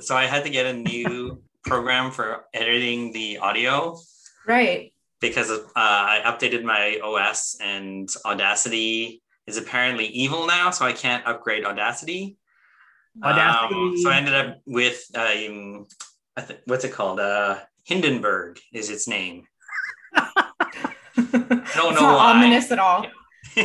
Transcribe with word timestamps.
So 0.00 0.16
I 0.16 0.26
had 0.26 0.44
to 0.44 0.50
get 0.50 0.66
a 0.66 0.72
new 0.72 1.42
program 1.64 2.10
for 2.10 2.44
editing 2.54 3.12
the 3.12 3.38
audio 3.38 3.98
Right. 4.46 4.92
because 5.20 5.50
uh, 5.50 5.62
I 5.74 6.20
updated 6.24 6.62
my 6.62 6.98
OS 7.02 7.56
and 7.60 8.08
Audacity 8.24 9.22
is 9.46 9.56
apparently 9.56 10.06
evil 10.06 10.46
now, 10.46 10.70
so 10.70 10.84
I 10.84 10.92
can't 10.92 11.26
upgrade 11.26 11.64
Audacity. 11.64 12.36
Audacity. 13.22 13.74
Um, 13.74 13.94
so 14.00 14.10
I 14.10 14.16
ended 14.18 14.34
up 14.34 14.58
with 14.66 15.04
um, 15.16 15.86
I 16.36 16.42
th- 16.42 16.60
what's 16.66 16.84
it 16.84 16.92
called? 16.92 17.18
Uh, 17.18 17.58
Hindenburg 17.84 18.60
is 18.72 18.90
its 18.90 19.08
name. 19.08 19.44
I 20.14 20.44
don't 21.16 21.34
it's 21.34 21.74
know 21.76 21.90
not 22.02 22.16
why. 22.18 22.30
ominous 22.36 22.70
at 22.70 22.78
all. 22.78 23.04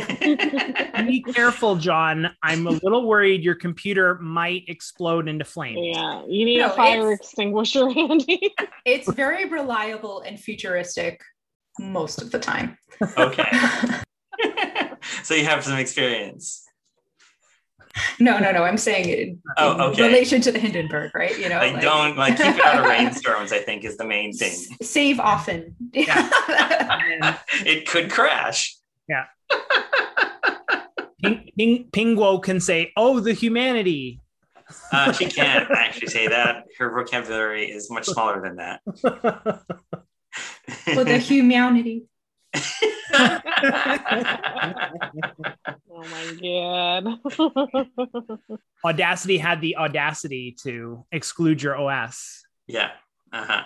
Be 1.06 1.22
careful, 1.32 1.76
John. 1.76 2.30
I'm 2.42 2.66
a 2.66 2.70
little 2.70 3.06
worried 3.06 3.42
your 3.42 3.54
computer 3.54 4.18
might 4.20 4.64
explode 4.68 5.28
into 5.28 5.44
flames. 5.44 5.78
Yeah, 5.96 6.22
you 6.28 6.44
need 6.44 6.58
No, 6.58 6.66
a 6.72 6.76
fire 6.76 7.12
extinguisher 7.12 7.90
handy. 7.90 8.54
It's 8.84 9.10
very 9.12 9.46
reliable 9.48 10.20
and 10.20 10.38
futuristic 10.38 11.22
most 11.80 12.20
of 12.20 12.30
the 12.30 12.38
time. 12.38 12.76
okay. 13.16 13.44
so 15.22 15.34
you 15.34 15.44
have 15.46 15.64
some 15.64 15.78
experience. 15.78 16.62
No, 18.18 18.38
no, 18.38 18.50
no. 18.52 18.62
I'm 18.64 18.76
saying 18.76 19.06
oh, 19.56 19.72
in, 19.74 19.80
Oh, 19.80 19.90
okay. 19.90 20.02
relation 20.02 20.40
to 20.42 20.52
the 20.52 20.58
Hindenburg, 20.58 21.14
right? 21.14 21.38
You 21.38 21.48
know, 21.48 21.58
Like, 21.58 21.80
don't 21.80 22.16
like 22.16 22.36
keep 22.36 22.56
it 22.56 22.60
out 22.64 22.80
of 22.80 22.84
rainstorms. 22.84 23.52
I 23.52 23.58
think 23.60 23.84
is 23.84 23.96
the 23.96 24.04
main 24.04 24.32
thing. 24.32 24.52
Save 24.82 25.20
often. 25.20 25.74
And 25.94 27.38
It 27.64 27.86
could 27.88 28.10
crash. 28.10 28.76
Ping, 31.22 31.50
Ping, 31.56 31.88
Pingwo 31.90 32.42
can 32.42 32.60
say, 32.60 32.92
"Oh, 32.96 33.20
the 33.20 33.32
humanity." 33.32 34.20
Uh, 34.92 35.12
she 35.12 35.26
can't 35.26 35.70
actually 35.70 36.08
say 36.08 36.26
that. 36.28 36.64
Her 36.78 36.90
vocabulary 36.90 37.70
is 37.70 37.90
much 37.90 38.06
smaller 38.06 38.40
than 38.42 38.56
that. 38.56 38.80
For 40.94 41.04
the 41.04 41.18
humanity. 41.18 42.04
oh 43.14 43.40
my 45.92 46.38
god. 46.42 47.18
Audacity 48.84 49.38
had 49.38 49.60
the 49.60 49.76
audacity 49.76 50.56
to 50.62 51.04
exclude 51.12 51.62
your 51.62 51.76
OS. 51.76 52.44
yeah. 52.66 52.90
Uh-huh. 53.32 53.64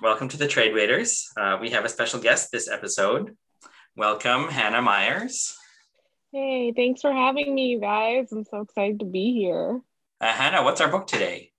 Welcome 0.00 0.28
to 0.28 0.36
the 0.36 0.46
Trade 0.46 0.74
Waiters. 0.74 1.28
Uh, 1.36 1.58
we 1.60 1.70
have 1.70 1.84
a 1.84 1.88
special 1.88 2.20
guest 2.20 2.52
this 2.52 2.68
episode. 2.68 3.36
Welcome, 3.96 4.48
Hannah 4.48 4.80
Myers. 4.80 5.56
hey, 6.30 6.72
thanks 6.76 7.00
for 7.00 7.12
having 7.12 7.52
me, 7.52 7.66
you 7.66 7.80
guys. 7.80 8.30
I'm 8.30 8.44
so 8.44 8.60
excited 8.60 9.00
to 9.00 9.06
be 9.06 9.32
here. 9.34 9.80
Uh, 10.20 10.26
Hannah, 10.26 10.62
what's 10.62 10.80
our 10.80 10.88
book 10.88 11.08
today? 11.08 11.50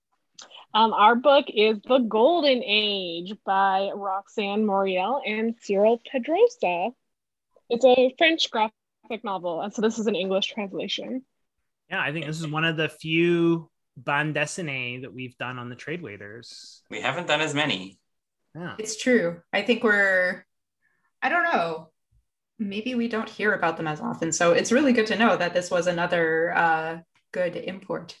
Um, 0.72 0.94
our 0.94 1.16
book 1.16 1.46
is 1.48 1.80
The 1.86 1.98
Golden 1.98 2.62
Age 2.64 3.34
by 3.44 3.90
Roxanne 3.94 4.64
Moreil 4.64 5.20
and 5.26 5.54
Cyril 5.60 6.00
Pedrosa. 6.10 6.90
It's 7.68 7.84
a 7.84 8.14
French 8.16 8.50
graphic 8.50 8.72
novel, 9.22 9.60
and 9.60 9.74
so 9.74 9.82
this 9.82 9.98
is 9.98 10.06
an 10.06 10.14
English 10.14 10.46
translation. 10.46 11.26
Yeah, 11.90 12.00
I 12.00 12.10
think 12.12 12.24
this 12.24 12.40
is 12.40 12.46
one 12.46 12.64
of 12.64 12.78
the 12.78 12.88
few 12.88 13.68
bande 13.98 14.34
dessinée 14.34 15.02
that 15.02 15.12
we've 15.12 15.36
done 15.36 15.58
on 15.58 15.68
the 15.68 15.76
Trade 15.76 16.00
Waiters. 16.00 16.82
We 16.88 17.02
haven't 17.02 17.26
done 17.26 17.42
as 17.42 17.52
many. 17.52 17.99
Yeah. 18.54 18.74
It's 18.78 18.96
true. 18.96 19.42
I 19.52 19.62
think 19.62 19.82
we're, 19.84 20.44
I 21.22 21.28
don't 21.28 21.44
know, 21.44 21.90
maybe 22.58 22.94
we 22.94 23.08
don't 23.08 23.28
hear 23.28 23.52
about 23.52 23.76
them 23.76 23.86
as 23.86 24.00
often. 24.00 24.32
So 24.32 24.52
it's 24.52 24.72
really 24.72 24.92
good 24.92 25.06
to 25.08 25.18
know 25.18 25.36
that 25.36 25.54
this 25.54 25.70
was 25.70 25.86
another 25.86 26.52
uh, 26.54 26.98
good 27.32 27.56
import. 27.56 28.16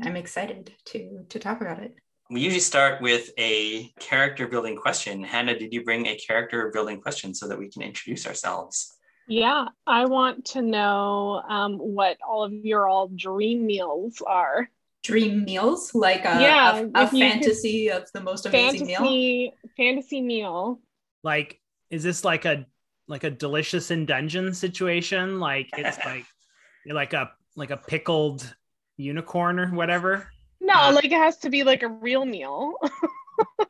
I'm 0.00 0.16
excited 0.16 0.72
to 0.86 1.24
to 1.28 1.38
talk 1.40 1.60
about 1.60 1.80
it. 1.80 1.96
We 2.30 2.40
usually 2.40 2.60
start 2.60 3.00
with 3.02 3.30
a 3.38 3.88
character 3.98 4.46
building 4.46 4.76
question. 4.76 5.24
Hannah, 5.24 5.58
did 5.58 5.72
you 5.72 5.82
bring 5.82 6.06
a 6.06 6.16
character 6.16 6.70
building 6.72 7.00
question 7.00 7.34
so 7.34 7.48
that 7.48 7.58
we 7.58 7.68
can 7.70 7.82
introduce 7.82 8.26
ourselves? 8.26 8.94
Yeah, 9.26 9.66
I 9.86 10.04
want 10.04 10.44
to 10.46 10.62
know 10.62 11.42
um, 11.48 11.78
what 11.78 12.18
all 12.26 12.44
of 12.44 12.52
your 12.52 12.86
all 12.86 13.08
dream 13.08 13.66
meals 13.66 14.22
are. 14.26 14.70
Dream 15.04 15.44
meals, 15.44 15.94
like 15.94 16.20
a, 16.24 16.40
Yeah, 16.40 16.78
a, 16.78 16.82
a 16.94 17.04
if 17.04 17.12
you 17.12 17.24
could- 17.24 17.32
fantasy 17.32 17.90
of 17.90 18.10
the 18.12 18.20
most 18.20 18.46
amazing 18.46 18.86
meal. 18.86 18.98
Fantasy 18.98 19.52
fantasy 19.76 20.20
meal. 20.20 20.80
Like, 21.22 21.60
is 21.90 22.02
this 22.02 22.24
like 22.24 22.44
a 22.44 22.66
like 23.06 23.24
a 23.24 23.30
delicious 23.30 23.90
in 23.90 24.06
dungeon 24.06 24.52
situation? 24.54 25.40
Like 25.40 25.68
it's 25.76 25.98
like 26.04 26.24
like 26.86 27.12
a 27.12 27.30
like 27.56 27.70
a 27.70 27.76
pickled 27.76 28.54
unicorn 28.96 29.58
or 29.58 29.68
whatever. 29.74 30.28
No, 30.60 30.74
Uh, 30.74 30.92
like 30.92 31.06
it 31.06 31.12
has 31.12 31.38
to 31.38 31.50
be 31.50 31.62
like 31.64 31.82
a 31.82 31.88
real 31.88 32.24
meal. 32.24 32.74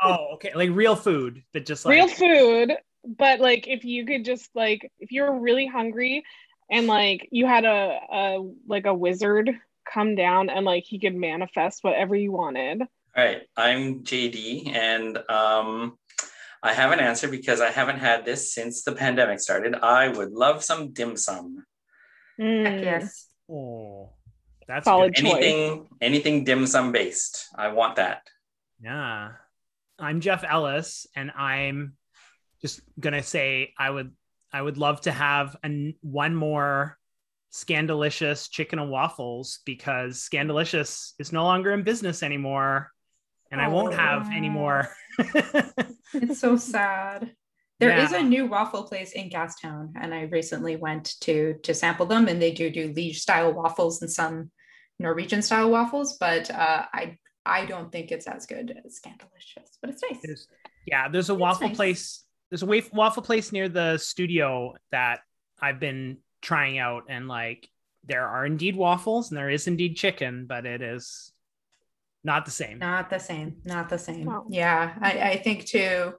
Oh, 0.02 0.28
okay, 0.34 0.52
like 0.54 0.70
real 0.72 0.96
food, 0.96 1.42
but 1.52 1.66
just 1.66 1.84
like 1.84 1.92
real 1.94 2.08
food 2.08 2.72
but 3.18 3.38
like 3.38 3.68
if 3.68 3.84
you 3.84 4.04
could 4.06 4.24
just 4.24 4.48
like 4.54 4.90
if 4.98 5.12
you're 5.12 5.38
really 5.38 5.66
hungry 5.66 6.24
and 6.70 6.86
like 6.86 7.28
you 7.30 7.46
had 7.46 7.64
a, 7.66 8.00
a 8.10 8.48
like 8.66 8.86
a 8.86 8.94
wizard 8.94 9.50
come 9.92 10.14
down 10.14 10.50
and 10.50 10.64
like 10.64 10.84
he 10.84 10.98
could 10.98 11.14
manifest 11.14 11.82
whatever 11.82 12.14
you 12.14 12.32
wanted 12.32 12.82
All 12.82 13.24
right, 13.24 13.42
I'm 13.56 14.04
JD, 14.04 14.74
and 14.74 15.18
um, 15.28 15.96
I 16.62 16.72
have 16.72 16.92
an 16.92 17.00
answer 17.00 17.28
because 17.28 17.60
I 17.60 17.70
haven't 17.70 17.98
had 17.98 18.24
this 18.24 18.52
since 18.54 18.84
the 18.84 18.92
pandemic 18.92 19.40
started. 19.40 19.74
I 19.74 20.08
would 20.08 20.32
love 20.32 20.62
some 20.62 20.92
dim 20.92 21.16
sum. 21.16 21.64
Mm. 22.40 22.66
Heck 22.66 22.84
yes. 22.84 23.26
Oh, 23.50 24.10
that's 24.66 24.84
Solid 24.84 25.14
good. 25.14 25.22
choice. 25.22 25.34
Anything, 25.34 25.86
anything 26.00 26.44
dim 26.44 26.66
sum 26.66 26.92
based. 26.92 27.46
I 27.54 27.68
want 27.68 27.96
that. 27.96 28.22
Yeah. 28.82 29.30
I'm 29.98 30.20
Jeff 30.20 30.44
Ellis 30.48 31.06
and 31.16 31.32
I'm 31.32 31.94
just 32.60 32.80
going 33.00 33.14
to 33.14 33.22
say 33.22 33.72
I 33.78 33.90
would 33.90 34.12
I 34.52 34.62
would 34.62 34.78
love 34.78 35.00
to 35.02 35.12
have 35.12 35.56
an, 35.62 35.94
one 36.00 36.34
more 36.34 36.97
Skandilicious 37.52 38.50
chicken 38.50 38.78
and 38.78 38.90
waffles 38.90 39.60
because 39.64 40.18
Skandilicious 40.18 41.12
is 41.18 41.32
no 41.32 41.44
longer 41.44 41.72
in 41.72 41.82
business 41.82 42.22
anymore 42.22 42.90
and 43.50 43.60
I 43.60 43.68
won't 43.68 43.94
have 43.94 44.28
any 44.32 44.48
more. 44.50 44.88
It's 46.14 46.40
so 46.40 46.56
sad. 46.56 47.32
There 47.80 47.96
is 47.96 48.12
Yeah. 48.12 48.18
a 48.20 48.22
new 48.22 48.46
waffle 48.46 48.84
place 48.84 49.12
in 49.12 49.28
Gastown, 49.30 49.92
and 50.00 50.12
I 50.14 50.22
recently 50.22 50.76
went 50.76 51.14
to 51.20 51.54
to 51.62 51.74
sample 51.74 52.06
them, 52.06 52.28
and 52.28 52.40
they 52.42 52.50
do 52.52 52.70
do 52.70 52.92
Liege 52.94 53.20
style 53.20 53.52
waffles 53.52 54.00
and 54.02 54.10
some 54.10 54.50
Norwegian 54.98 55.42
style 55.42 55.70
waffles, 55.70 56.16
but 56.18 56.50
uh, 56.50 56.86
I 56.92 57.18
I 57.46 57.66
don't 57.66 57.92
think 57.92 58.10
it's 58.10 58.26
as 58.26 58.46
good 58.46 58.74
as 58.84 58.98
Skandilicious, 59.00 59.76
but 59.80 59.90
it's 59.90 60.02
nice. 60.10 60.20
There's, 60.22 60.48
yeah, 60.86 61.08
there's 61.08 61.30
a 61.30 61.34
It's 61.34 61.40
waffle 61.40 61.68
nice. 61.68 61.76
place. 61.76 62.24
There's 62.50 62.62
a 62.62 62.66
waf- 62.66 62.92
waffle 62.92 63.22
place 63.22 63.52
near 63.52 63.68
the 63.68 63.98
studio 63.98 64.74
that 64.90 65.20
I've 65.60 65.78
been 65.78 66.18
trying 66.42 66.78
out, 66.78 67.04
and 67.08 67.28
like 67.28 67.68
there 68.04 68.26
are 68.26 68.46
indeed 68.46 68.76
waffles 68.76 69.30
and 69.30 69.38
there 69.38 69.50
is 69.50 69.66
indeed 69.66 69.96
chicken, 69.96 70.46
but 70.46 70.66
it 70.66 70.82
is 70.82 71.32
not 72.24 72.44
the 72.44 72.50
same. 72.50 72.78
Not 72.78 73.10
the 73.10 73.18
same. 73.18 73.56
Not 73.64 73.88
the 73.88 73.98
same. 73.98 74.24
No. 74.24 74.46
Yeah, 74.48 74.94
I, 75.00 75.20
I 75.30 75.36
think 75.36 75.66
to 75.66 76.14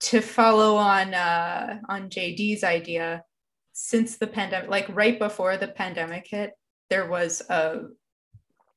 to 0.00 0.20
follow 0.20 0.76
on 0.76 1.14
uh, 1.14 1.78
on 1.88 2.10
JD's 2.10 2.64
idea, 2.64 3.24
since 3.72 4.16
the 4.16 4.26
pandemic, 4.26 4.70
like 4.70 4.86
right 4.88 5.18
before 5.18 5.56
the 5.56 5.68
pandemic 5.68 6.26
hit, 6.28 6.52
there 6.90 7.08
was 7.08 7.42
a 7.48 7.82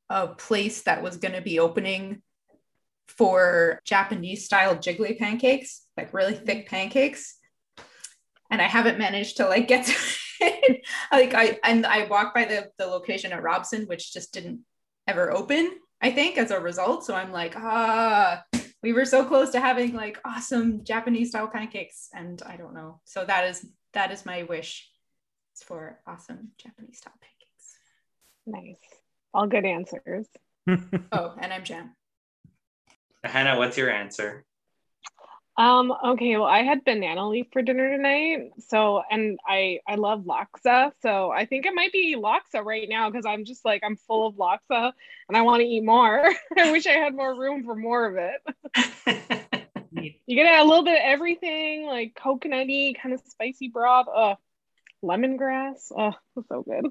a 0.10 0.28
place 0.28 0.84
that 0.84 1.04
was 1.04 1.18
going 1.18 1.34
to 1.34 1.42
be 1.42 1.60
opening 1.60 2.22
for 3.08 3.82
Japanese 3.86 4.46
style 4.46 4.76
jiggly 4.76 5.18
pancakes, 5.18 5.84
like 5.98 6.14
really 6.14 6.34
thick 6.36 6.70
pancakes. 6.70 7.38
And 8.50 8.62
I 8.62 8.66
haven't 8.66 9.00
managed 9.00 9.38
to 9.38 9.48
like 9.48 9.68
get 9.68 9.86
to 9.88 9.92
it. 9.92 10.18
like 11.12 11.34
I 11.34 11.60
and 11.64 11.86
I 11.86 12.06
walked 12.08 12.36
by 12.36 12.46
the 12.46 12.70
the 12.78 12.88
location 12.88 13.32
at 13.32 13.44
Robson, 13.44 13.86
which 13.86 14.14
just 14.14 14.34
didn't 14.34 14.62
ever 15.08 15.32
open. 15.32 15.72
I 16.02 16.12
think 16.12 16.38
as 16.38 16.52
a 16.52 16.60
result. 16.60 17.06
So 17.06 17.16
I'm 17.16 17.32
like, 17.32 17.56
ah, 17.58 18.44
we 18.84 18.94
were 18.94 19.06
so 19.06 19.26
close 19.26 19.52
to 19.52 19.60
having 19.60 19.94
like 19.94 20.20
awesome 20.26 20.84
Japanese 20.84 21.30
style 21.30 21.48
pancakes, 21.48 22.10
and 22.14 22.42
I 22.46 22.58
don't 22.58 22.74
know. 22.74 23.02
So 23.06 23.26
that 23.26 23.46
is 23.46 23.66
that 23.94 24.12
is 24.12 24.26
my 24.26 24.44
wish. 24.44 24.90
It's 25.54 25.64
for 25.64 26.00
awesome 26.06 26.52
Japanese 26.58 27.00
style 27.00 27.16
pancakes. 27.20 27.80
nice 28.46 28.98
all 29.34 29.48
good 29.48 29.66
answers 29.66 30.28
Oh, 31.12 31.36
and 31.40 31.54
I'm 31.54 31.64
Jam. 31.64 31.96
Hannah, 33.24 33.58
what's 33.58 33.78
your 33.78 33.90
answer? 33.90 34.46
Um, 35.58 35.92
okay, 36.06 36.38
well, 36.38 36.46
I 36.46 36.62
had 36.62 36.86
banana 36.86 37.28
leaf 37.28 37.48
for 37.52 37.64
dinner 37.64 37.90
tonight. 37.90 38.52
So, 38.60 39.02
and 39.10 39.40
I 39.48 39.80
I 39.88 39.96
love 39.96 40.26
laksa. 40.26 40.92
So 41.02 41.32
I 41.32 41.46
think 41.46 41.66
it 41.66 41.74
might 41.74 41.92
be 41.92 42.16
laksa 42.16 42.64
right 42.64 42.88
now 42.88 43.10
because 43.10 43.26
I'm 43.26 43.44
just 43.44 43.66
like 43.66 43.82
I'm 43.84 43.96
full 43.96 44.28
of 44.28 44.36
laksa 44.36 44.92
and 45.28 45.36
I 45.36 45.42
want 45.42 45.62
to 45.62 45.68
eat 45.68 45.84
more. 45.84 46.32
I 46.58 46.72
wish 46.72 46.86
I 46.86 46.92
had 46.92 47.16
more 47.16 47.36
room 47.36 47.64
for 47.64 47.76
more 47.76 48.06
of 48.06 48.18
it. 48.18 49.82
you 50.28 50.36
get 50.36 50.60
a 50.60 50.64
little 50.64 50.84
bit 50.84 51.00
of 51.00 51.04
everything, 51.04 51.88
like 51.88 52.14
coconutty, 52.14 52.96
kind 53.02 53.16
of 53.16 53.22
spicy 53.26 53.70
broth. 53.70 54.06
Oh, 54.14 54.36
lemongrass. 55.04 55.92
Oh, 55.98 56.14
so 56.50 56.62
good. 56.62 56.86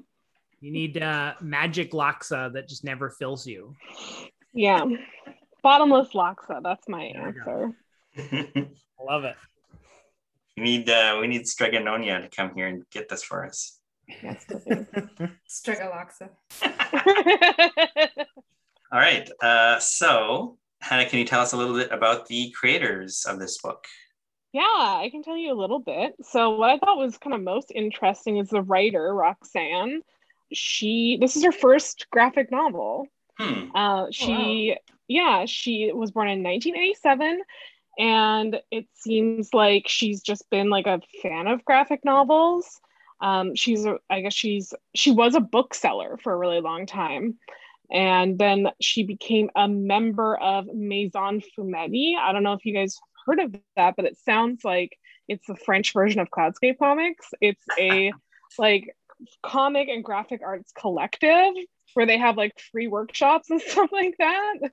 You 0.59 0.71
need 0.71 1.01
uh, 1.01 1.35
magic 1.39 1.91
laksa 1.91 2.51
that 2.51 2.67
just 2.67 2.83
never 2.83 3.11
fills 3.11 3.47
you. 3.47 3.75
Yeah, 4.53 4.83
bottomless 5.63 6.09
laksa. 6.13 6.61
That's 6.61 6.89
my 6.89 7.03
answer. 7.03 7.73
Love 9.05 9.23
it. 9.23 9.35
We 10.57 10.63
need 10.63 10.89
uh, 10.89 11.17
we 11.21 11.27
need 11.27 11.47
Strega 11.47 11.79
Nona 11.79 12.21
to 12.21 12.29
come 12.29 12.51
here 12.55 12.67
and 12.67 12.83
get 12.89 13.09
this 13.09 13.23
for 13.23 13.45
us. 13.45 13.79
Yes, 14.23 14.45
Strigaloxa. 15.49 16.29
All 18.91 18.99
right. 18.99 19.29
Uh, 19.41 19.79
so, 19.79 20.57
Hannah, 20.81 21.07
can 21.07 21.19
you 21.19 21.25
tell 21.25 21.41
us 21.41 21.53
a 21.53 21.57
little 21.57 21.75
bit 21.75 21.91
about 21.91 22.25
the 22.27 22.51
creators 22.51 23.25
of 23.27 23.39
this 23.39 23.59
book? 23.61 23.85
Yeah, 24.53 24.63
I 24.63 25.09
can 25.11 25.23
tell 25.23 25.37
you 25.37 25.51
a 25.51 25.59
little 25.59 25.79
bit. 25.79 26.15
So, 26.23 26.57
what 26.57 26.69
I 26.69 26.77
thought 26.77 26.97
was 26.97 27.17
kind 27.17 27.35
of 27.35 27.41
most 27.41 27.71
interesting 27.75 28.37
is 28.37 28.49
the 28.49 28.61
writer, 28.61 29.13
Roxanne. 29.13 30.01
She, 30.53 31.17
this 31.19 31.35
is 31.35 31.43
her 31.43 31.51
first 31.51 32.07
graphic 32.09 32.49
novel. 32.49 33.07
Hmm. 33.37 33.75
Uh, 33.75 34.07
she, 34.09 34.75
wow. 34.75 34.95
yeah, 35.07 35.45
she 35.45 35.91
was 35.93 36.11
born 36.11 36.29
in 36.29 36.41
1987 36.41 37.41
and 37.97 38.59
it 38.71 38.85
seems 38.93 39.53
like 39.53 39.87
she's 39.87 40.21
just 40.21 40.49
been 40.49 40.69
like 40.69 40.85
a 40.85 41.01
fan 41.21 41.47
of 41.47 41.65
graphic 41.65 42.01
novels. 42.03 42.79
Um, 43.19 43.55
she's 43.55 43.83
a, 43.85 43.97
i 44.11 44.21
guess 44.21 44.33
she's 44.33 44.73
she 44.93 45.09
was 45.09 45.33
a 45.33 45.39
bookseller 45.39 46.19
for 46.21 46.33
a 46.33 46.37
really 46.37 46.61
long 46.61 46.85
time. 46.85 47.37
And 47.89 48.37
then 48.37 48.67
she 48.81 49.03
became 49.03 49.49
a 49.55 49.67
member 49.67 50.37
of 50.37 50.67
maison 50.67 51.41
fumetti. 51.57 52.15
I 52.17 52.31
don't 52.33 52.43
know 52.43 52.53
if 52.53 52.65
you 52.65 52.73
guys 52.73 52.97
heard 53.25 53.39
of 53.39 53.55
that 53.75 53.95
but 53.95 54.05
it 54.05 54.17
sounds 54.23 54.63
like 54.63 54.97
it's 55.27 55.47
the 55.47 55.55
french 55.55 55.93
version 55.93 56.19
of 56.19 56.29
cloudscape 56.29 56.77
comics. 56.77 57.27
It's 57.41 57.63
a 57.79 58.13
like 58.59 58.95
comic 59.43 59.89
and 59.89 60.03
graphic 60.03 60.41
arts 60.45 60.71
collective 60.77 61.53
where 61.95 62.05
they 62.05 62.17
have 62.19 62.37
like 62.37 62.53
free 62.71 62.87
workshops 62.87 63.49
and 63.49 63.59
stuff 63.67 63.91
like 63.91 64.13
that 64.19 64.71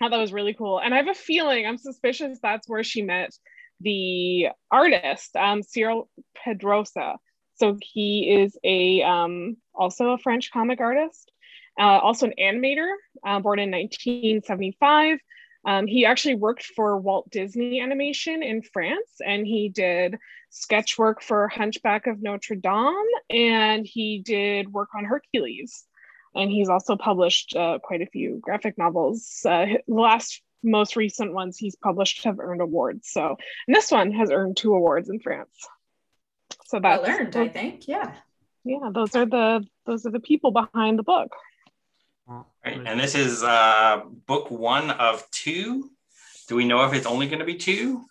thought 0.00 0.10
that 0.10 0.18
was 0.18 0.32
really 0.32 0.54
cool. 0.54 0.80
And 0.80 0.94
I 0.94 0.96
have 0.96 1.08
a 1.08 1.14
feeling, 1.14 1.66
I'm 1.66 1.78
suspicious 1.78 2.38
that's 2.42 2.68
where 2.68 2.82
she 2.82 3.02
met 3.02 3.30
the 3.80 4.48
artist, 4.70 5.36
um, 5.36 5.62
Cyril 5.62 6.08
Pedrosa. 6.34 7.16
So 7.56 7.76
he 7.80 8.30
is 8.42 8.56
a 8.64 9.02
um, 9.02 9.56
also 9.74 10.10
a 10.10 10.18
French 10.18 10.50
comic 10.50 10.80
artist, 10.80 11.30
uh, 11.78 11.98
also 11.98 12.26
an 12.26 12.34
animator, 12.40 12.90
uh, 13.24 13.40
born 13.40 13.58
in 13.58 13.70
1975. 13.70 15.18
Um, 15.66 15.86
he 15.86 16.06
actually 16.06 16.36
worked 16.36 16.64
for 16.64 16.96
Walt 16.96 17.28
Disney 17.30 17.80
Animation 17.82 18.42
in 18.42 18.62
France, 18.62 19.20
and 19.24 19.46
he 19.46 19.68
did 19.68 20.16
sketch 20.48 20.96
work 20.96 21.22
for 21.22 21.48
Hunchback 21.48 22.06
of 22.06 22.22
Notre 22.22 22.56
Dame, 22.56 22.94
and 23.28 23.86
he 23.86 24.22
did 24.24 24.72
work 24.72 24.88
on 24.96 25.04
Hercules 25.04 25.84
and 26.34 26.50
he's 26.50 26.68
also 26.68 26.96
published 26.96 27.54
uh, 27.56 27.78
quite 27.82 28.02
a 28.02 28.06
few 28.06 28.38
graphic 28.40 28.78
novels. 28.78 29.44
Uh, 29.44 29.66
the 29.86 29.94
last 29.94 30.42
most 30.62 30.96
recent 30.96 31.32
ones 31.32 31.56
he's 31.56 31.76
published 31.76 32.24
have 32.24 32.38
earned 32.38 32.60
awards. 32.60 33.08
So, 33.10 33.36
and 33.66 33.74
this 33.74 33.90
one 33.90 34.12
has 34.12 34.30
earned 34.30 34.56
two 34.56 34.74
awards 34.74 35.08
in 35.08 35.20
France. 35.20 35.56
So 36.66 36.80
that's 36.80 37.02
well 37.02 37.18
earned, 37.18 37.36
I 37.36 37.48
think. 37.48 37.88
Yeah. 37.88 38.14
Yeah, 38.64 38.90
those 38.92 39.16
are 39.16 39.26
the 39.26 39.64
those 39.86 40.04
are 40.04 40.10
the 40.10 40.20
people 40.20 40.50
behind 40.50 40.98
the 40.98 41.02
book. 41.02 41.34
Right. 42.26 42.46
And 42.64 43.00
this 43.00 43.14
is 43.14 43.42
uh, 43.42 44.02
book 44.26 44.50
one 44.50 44.90
of 44.90 45.28
two. 45.30 45.90
Do 46.46 46.56
we 46.56 46.64
know 46.64 46.84
if 46.84 46.92
it's 46.92 47.06
only 47.06 47.26
going 47.26 47.40
to 47.40 47.44
be 47.44 47.56
two? 47.56 48.04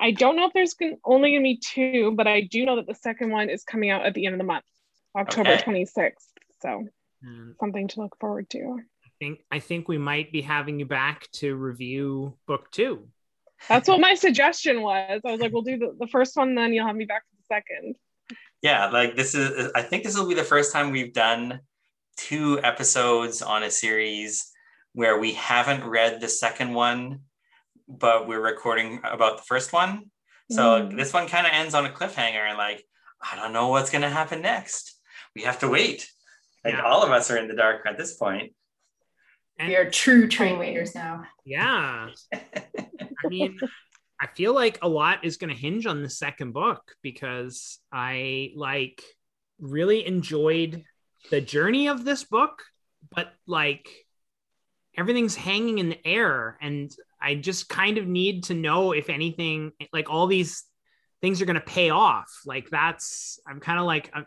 I 0.00 0.12
don't 0.12 0.36
know 0.36 0.46
if 0.46 0.52
there's 0.52 0.74
only 1.04 1.32
going 1.32 1.42
to 1.42 1.44
be 1.44 1.56
two, 1.58 2.12
but 2.16 2.26
I 2.26 2.42
do 2.42 2.64
know 2.64 2.76
that 2.76 2.86
the 2.86 2.94
second 2.94 3.30
one 3.30 3.50
is 3.50 3.64
coming 3.64 3.90
out 3.90 4.06
at 4.06 4.14
the 4.14 4.26
end 4.26 4.34
of 4.34 4.38
the 4.38 4.44
month, 4.44 4.64
October 5.16 5.52
okay. 5.52 5.62
26th. 5.62 6.12
So 6.62 6.88
And 7.24 7.54
something 7.60 7.88
to 7.88 8.00
look 8.00 8.16
forward 8.20 8.50
to. 8.50 8.78
I 9.04 9.08
think 9.18 9.40
I 9.50 9.58
think 9.58 9.88
we 9.88 9.98
might 9.98 10.32
be 10.32 10.42
having 10.42 10.78
you 10.78 10.86
back 10.86 11.30
to 11.34 11.54
review 11.54 12.36
book 12.46 12.70
two. 12.70 13.08
That's 13.68 13.88
what 13.88 14.00
my 14.00 14.14
suggestion 14.14 14.82
was. 14.82 15.20
I 15.24 15.32
was 15.32 15.40
like, 15.40 15.52
we'll 15.52 15.62
do 15.62 15.78
the, 15.78 15.96
the 15.98 16.06
first 16.08 16.36
one, 16.36 16.54
then 16.54 16.72
you'll 16.72 16.86
have 16.86 16.96
me 16.96 17.06
back 17.06 17.22
for 17.22 17.36
the 17.36 17.54
second. 17.54 17.94
Yeah, 18.60 18.90
like 18.90 19.16
this 19.16 19.34
is, 19.34 19.70
I 19.74 19.82
think 19.82 20.04
this 20.04 20.18
will 20.18 20.28
be 20.28 20.34
the 20.34 20.42
first 20.42 20.72
time 20.72 20.90
we've 20.90 21.12
done 21.14 21.60
two 22.16 22.60
episodes 22.62 23.40
on 23.42 23.62
a 23.62 23.70
series 23.70 24.50
where 24.92 25.18
we 25.18 25.32
haven't 25.34 25.84
read 25.84 26.20
the 26.20 26.28
second 26.28 26.74
one, 26.74 27.20
but 27.88 28.28
we're 28.28 28.40
recording 28.40 29.00
about 29.04 29.38
the 29.38 29.44
first 29.44 29.72
one. 29.72 30.10
So 30.50 30.82
Mm. 30.82 30.96
this 30.96 31.12
one 31.12 31.26
kind 31.26 31.46
of 31.46 31.52
ends 31.54 31.74
on 31.74 31.86
a 31.86 31.90
cliffhanger 31.90 32.46
and 32.48 32.58
like, 32.58 32.84
I 33.20 33.36
don't 33.36 33.52
know 33.52 33.68
what's 33.68 33.90
going 33.90 34.02
to 34.02 34.10
happen 34.10 34.42
next. 34.42 34.94
We 35.34 35.42
have 35.42 35.60
to 35.60 35.68
wait. 35.68 36.10
Like 36.64 36.74
Yeah. 36.74 36.82
all 36.82 37.02
of 37.02 37.10
us 37.10 37.30
are 37.30 37.36
in 37.36 37.48
the 37.48 37.54
dark 37.54 37.84
at 37.86 37.98
this 37.98 38.16
point. 38.16 38.52
And- 39.58 39.68
We 39.68 39.76
are 39.76 39.88
true 39.90 40.28
train 40.28 40.58
waiters 40.58 40.94
now. 40.94 41.24
Yeah. 41.44 42.08
I 42.32 43.28
mean, 43.28 43.58
I 44.20 44.26
feel 44.28 44.54
like 44.54 44.78
a 44.82 44.88
lot 44.88 45.24
is 45.24 45.36
going 45.36 45.52
to 45.54 45.60
hinge 45.60 45.86
on 45.86 46.02
the 46.02 46.08
second 46.10 46.52
book 46.52 46.82
because 47.02 47.78
I 47.92 48.52
like 48.56 49.02
really 49.58 50.06
enjoyed 50.06 50.84
the 51.30 51.40
journey 51.40 51.88
of 51.88 52.04
this 52.04 52.24
book, 52.24 52.62
but 53.14 53.32
like 53.46 53.88
everything's 54.96 55.34
hanging 55.34 55.78
in 55.78 55.88
the 55.88 56.06
air 56.06 56.56
and 56.60 56.90
I 57.20 57.34
just 57.34 57.68
kind 57.68 57.98
of 57.98 58.06
need 58.06 58.44
to 58.44 58.54
know 58.54 58.92
if 58.92 59.08
anything 59.08 59.72
like 59.92 60.10
all 60.10 60.26
these 60.26 60.64
things 61.20 61.40
are 61.40 61.46
going 61.46 61.54
to 61.54 61.60
pay 61.60 61.90
off. 61.90 62.30
Like 62.44 62.68
that's 62.70 63.38
I'm 63.48 63.60
kind 63.60 63.78
of 63.78 63.86
like 63.86 64.10
I, 64.14 64.24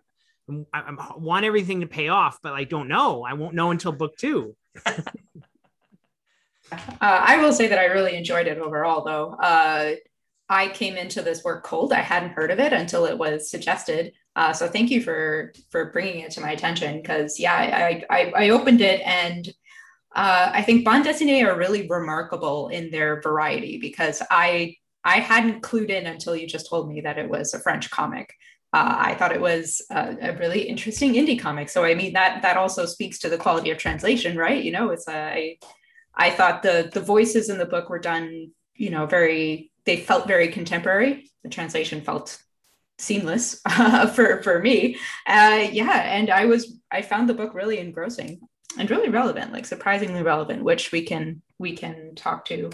I, 0.50 0.80
I 0.80 1.18
want 1.18 1.46
everything 1.46 1.82
to 1.82 1.88
pay 1.88 2.08
off, 2.08 2.40
but 2.42 2.54
I 2.54 2.64
don't 2.64 2.88
know. 2.88 3.24
I 3.24 3.34
won't 3.34 3.56
know 3.56 3.72
until 3.72 3.92
book 3.92 4.18
2. 4.18 4.56
Uh, 6.70 6.76
I 7.00 7.38
will 7.38 7.54
say 7.54 7.68
that 7.68 7.80
I 7.80 7.86
really 7.86 8.18
enjoyed 8.18 8.48
it 8.48 8.58
overall, 8.58 9.04
though. 9.04 9.32
Uh, 9.42 9.94
I 10.50 10.70
came 10.70 10.96
into 10.96 11.22
this 11.22 11.44
work 11.44 11.64
cold. 11.64 11.94
I 11.94 12.02
hadn't 12.02 12.32
heard 12.32 12.52
of 12.52 12.60
it 12.60 12.74
until 12.74 13.06
it 13.06 13.18
was 13.18 13.50
suggested. 13.50 14.14
Uh, 14.36 14.54
so 14.54 14.68
thank 14.68 14.90
you 14.90 15.02
for 15.02 15.54
for 15.72 15.92
bringing 15.92 16.22
it 16.22 16.32
to 16.32 16.42
my 16.42 16.52
attention. 16.52 17.02
Because 17.02 17.40
yeah, 17.40 17.54
I, 17.54 18.04
I 18.10 18.34
I 18.36 18.50
opened 18.50 18.82
it 18.82 19.02
and 19.06 19.48
uh, 20.16 20.52
I 20.54 20.62
think 20.62 20.86
bande 20.86 21.06
dessinée 21.06 21.46
are 21.46 21.58
really 21.58 21.88
remarkable 21.88 22.70
in 22.70 22.92
their 22.92 23.22
variety 23.22 23.78
because 23.78 24.22
I 24.30 24.76
I 25.04 25.20
hadn't 25.20 25.64
clued 25.64 25.90
in 25.90 26.06
until 26.06 26.36
you 26.36 26.48
just 26.48 26.70
told 26.70 26.90
me 26.90 27.02
that 27.02 27.18
it 27.18 27.30
was 27.30 27.54
a 27.54 27.60
French 27.60 27.90
comic. 27.90 28.34
Uh, 28.78 28.96
I 29.00 29.16
thought 29.16 29.32
it 29.32 29.42
was 29.42 29.82
a, 29.90 30.16
a 30.22 30.38
really 30.38 30.62
interesting 30.62 31.14
indie 31.14 31.40
comic. 31.40 31.68
So 31.68 31.84
I 31.84 31.96
mean 31.96 32.14
that 32.14 32.44
that 32.44 32.58
also 32.58 32.86
speaks 32.86 33.18
to 33.20 33.30
the 33.30 33.38
quality 33.38 33.72
of 33.72 33.80
translation, 33.80 34.38
right? 34.38 34.64
You 34.64 34.72
know, 34.72 34.92
it's 34.92 35.08
a 35.08 35.14
I, 35.16 35.58
I 36.14 36.30
thought 36.30 36.62
the 36.62 36.92
the 36.94 37.02
voices 37.02 37.50
in 37.50 37.58
the 37.58 37.66
book 37.66 37.90
were 37.90 37.98
done, 37.98 38.52
you 38.76 38.92
know, 38.92 39.08
very 39.08 39.72
they 39.86 39.98
felt 39.98 40.28
very 40.28 40.50
contemporary. 40.50 41.32
The 41.44 41.50
translation 41.50 42.02
felt 42.02 42.38
seamless 43.00 43.62
uh, 43.66 44.06
for 44.16 44.44
for 44.44 44.60
me. 44.60 44.98
Uh, 45.26 45.68
yeah, 45.72 45.98
and 46.16 46.30
I 46.30 46.46
was 46.46 46.80
I 46.92 47.02
found 47.02 47.28
the 47.28 47.34
book 47.34 47.56
really 47.56 47.80
engrossing 47.80 48.42
and 48.78 48.92
really 48.92 49.10
relevant, 49.10 49.54
like 49.54 49.66
surprisingly 49.66 50.22
relevant, 50.22 50.64
which 50.64 50.92
we 50.92 51.02
can 51.02 51.42
we 51.58 51.76
can 51.76 52.14
talk 52.14 52.46
to 52.46 52.70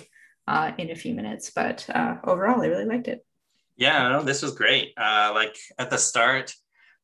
uh, 0.49 0.73
in 0.77 0.91
a 0.91 0.95
few 0.95 1.13
minutes. 1.13 1.51
But 1.55 1.89
uh, 1.89 2.17
overall, 2.25 2.61
I 2.61 2.65
really 2.65 2.91
liked 2.93 3.07
it. 3.07 3.25
Yeah, 3.75 4.09
no, 4.09 4.23
this 4.23 4.41
was 4.41 4.53
great. 4.53 4.93
Uh, 4.97 5.31
like 5.33 5.57
at 5.79 5.89
the 5.89 5.97
start, 5.97 6.53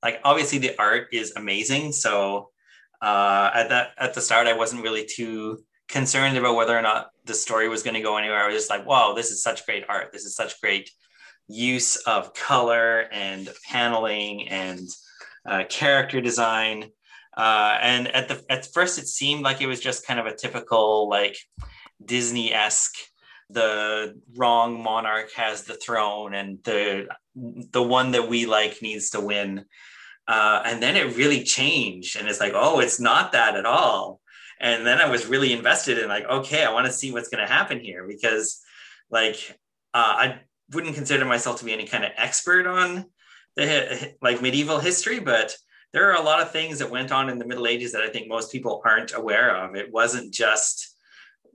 like 0.04 0.22
obviously 0.24 0.60
the 0.60 0.78
art 0.80 1.08
is 1.12 1.34
amazing. 1.36 1.92
So 1.92 2.52
uh, 3.02 3.50
at 3.54 3.70
that 3.70 3.92
at 3.98 4.14
the 4.14 4.22
start, 4.22 4.48
I 4.48 4.54
wasn't 4.54 4.84
really 4.84 5.06
too 5.06 5.64
concerned 5.88 6.38
about 6.38 6.56
whether 6.56 6.78
or 6.78 6.82
not 6.82 7.10
the 7.26 7.34
story 7.34 7.68
was 7.68 7.84
going 7.84 7.96
to 7.96 8.02
go 8.02 8.18
anywhere. 8.18 8.44
I 8.44 8.48
was 8.48 8.56
just 8.56 8.70
like, 8.70 8.86
wow, 8.86 9.14
this 9.14 9.32
is 9.32 9.42
such 9.42 9.66
great 9.66 9.86
art. 9.90 10.12
This 10.12 10.26
is 10.26 10.36
such 10.36 10.62
great 10.62 10.92
use 11.48 11.96
of 11.98 12.34
color 12.34 13.08
and 13.12 13.50
paneling 13.68 14.48
and 14.50 14.88
uh, 15.48 15.64
character 15.68 16.22
design. 16.22 16.92
Uh, 17.36 17.78
and 17.82 18.08
at 18.10 18.28
the 18.28 18.44
at 18.50 18.72
first, 18.74 19.00
it 19.00 19.08
seemed 19.08 19.42
like 19.42 19.62
it 19.62 19.68
was 19.68 19.80
just 19.80 20.06
kind 20.06 20.20
of 20.20 20.26
a 20.28 20.36
typical 20.36 21.10
like 21.10 21.38
Disney 22.04 22.54
esque. 22.54 22.96
The 23.50 24.20
wrong 24.36 24.82
monarch 24.82 25.32
has 25.36 25.64
the 25.64 25.76
throne, 25.76 26.34
and 26.34 26.60
the 26.64 27.08
the 27.36 27.84
one 27.84 28.12
that 28.12 28.28
we 28.28 28.46
like 28.46 28.82
needs 28.82 29.12
to 29.12 29.22
win. 29.22 29.66
Uh, 30.28 30.62
and 30.66 30.84
then 30.84 30.96
it 30.96 31.18
really 31.18 31.44
changed, 31.44 32.16
and 32.16 32.28
it's 32.28 32.40
like, 32.40 32.54
oh, 32.56 32.80
it's 32.80 33.00
not 33.00 33.32
that 33.32 33.56
at 33.56 33.66
all 33.66 34.20
and 34.62 34.86
then 34.86 34.98
i 34.98 35.10
was 35.10 35.26
really 35.26 35.54
invested 35.54 35.98
in 35.98 36.10
like 36.10 36.26
okay 36.26 36.66
i 36.66 36.74
want 36.74 36.86
to 36.86 36.92
see 36.92 37.14
what's 37.14 37.30
going 37.30 37.40
to 37.40 37.50
happen 37.50 37.80
here 37.80 38.06
because 38.06 38.62
like 39.10 39.58
uh, 39.94 40.16
I 40.18 40.40
wouldn't 40.74 40.96
consider 40.96 41.26
myself 41.26 41.60
to 41.60 41.66
be 41.66 41.74
any 41.74 41.86
kind 41.86 42.04
of 42.04 42.12
expert 42.16 42.68
on 42.68 43.06
the 43.56 44.14
like 44.22 44.42
medieval 44.42 44.80
history, 44.80 45.20
but 45.20 45.56
there 45.94 46.12
are 46.12 46.22
a 46.22 46.24
lot 46.24 46.42
of 46.42 46.52
things 46.52 46.80
that 46.80 46.92
went 46.92 47.12
on 47.12 47.30
in 47.30 47.40
the 47.40 47.48
Middle 47.48 47.66
Ages 47.66 47.92
that 47.94 48.04
I 48.04 48.10
think 48.10 48.28
most 48.28 48.52
people 48.52 48.82
aren't 48.86 49.16
aware 49.16 49.56
of. 49.56 49.76
It 49.76 49.92
wasn't 49.92 50.34
just 50.34 50.89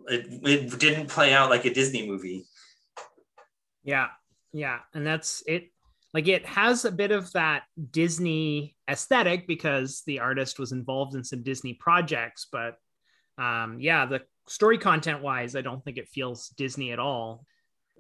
it, 0.08 0.26
it 0.42 0.78
didn't 0.78 1.08
play 1.08 1.32
out 1.32 1.50
like 1.50 1.64
a 1.64 1.72
Disney 1.72 2.06
movie. 2.06 2.44
Yeah, 3.82 4.08
yeah, 4.52 4.80
and 4.94 5.06
that's 5.06 5.42
it. 5.46 5.70
Like 6.12 6.28
it 6.28 6.46
has 6.46 6.84
a 6.84 6.92
bit 6.92 7.10
of 7.10 7.32
that 7.32 7.64
Disney 7.90 8.76
aesthetic 8.88 9.48
because 9.48 10.02
the 10.06 10.20
artist 10.20 10.58
was 10.58 10.72
involved 10.72 11.16
in 11.16 11.24
some 11.24 11.42
Disney 11.42 11.74
projects, 11.74 12.46
but 12.50 12.76
um, 13.36 13.78
yeah, 13.80 14.06
the 14.06 14.22
story 14.46 14.78
content 14.78 15.22
wise, 15.22 15.56
I 15.56 15.60
don't 15.60 15.84
think 15.84 15.98
it 15.98 16.08
feels 16.08 16.48
Disney 16.50 16.92
at 16.92 16.98
all. 16.98 17.44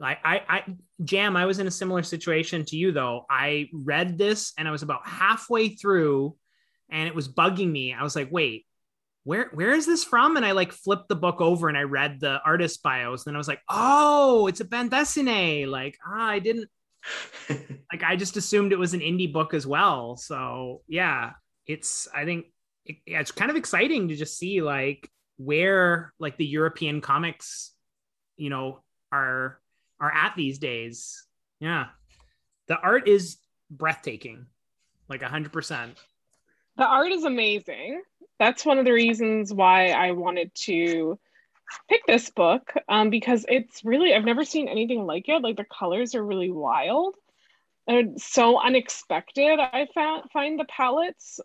I, 0.02 0.18
I, 0.24 0.42
I, 0.48 0.64
Jam, 1.04 1.36
I 1.36 1.46
was 1.46 1.58
in 1.58 1.66
a 1.66 1.72
similar 1.72 2.02
situation 2.02 2.64
to 2.66 2.76
you 2.76 2.92
though. 2.92 3.26
I 3.30 3.68
read 3.72 4.18
this 4.18 4.52
and 4.58 4.66
I 4.66 4.70
was 4.70 4.82
about 4.82 5.06
halfway 5.06 5.70
through 5.70 6.36
and 6.90 7.08
it 7.08 7.14
was 7.14 7.28
bugging 7.28 7.70
me. 7.70 7.94
I 7.94 8.02
was 8.02 8.16
like, 8.16 8.28
wait, 8.30 8.66
where, 9.24 9.50
where 9.52 9.72
is 9.72 9.86
this 9.86 10.04
from? 10.04 10.36
And 10.36 10.44
I 10.44 10.52
like 10.52 10.72
flipped 10.72 11.08
the 11.08 11.16
book 11.16 11.40
over 11.40 11.68
and 11.68 11.76
I 11.76 11.82
read 11.82 12.20
the 12.20 12.40
artist 12.44 12.82
bios. 12.82 13.26
And 13.26 13.36
I 13.36 13.38
was 13.38 13.48
like, 13.48 13.60
oh, 13.68 14.46
it's 14.46 14.60
a 14.60 14.64
bande 14.64 14.90
dessinée. 14.90 15.66
Like, 15.66 15.98
ah, 16.06 16.28
I 16.28 16.38
didn't, 16.38 16.68
like, 17.48 18.02
I 18.04 18.16
just 18.16 18.36
assumed 18.36 18.72
it 18.72 18.78
was 18.78 18.94
an 18.94 19.00
indie 19.00 19.32
book 19.32 19.54
as 19.54 19.66
well. 19.66 20.16
So 20.16 20.82
yeah, 20.86 21.32
it's, 21.66 22.06
I 22.14 22.24
think 22.24 22.46
it, 22.84 22.96
yeah, 23.06 23.20
it's 23.20 23.32
kind 23.32 23.50
of 23.50 23.56
exciting 23.56 24.08
to 24.08 24.16
just 24.16 24.38
see 24.38 24.60
like 24.60 25.10
where 25.36 26.12
like 26.18 26.36
the 26.36 26.46
European 26.46 27.00
comics, 27.00 27.72
you 28.36 28.50
know, 28.50 28.82
are 29.10 29.58
are 30.00 30.12
at 30.12 30.34
these 30.36 30.58
days. 30.58 31.26
Yeah. 31.60 31.86
The 32.68 32.76
art 32.76 33.08
is 33.08 33.38
breathtaking, 33.70 34.46
like 35.08 35.20
100%. 35.22 35.90
The 36.76 36.84
art 36.84 37.12
is 37.12 37.24
amazing. 37.24 38.02
That's 38.38 38.66
one 38.66 38.78
of 38.78 38.84
the 38.84 38.92
reasons 38.92 39.52
why 39.52 39.90
I 39.90 40.12
wanted 40.12 40.54
to 40.66 41.18
pick 41.88 42.06
this 42.06 42.30
book 42.30 42.72
um, 42.88 43.10
because 43.10 43.46
it's 43.48 43.84
really, 43.84 44.14
I've 44.14 44.24
never 44.24 44.44
seen 44.44 44.68
anything 44.68 45.06
like 45.06 45.28
it. 45.28 45.42
Like 45.42 45.56
the 45.56 45.64
colors 45.64 46.14
are 46.14 46.24
really 46.24 46.50
wild 46.50 47.14
and 47.86 48.20
so 48.20 48.60
unexpected. 48.60 49.58
I 49.60 49.88
found, 49.94 50.30
find 50.30 50.58
the 50.58 50.64
palettes 50.64 51.40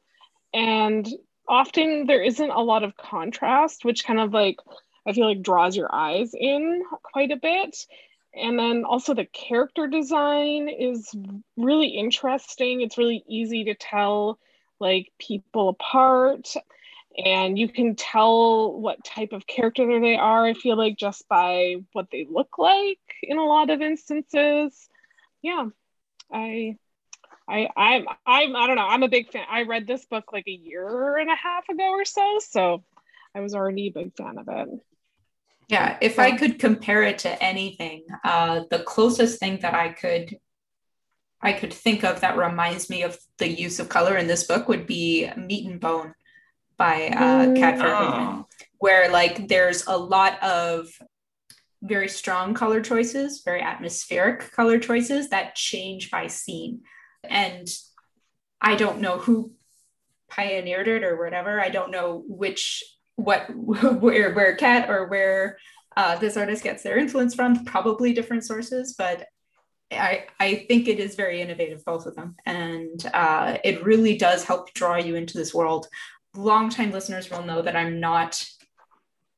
and 0.53 1.08
often 1.48 2.05
there 2.05 2.24
isn't 2.24 2.50
a 2.50 2.62
lot 2.62 2.84
of 2.84 2.98
contrast, 2.98 3.86
which 3.86 4.05
kind 4.05 4.19
of 4.19 4.34
like 4.34 4.58
I 5.05 5.13
feel 5.13 5.27
like 5.27 5.41
draws 5.41 5.75
your 5.75 5.93
eyes 5.93 6.31
in 6.34 6.84
quite 7.03 7.31
a 7.31 7.38
bit 7.38 7.86
and 8.34 8.58
then 8.60 8.84
also 8.86 9.13
the 9.13 9.25
character 9.25 9.88
design 9.88 10.69
is 10.69 11.13
really 11.58 11.88
interesting 11.88 12.81
it's 12.81 12.98
really 12.98 13.24
easy 13.27 13.63
to 13.63 13.74
tell 13.74 14.39
like 14.79 15.12
people 15.19 15.69
apart 15.69 16.53
and 17.18 17.58
you 17.58 17.68
can 17.68 17.96
tell 17.96 18.80
what 18.80 19.04
type 19.04 19.34
of 19.34 19.48
character 19.48 20.00
they 20.00 20.16
are 20.16 20.46
i 20.46 20.54
feel 20.54 20.78
like 20.78 20.98
just 20.98 21.28
by 21.28 21.75
what 21.94 22.08
they 22.12 22.28
look 22.30 22.58
like 22.58 23.00
in 23.24 23.38
a 23.38 23.46
lot 23.46 23.70
of 23.70 23.82
instances 23.82 24.88
yeah 25.42 25.66
i 26.32 26.75
I, 27.51 27.68
I'm, 27.75 28.06
I'm, 28.28 28.56
I 28.56 28.68
don't 28.68 28.75
know. 28.75 28.86
I'm 28.86 29.01
a 29.01 29.08
big 29.08 29.32
fan. 29.32 29.44
I 29.50 29.63
read 29.63 29.88
this 29.88 30.06
book 30.06 30.25
like 30.32 30.48
a 30.48 30.51
year 30.51 31.18
and 31.18 31.32
a 31.32 31.36
half 31.36 31.68
ago 31.68 31.89
or 31.89 32.06
so, 32.06 32.38
so 32.48 32.84
I 33.34 33.39
was 33.39 33.56
already 33.56 33.88
a 33.88 33.92
big 33.92 34.16
fan 34.16 34.38
of 34.38 34.48
it. 34.48 34.70
Yeah, 35.68 35.98
if 36.01 36.20
I 36.20 36.36
could 36.36 36.60
compare 36.60 37.04
it 37.04 37.20
to 37.20 37.44
anything, 37.44 38.06
uh, 38.24 38.62
the 38.70 38.80
closest 38.80 39.39
thing 39.39 39.60
that 39.62 39.74
I 39.74 39.89
could 39.89 40.38
I 41.42 41.54
could 41.54 41.74
think 41.74 42.04
of 42.04 42.20
that 42.22 42.38
reminds 42.38 42.89
me 42.89 43.04
of 43.04 43.18
the 43.38 43.48
use 43.48 43.80
of 43.80 43.88
color 43.88 44.18
in 44.18 44.28
this 44.28 44.44
book 44.44 44.68
would 44.68 44.86
be 44.86 45.30
Meat 45.38 45.70
and 45.70 45.80
Bone 45.80 46.13
by 46.79 47.09
uh, 47.09 47.53
Kat 47.53 47.77
Verhoeven, 47.77 48.39
oh. 48.39 48.48
where 48.79 49.12
like 49.12 49.48
there's 49.48 49.86
a 49.86 49.95
lot 49.95 50.41
of 50.41 50.88
very 51.83 52.07
strong 52.07 52.53
color 52.55 52.81
choices, 52.81 53.41
very 53.45 53.62
atmospheric 53.62 54.51
color 54.51 54.79
choices 54.79 55.29
that 55.29 55.55
change 55.55 56.09
by 56.09 56.27
scene. 56.27 56.81
And 57.24 57.67
I 58.59 58.75
don't 58.75 59.01
know 59.01 59.19
who 59.19 59.51
pioneered 60.29 60.88
it 60.88 61.03
or 61.03 61.21
whatever. 61.21 61.62
I 61.62 61.69
don't 61.69 61.91
know 61.91 62.24
which 62.27 62.83
what 63.15 63.45
where 63.55 64.33
where 64.33 64.55
Kat 64.55 64.89
or 64.89 65.07
where 65.07 65.57
uh, 65.98 66.15
this 66.15 66.38
artist 66.38 66.63
gets 66.63 66.81
their 66.81 66.98
influence 66.98 67.36
from. 67.36 67.65
Probably 67.65 68.13
different 68.13 68.45
sources, 68.45 68.95
but 68.98 69.27
I 69.91 70.27
I 70.39 70.65
think 70.67 70.88
it 70.88 71.00
is 71.00 71.15
very 71.15 71.41
innovative, 71.41 71.83
both 71.83 72.05
of 72.05 72.15
them, 72.15 72.36
and 72.45 73.05
uh, 73.13 73.57
it 73.63 73.83
really 73.83 74.17
does 74.17 74.43
help 74.43 74.74
draw 74.74 74.98
you 74.98 75.15
into 75.15 75.38
this 75.38 75.53
world. 75.53 75.88
Longtime 76.36 76.91
listeners 76.91 77.29
will 77.29 77.43
know 77.43 77.62
that 77.62 77.75
I'm 77.75 78.00
not 78.00 78.45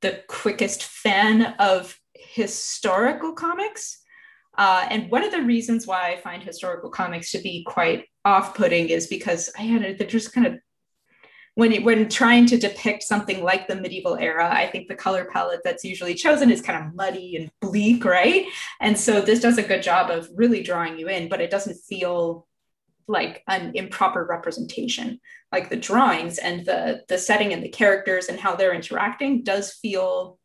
the 0.02 0.24
quickest 0.28 0.84
fan 0.84 1.56
of 1.60 1.98
historical 2.14 3.34
comics. 3.34 4.00
Uh, 4.58 4.86
and 4.90 5.10
one 5.10 5.24
of 5.24 5.32
the 5.32 5.42
reasons 5.42 5.88
why 5.88 6.12
I 6.12 6.18
find 6.18 6.44
historical 6.44 6.90
comics 6.90 7.32
to 7.32 7.40
be 7.40 7.64
quite 7.64 8.06
off-putting 8.26 8.90
is 8.90 9.08
because 9.08 9.50
I 9.58 9.62
had 9.62 9.84
a, 9.84 9.94
they're 9.96 10.08
just 10.08 10.34
kind 10.34 10.48
of 10.48 10.60
when 11.56 11.74
it, 11.74 11.84
when 11.84 12.08
trying 12.08 12.46
to 12.48 12.58
depict 12.58 13.04
something 13.04 13.44
like 13.44 13.68
the 13.68 13.76
medieval 13.76 14.16
era, 14.16 14.50
I 14.50 14.68
think 14.68 14.88
the 14.88 14.96
color 14.96 15.26
palette 15.26 15.60
that's 15.64 15.84
usually 15.84 16.14
chosen 16.14 16.50
is 16.50 16.62
kind 16.62 16.86
of 16.86 16.96
muddy 16.96 17.36
and 17.36 17.52
bleak, 17.60 18.06
right? 18.06 18.46
And 18.80 18.98
so 18.98 19.22
this 19.22 19.42
does 19.42 19.58
a 19.58 19.64
good 19.64 19.84
job 19.84 20.10
of 20.10 20.30
really 20.34 20.64
drawing 20.64 20.98
you 20.98 21.10
in, 21.10 21.28
but 21.28 21.42
it 21.42 21.52
doesn't 21.52 21.76
feel 21.76 22.48
like 23.12 23.44
an 23.48 23.72
improper 23.76 24.26
representation. 24.26 25.20
Like 25.52 25.70
the 25.70 25.76
drawings 25.76 26.38
and 26.38 26.66
the 26.66 27.04
the 27.08 27.18
setting 27.18 27.54
and 27.54 27.64
the 27.64 27.70
characters 27.70 28.28
and 28.28 28.40
how 28.40 28.56
they're 28.56 28.74
interacting 28.74 29.44
does 29.44 29.74
feel 29.74 30.40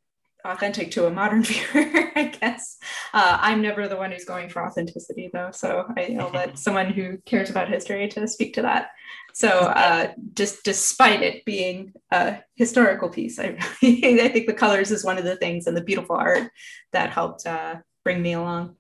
authentic 0.45 0.91
to 0.93 1.07
a 1.07 1.11
modern 1.11 1.43
viewer, 1.45 2.11
I 2.15 2.37
guess. 2.41 2.77
Uh, 3.13 3.39
I'm 3.41 3.63
never 3.63 3.89
the 3.89 3.97
one 3.97 4.13
who's 4.13 4.25
going 4.25 4.49
for 4.49 4.65
authenticity, 4.65 5.31
though, 5.33 5.51
so 5.53 5.87
I, 5.97 6.09
will 6.19 6.31
let 6.31 6.59
someone 6.59 6.93
who 6.93 7.19
cares 7.27 7.51
about 7.51 7.69
history 7.69 8.09
to 8.09 8.29
speak 8.29 8.55
to 8.55 8.63
that. 8.63 8.91
So, 9.35 9.49
uh, 9.49 10.13
just 10.35 10.65
despite 10.65 11.23
it 11.23 11.45
being 11.45 11.93
a 12.11 12.39
historical 12.55 13.11
piece, 13.11 13.39
I, 13.39 13.59
really, 13.83 14.21
I 14.23 14.29
think 14.29 14.47
the 14.47 14.55
colors 14.55 14.91
is 14.91 15.05
one 15.05 15.19
of 15.19 15.25
the 15.25 15.37
things 15.37 15.67
and 15.67 15.77
the 15.77 15.85
beautiful 15.85 16.17
art 16.17 16.51
that 16.93 17.11
helped 17.11 17.47
uh, 17.47 17.77
bring 18.03 18.23
me 18.23 18.33
along. 18.33 18.77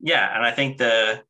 Yeah, 0.00 0.34
and 0.34 0.44
I 0.44 0.50
think 0.50 0.78
the 0.78 1.22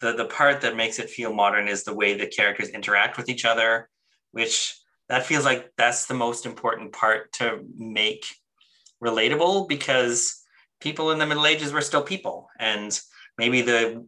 the 0.00 0.12
the 0.12 0.26
part 0.26 0.60
that 0.62 0.76
makes 0.76 0.98
it 0.98 1.10
feel 1.10 1.32
modern 1.32 1.68
is 1.68 1.84
the 1.84 1.94
way 1.94 2.14
the 2.14 2.26
characters 2.26 2.68
interact 2.70 3.16
with 3.16 3.28
each 3.28 3.44
other, 3.44 3.88
which 4.32 4.76
that 5.08 5.26
feels 5.26 5.44
like 5.44 5.72
that's 5.76 6.06
the 6.06 6.14
most 6.14 6.46
important 6.46 6.92
part 6.92 7.32
to 7.34 7.60
make 7.76 8.26
relatable 9.02 9.68
because 9.68 10.42
people 10.80 11.10
in 11.10 11.18
the 11.18 11.26
Middle 11.26 11.46
Ages 11.46 11.72
were 11.72 11.80
still 11.80 12.02
people, 12.02 12.48
and 12.58 12.98
maybe 13.38 13.62
the 13.62 14.06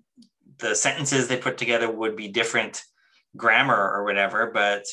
the 0.59 0.75
sentences 0.75 1.29
they 1.29 1.37
put 1.37 1.59
together 1.59 1.91
would 1.91 2.17
be 2.17 2.29
different 2.29 2.83
grammar 3.37 3.93
or 3.93 4.05
whatever, 4.05 4.51
but 4.53 4.87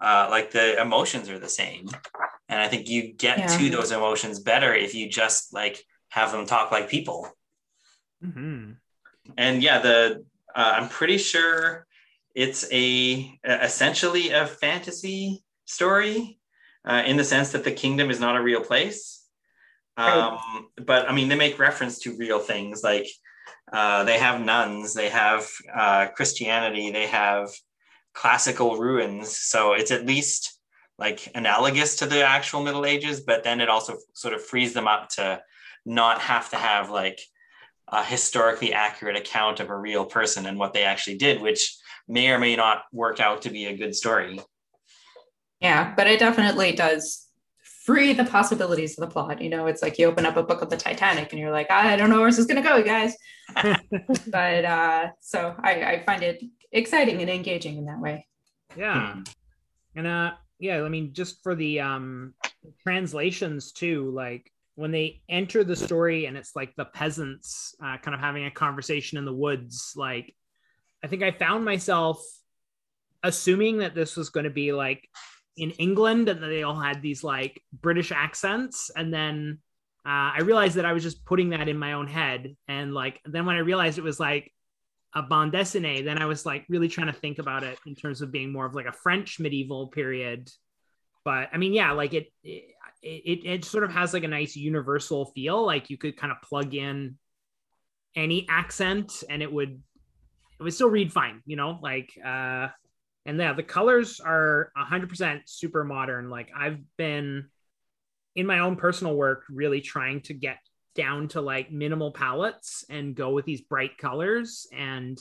uh, 0.00 0.26
like 0.30 0.50
the 0.50 0.80
emotions 0.80 1.30
are 1.30 1.38
the 1.38 1.48
same. 1.48 1.88
And 2.48 2.60
I 2.60 2.68
think 2.68 2.88
you 2.88 3.12
get 3.12 3.38
yeah. 3.38 3.46
to 3.46 3.70
those 3.70 3.92
emotions 3.92 4.40
better 4.40 4.74
if 4.74 4.94
you 4.94 5.08
just 5.08 5.54
like 5.54 5.82
have 6.10 6.32
them 6.32 6.46
talk 6.46 6.70
like 6.70 6.88
people. 6.88 7.28
Mm-hmm. 8.24 8.72
And 9.36 9.62
yeah, 9.62 9.78
the 9.80 10.24
uh, 10.54 10.74
I'm 10.76 10.88
pretty 10.88 11.18
sure 11.18 11.86
it's 12.34 12.70
a 12.72 13.38
essentially 13.44 14.30
a 14.30 14.46
fantasy 14.46 15.44
story 15.64 16.38
uh, 16.84 17.02
in 17.06 17.16
the 17.16 17.24
sense 17.24 17.52
that 17.52 17.64
the 17.64 17.72
kingdom 17.72 18.10
is 18.10 18.20
not 18.20 18.36
a 18.36 18.42
real 18.42 18.60
place. 18.60 19.24
Um, 19.96 20.38
but 20.84 21.08
I 21.08 21.14
mean, 21.14 21.28
they 21.28 21.36
make 21.36 21.58
reference 21.58 21.98
to 22.00 22.16
real 22.16 22.38
things 22.38 22.82
like 22.82 23.08
uh, 23.72 24.04
they 24.04 24.18
have 24.18 24.44
nuns, 24.44 24.94
they 24.94 25.08
have 25.08 25.48
uh, 25.74 26.08
Christianity, 26.08 26.90
they 26.90 27.06
have 27.06 27.50
classical 28.14 28.76
ruins. 28.76 29.36
So 29.36 29.72
it's 29.72 29.90
at 29.90 30.06
least 30.06 30.58
like 30.98 31.28
analogous 31.34 31.96
to 31.96 32.06
the 32.06 32.26
actual 32.26 32.62
Middle 32.62 32.86
Ages, 32.86 33.20
but 33.20 33.42
then 33.42 33.60
it 33.60 33.68
also 33.68 33.96
sort 34.14 34.34
of 34.34 34.44
frees 34.44 34.72
them 34.72 34.88
up 34.88 35.08
to 35.10 35.40
not 35.84 36.20
have 36.20 36.50
to 36.50 36.56
have 36.56 36.90
like 36.90 37.20
a 37.88 38.04
historically 38.04 38.72
accurate 38.72 39.16
account 39.16 39.60
of 39.60 39.70
a 39.70 39.76
real 39.76 40.04
person 40.04 40.46
and 40.46 40.58
what 40.58 40.72
they 40.72 40.82
actually 40.82 41.16
did, 41.16 41.40
which 41.40 41.76
may 42.08 42.30
or 42.30 42.38
may 42.38 42.56
not 42.56 42.82
work 42.92 43.20
out 43.20 43.42
to 43.42 43.50
be 43.50 43.66
a 43.66 43.76
good 43.76 43.94
story. 43.94 44.40
Yeah, 45.60 45.94
but 45.96 46.06
it 46.06 46.18
definitely 46.18 46.72
does 46.72 47.26
free 47.84 48.12
the 48.12 48.24
possibilities 48.24 48.98
of 48.98 49.08
the 49.08 49.12
plot. 49.12 49.40
You 49.40 49.48
know, 49.48 49.66
it's 49.66 49.82
like 49.82 49.98
you 49.98 50.06
open 50.06 50.26
up 50.26 50.36
a 50.36 50.42
book 50.42 50.60
of 50.60 50.70
the 50.70 50.76
Titanic 50.76 51.32
and 51.32 51.40
you're 51.40 51.52
like, 51.52 51.70
I 51.70 51.96
don't 51.96 52.10
know 52.10 52.20
where 52.20 52.28
this 52.28 52.38
is 52.38 52.46
going 52.46 52.62
to 52.62 52.68
go, 52.68 52.76
you 52.76 52.84
guys. 52.84 53.14
but 54.26 54.64
uh, 54.64 55.08
so 55.20 55.54
I, 55.62 55.84
I 55.84 56.02
find 56.04 56.22
it 56.22 56.42
exciting 56.72 57.20
and 57.20 57.30
engaging 57.30 57.78
in 57.78 57.86
that 57.86 58.00
way. 58.00 58.26
Yeah. 58.76 59.16
And 59.94 60.06
uh, 60.06 60.32
yeah, 60.58 60.82
I 60.82 60.88
mean, 60.88 61.12
just 61.12 61.42
for 61.42 61.54
the 61.54 61.80
um, 61.80 62.34
translations 62.82 63.72
too, 63.72 64.10
like 64.10 64.50
when 64.76 64.92
they 64.92 65.22
enter 65.28 65.64
the 65.64 65.74
story 65.74 66.26
and 66.26 66.36
it's 66.36 66.54
like 66.54 66.74
the 66.76 66.84
peasants 66.84 67.74
uh, 67.82 67.96
kind 67.98 68.14
of 68.14 68.20
having 68.20 68.44
a 68.44 68.50
conversation 68.50 69.18
in 69.18 69.24
the 69.24 69.32
woods 69.32 69.94
like 69.96 70.34
i 71.02 71.06
think 71.06 71.22
i 71.22 71.30
found 71.30 71.64
myself 71.64 72.22
assuming 73.24 73.78
that 73.78 73.94
this 73.94 74.16
was 74.16 74.28
going 74.28 74.44
to 74.44 74.50
be 74.50 74.72
like 74.72 75.08
in 75.56 75.70
england 75.72 76.28
and 76.28 76.42
that 76.42 76.48
they 76.48 76.62
all 76.62 76.78
had 76.78 77.02
these 77.02 77.24
like 77.24 77.60
british 77.72 78.12
accents. 78.12 78.90
And 78.94 79.12
then 79.12 79.58
uh, 80.04 80.36
i 80.36 80.40
realized 80.42 80.76
that 80.76 80.84
i 80.84 80.92
was 80.92 81.02
just 81.02 81.24
putting 81.24 81.50
that 81.50 81.68
in 81.68 81.78
my 81.78 81.94
own 81.94 82.06
head. 82.06 82.54
And 82.68 82.94
like 82.94 83.20
then 83.24 83.46
when 83.46 83.56
i 83.56 83.60
realized 83.60 83.98
it 83.98 84.04
was 84.04 84.20
like 84.20 84.52
a 85.14 85.22
bande 85.22 85.52
dessinée 85.52 86.04
then 86.04 86.20
i 86.20 86.26
was 86.26 86.44
like 86.44 86.66
really 86.68 86.88
trying 86.88 87.06
to 87.06 87.12
think 87.12 87.38
about 87.38 87.62
it 87.62 87.78
in 87.86 87.94
terms 87.94 88.20
of 88.20 88.30
being 88.30 88.52
more 88.52 88.66
of 88.66 88.74
like 88.74 88.86
a 88.86 88.92
french 88.92 89.40
medieval 89.40 89.88
period. 89.88 90.50
But 91.24 91.48
i 91.52 91.56
mean 91.56 91.72
yeah 91.72 91.92
like 91.92 92.12
it, 92.12 92.26
it 92.44 92.75
it, 93.06 93.46
it 93.46 93.64
sort 93.64 93.84
of 93.84 93.92
has 93.92 94.12
like 94.12 94.24
a 94.24 94.28
nice 94.28 94.56
universal 94.56 95.26
feel. 95.26 95.64
Like 95.64 95.90
you 95.90 95.96
could 95.96 96.16
kind 96.16 96.32
of 96.32 96.42
plug 96.42 96.74
in 96.74 97.16
any 98.14 98.46
accent 98.48 99.24
and 99.28 99.42
it 99.42 99.52
would 99.52 99.80
it 100.58 100.62
would 100.62 100.72
still 100.72 100.90
read 100.90 101.12
fine 101.12 101.42
you 101.46 101.56
know? 101.56 101.78
Like 101.82 102.12
uh 102.24 102.68
and 103.24 103.38
yeah 103.38 103.52
the 103.52 103.62
colors 103.62 104.20
are 104.20 104.72
100% 104.76 105.40
super 105.46 105.84
modern. 105.84 106.30
Like 106.30 106.50
i've 106.56 106.78
been 106.96 107.48
in 108.34 108.46
my 108.46 108.58
own 108.60 108.76
personal 108.76 109.14
work 109.14 109.44
really 109.48 109.80
trying 109.80 110.20
to 110.22 110.34
get 110.34 110.58
down 110.94 111.28
to 111.28 111.40
like 111.40 111.70
minimal 111.70 112.10
palettes 112.10 112.84
and 112.88 113.14
go 113.14 113.30
with 113.30 113.44
these 113.44 113.60
bright 113.60 113.98
colors. 113.98 114.66
And 114.72 115.18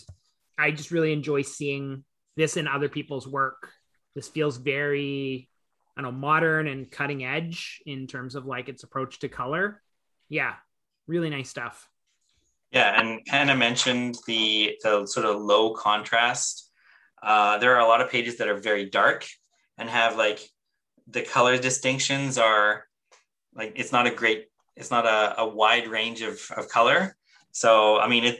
i 0.57 0.71
just 0.71 0.91
really 0.91 1.13
enjoy 1.13 1.41
seeing 1.43 2.03
this 2.37 2.57
in 2.57 2.67
other 2.67 2.89
people's 2.89 3.27
work. 3.27 3.71
This 4.15 4.29
feels 4.29 4.57
very 4.57 5.49
I 5.97 6.01
don't 6.01 6.13
know, 6.13 6.19
modern 6.19 6.67
and 6.67 6.89
cutting 6.89 7.23
edge 7.23 7.81
in 7.85 8.07
terms 8.07 8.35
of 8.35 8.45
like 8.45 8.69
its 8.69 8.83
approach 8.83 9.19
to 9.19 9.29
color. 9.29 9.81
Yeah, 10.29 10.53
really 11.07 11.29
nice 11.29 11.49
stuff. 11.49 11.89
Yeah, 12.71 12.99
and 12.99 13.21
Hannah 13.27 13.55
mentioned 13.55 14.17
the 14.27 14.77
the 14.83 15.05
sort 15.05 15.25
of 15.25 15.41
low 15.41 15.73
contrast. 15.73 16.69
Uh, 17.23 17.57
there 17.57 17.75
are 17.75 17.79
a 17.79 17.87
lot 17.87 18.01
of 18.01 18.09
pages 18.09 18.37
that 18.37 18.47
are 18.47 18.57
very 18.57 18.89
dark 18.89 19.25
and 19.77 19.89
have 19.89 20.17
like 20.17 20.47
the 21.07 21.21
color 21.21 21.57
distinctions 21.57 22.37
are 22.37 22.85
like 23.53 23.73
it's 23.75 23.91
not 23.91 24.07
a 24.07 24.11
great 24.11 24.47
it's 24.75 24.91
not 24.91 25.05
a, 25.05 25.41
a 25.41 25.47
wide 25.47 25.87
range 25.87 26.21
of, 26.21 26.39
of 26.57 26.67
color. 26.67 27.15
So 27.51 27.97
I 27.97 28.07
mean 28.09 28.25
it 28.25 28.39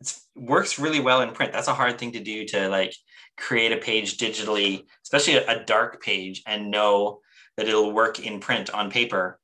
it 0.00 0.18
works 0.36 0.78
really 0.78 1.00
well 1.00 1.22
in 1.22 1.32
print. 1.32 1.52
That's 1.52 1.68
a 1.68 1.74
hard 1.74 1.98
thing 1.98 2.12
to 2.12 2.20
do 2.20 2.44
to 2.46 2.68
like 2.68 2.94
create 3.38 3.72
a 3.72 3.76
page 3.76 4.18
digitally, 4.18 4.84
especially 5.02 5.36
a, 5.36 5.60
a 5.60 5.64
dark 5.64 6.02
page, 6.02 6.42
and 6.46 6.70
know 6.70 7.20
that 7.56 7.68
it'll 7.68 7.92
work 7.92 8.20
in 8.20 8.40
print 8.40 8.70
on 8.70 8.90
paper. 8.90 9.38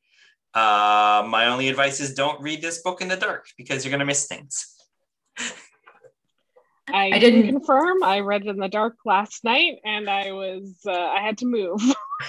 Uh, 0.52 1.24
my 1.26 1.46
only 1.46 1.68
advice 1.68 2.00
is 2.00 2.14
don't 2.14 2.40
read 2.40 2.62
this 2.62 2.82
book 2.82 3.00
in 3.00 3.08
the 3.08 3.16
dark 3.16 3.46
because 3.56 3.84
you're 3.84 3.90
going 3.90 4.00
to 4.00 4.04
miss 4.04 4.26
things. 4.26 4.74
I, 6.92 7.12
I 7.14 7.18
didn't 7.18 7.48
confirm. 7.48 8.02
I 8.04 8.20
read 8.20 8.42
it 8.42 8.48
in 8.48 8.58
the 8.58 8.68
dark 8.68 8.96
last 9.06 9.42
night, 9.42 9.78
and 9.84 10.08
I 10.08 10.32
was 10.32 10.76
uh, 10.86 10.92
I 10.92 11.22
had 11.22 11.38
to 11.38 11.46
move 11.46 11.80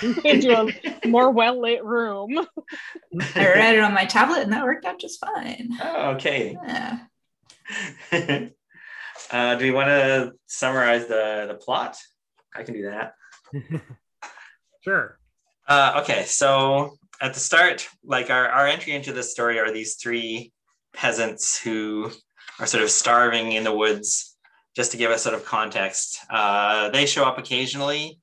into 0.24 0.58
a 0.58 1.08
more 1.08 1.30
well 1.30 1.62
lit 1.62 1.84
room. 1.84 2.30
I 3.36 3.46
read 3.46 3.76
it 3.76 3.82
on 3.82 3.94
my 3.94 4.06
tablet, 4.06 4.44
and 4.44 4.54
that 4.54 4.64
worked 4.64 4.86
out 4.86 5.00
just 5.00 5.20
fine. 5.20 5.72
Oh, 5.82 6.12
okay. 6.12 6.58
Yeah. 6.64 7.00
Uh, 9.32 9.56
do 9.56 9.66
we 9.66 9.72
want 9.72 9.88
to 9.88 10.34
summarize 10.48 11.08
the, 11.08 11.46
the 11.48 11.56
plot? 11.56 11.98
I 12.56 12.64
can 12.64 12.74
do 12.74 12.84
that. 12.84 13.14
sure. 14.82 15.20
Uh, 15.68 16.02
okay, 16.04 16.24
so 16.26 16.98
at 17.22 17.34
the 17.34 17.40
start, 17.40 17.88
like 18.04 18.30
our, 18.30 18.48
our 18.50 18.68
entry 18.68 18.94
into 18.94 19.14
this 19.14 19.32
story 19.32 19.60
are 19.60 19.72
these 19.72 19.96
three 19.96 20.54
peasants 20.94 21.60
who 21.60 22.12
are 22.60 22.68
sort 22.68 22.84
of 22.84 22.90
starving 22.90 23.54
in 23.54 23.64
the 23.64 23.74
woods. 23.74 24.36
Just 24.76 24.92
to 24.92 24.98
give 24.98 25.10
us 25.10 25.24
sort 25.24 25.36
of 25.36 25.46
context, 25.46 26.20
uh, 26.30 26.90
they 26.90 27.06
show 27.06 27.24
up 27.24 27.38
occasionally, 27.38 28.20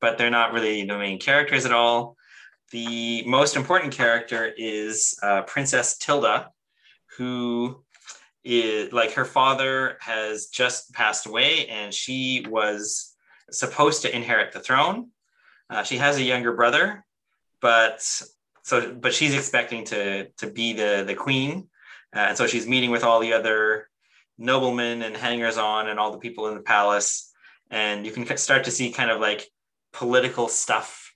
but 0.00 0.16
they're 0.16 0.30
not 0.30 0.54
really 0.54 0.82
the 0.84 0.96
main 0.96 1.18
characters 1.18 1.66
at 1.66 1.72
all. 1.72 2.16
The 2.70 3.22
most 3.26 3.54
important 3.54 3.92
character 3.92 4.50
is 4.56 5.14
uh, 5.22 5.42
Princess 5.42 5.98
Tilda, 5.98 6.48
who 7.18 7.84
is 8.44 8.92
like 8.92 9.12
her 9.12 9.24
father 9.24 9.98
has 10.00 10.46
just 10.46 10.92
passed 10.92 11.26
away 11.26 11.66
and 11.68 11.92
she 11.92 12.46
was 12.48 13.14
supposed 13.50 14.02
to 14.02 14.14
inherit 14.14 14.52
the 14.52 14.60
throne. 14.60 15.08
Uh, 15.68 15.82
she 15.82 15.98
has 15.98 16.16
a 16.16 16.22
younger 16.22 16.52
brother, 16.52 17.04
but 17.60 18.02
so 18.62 18.92
but 18.94 19.14
she's 19.14 19.34
expecting 19.34 19.84
to 19.84 20.26
to 20.38 20.50
be 20.50 20.72
the 20.72 21.04
the 21.06 21.14
queen, 21.14 21.68
uh, 22.14 22.20
and 22.20 22.36
so 22.36 22.46
she's 22.46 22.66
meeting 22.66 22.90
with 22.90 23.04
all 23.04 23.20
the 23.20 23.32
other 23.32 23.88
noblemen 24.38 25.02
and 25.02 25.16
hangers 25.16 25.58
on 25.58 25.88
and 25.88 26.00
all 26.00 26.12
the 26.12 26.18
people 26.18 26.48
in 26.48 26.54
the 26.54 26.62
palace, 26.62 27.32
and 27.70 28.04
you 28.04 28.12
can 28.12 28.36
start 28.36 28.64
to 28.64 28.70
see 28.70 28.90
kind 28.90 29.10
of 29.10 29.20
like 29.20 29.48
political 29.92 30.48
stuff, 30.48 31.12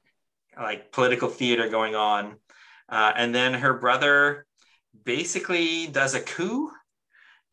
like 0.57 0.93
political 0.93 1.29
theater 1.29 1.69
going 1.69 1.97
on, 1.97 2.37
uh, 2.89 3.13
and 3.17 3.35
then 3.35 3.55
her 3.55 3.75
brother 3.75 4.47
basically 5.05 5.89
does 5.89 6.15
a 6.15 6.21
coup 6.21 6.71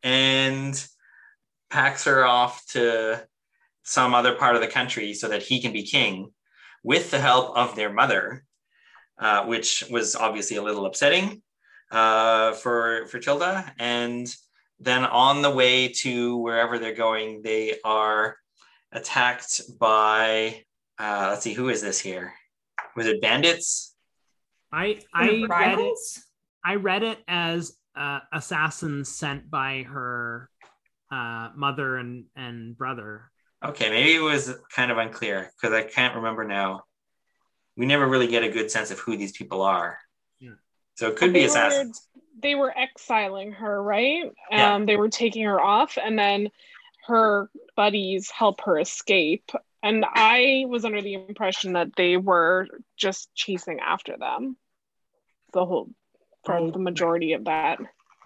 and 0.02 0.84
packs 1.70 2.04
her 2.04 2.24
off 2.24 2.64
to 2.66 3.26
some 3.82 4.14
other 4.14 4.34
part 4.34 4.54
of 4.54 4.60
the 4.60 4.68
country 4.68 5.14
so 5.14 5.28
that 5.28 5.42
he 5.42 5.60
can 5.60 5.72
be 5.72 5.82
king 5.82 6.30
with 6.84 7.10
the 7.10 7.18
help 7.18 7.56
of 7.56 7.74
their 7.74 7.92
mother, 7.92 8.44
uh, 9.18 9.44
which 9.44 9.84
was 9.90 10.14
obviously 10.16 10.56
a 10.56 10.62
little 10.62 10.86
upsetting 10.86 11.42
uh, 11.90 12.52
for, 12.52 13.06
for 13.06 13.18
Tilda. 13.18 13.72
And 13.78 14.26
then 14.80 15.04
on 15.04 15.42
the 15.42 15.50
way 15.50 15.88
to 15.88 16.36
wherever 16.38 16.78
they're 16.78 16.94
going, 16.94 17.42
they 17.42 17.78
are 17.84 18.36
attacked 18.92 19.62
by, 19.78 20.64
uh, 20.98 21.28
let's 21.30 21.42
see, 21.42 21.54
who 21.54 21.68
is 21.68 21.80
this 21.80 21.98
here? 22.00 22.32
Was 22.96 23.06
it 23.06 23.22
bandits? 23.22 23.94
I 24.72 25.00
I 25.14 25.44
read 25.48 25.78
it. 25.78 25.98
I 26.64 26.76
read 26.76 27.02
it 27.02 27.18
as 27.28 27.76
uh, 27.94 28.20
assassins 28.32 29.08
sent 29.08 29.50
by 29.50 29.82
her 29.82 30.48
uh, 31.10 31.50
mother 31.54 31.96
and 31.96 32.24
and 32.36 32.76
brother. 32.76 33.30
Okay, 33.64 33.90
maybe 33.90 34.14
it 34.14 34.22
was 34.22 34.54
kind 34.74 34.90
of 34.90 34.98
unclear 34.98 35.52
because 35.54 35.74
I 35.74 35.82
can't 35.82 36.16
remember 36.16 36.44
now. 36.44 36.84
We 37.76 37.86
never 37.86 38.06
really 38.06 38.26
get 38.26 38.42
a 38.42 38.50
good 38.50 38.70
sense 38.70 38.90
of 38.90 38.98
who 38.98 39.16
these 39.16 39.32
people 39.32 39.62
are. 39.62 39.98
Yeah. 40.40 40.50
So 40.94 41.08
it 41.08 41.16
could 41.16 41.32
be 41.32 41.44
assassins. 41.44 42.02
Were, 42.14 42.22
they 42.42 42.54
were 42.54 42.76
exiling 42.76 43.52
her, 43.52 43.82
right? 43.82 44.24
Yeah. 44.50 44.74
Um, 44.74 44.86
they 44.86 44.96
were 44.96 45.08
taking 45.08 45.44
her 45.44 45.60
off, 45.60 45.96
and 46.02 46.18
then 46.18 46.48
her 47.06 47.50
buddies 47.76 48.30
help 48.30 48.62
her 48.62 48.78
escape. 48.78 49.50
And 49.82 50.04
I 50.14 50.64
was 50.68 50.84
under 50.84 51.02
the 51.02 51.14
impression 51.14 51.72
that 51.72 51.96
they 51.96 52.16
were 52.16 52.68
just 52.96 53.34
chasing 53.34 53.80
after 53.80 54.16
them 54.16 54.56
the 55.52 55.64
whole 55.64 55.90
for 56.44 56.56
oh, 56.56 56.70
the 56.70 56.78
majority 56.78 57.32
of 57.32 57.44
that. 57.44 57.78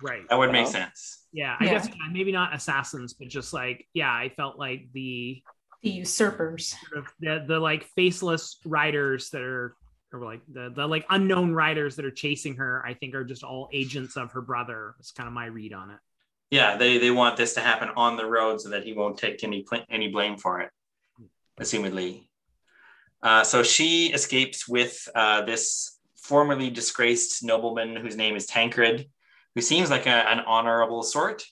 Right. 0.03 0.23
That 0.29 0.39
would 0.39 0.49
so. 0.49 0.53
make 0.53 0.67
sense. 0.67 1.27
Yeah, 1.33 1.57
I 1.59 1.65
yeah. 1.65 1.71
guess 1.73 1.89
maybe 2.13 2.33
not 2.33 2.55
assassins, 2.55 3.15
but 3.15 3.29
just 3.29 3.53
like 3.53 3.87
yeah, 3.95 4.11
I 4.11 4.31
felt 4.37 4.59
like 4.59 4.89
the 4.93 5.43
the 5.83 5.91
usurpers, 5.91 6.77
sort 6.89 7.05
of 7.05 7.13
the 7.21 7.45
the 7.47 7.59
like 7.59 7.85
faceless 7.95 8.59
riders 8.65 9.31
that 9.31 9.43
are 9.43 9.77
or 10.13 10.25
like 10.25 10.41
the 10.53 10.73
the 10.75 10.87
like 10.87 11.05
unknown 11.11 11.53
riders 11.53 11.97
that 11.97 12.05
are 12.05 12.11
chasing 12.11 12.57
her. 12.57 12.85
I 12.87 12.95
think 12.95 13.15
are 13.15 13.25
just 13.25 13.45
all 13.45 13.69
agents 13.73 14.17
of 14.17 14.33
her 14.33 14.43
brother. 14.43 14.95
It's 14.99 15.13
kind 15.13 15.27
of 15.27 15.33
my 15.33 15.47
read 15.47 15.73
on 15.73 15.91
it. 15.91 15.99
Yeah, 16.51 16.77
they 16.77 16.99
they 16.99 17.11
want 17.11 17.37
this 17.37 17.55
to 17.55 17.61
happen 17.61 17.91
on 17.97 18.17
the 18.17 18.27
road 18.27 18.61
so 18.61 18.71
that 18.71 18.85
he 18.85 18.93
won't 18.93 19.19
take 19.19 19.43
any 19.45 19.65
any 19.91 20.09
blame 20.09 20.37
for 20.37 20.61
it, 20.61 20.71
assumedly. 21.61 22.23
Uh, 23.23 23.43
so 23.43 23.63
she 23.63 24.13
escapes 24.13 24.69
with 24.69 25.09
uh, 25.15 25.43
this 25.43 25.96
formerly 26.27 26.71
disgraced 26.71 27.45
nobleman 27.45 27.97
whose 27.97 28.17
name 28.17 28.35
is 28.35 28.47
Tancred, 28.47 29.09
who 29.55 29.61
seems 29.61 29.91
like 29.91 30.07
a, 30.07 30.11
an 30.11 30.41
honorable 30.41 31.03
sort. 31.03 31.45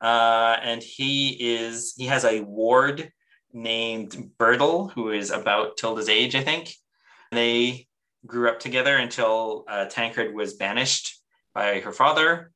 Uh, 0.00 0.56
and 0.60 0.82
he 0.82 1.30
is 1.56 1.94
he 1.96 2.06
has 2.06 2.24
a 2.24 2.40
ward 2.40 3.12
named 3.52 4.30
Bertle, 4.38 4.90
who 4.92 5.10
is 5.10 5.30
about 5.30 5.76
Tilda's 5.76 6.08
age, 6.08 6.34
I 6.34 6.42
think. 6.42 6.74
They 7.30 7.86
grew 8.26 8.48
up 8.48 8.58
together 8.58 8.96
until 8.96 9.64
uh, 9.68 9.84
Tancred 9.84 10.34
was 10.34 10.54
banished 10.54 11.20
by 11.54 11.80
her 11.80 11.92
father, 11.92 12.50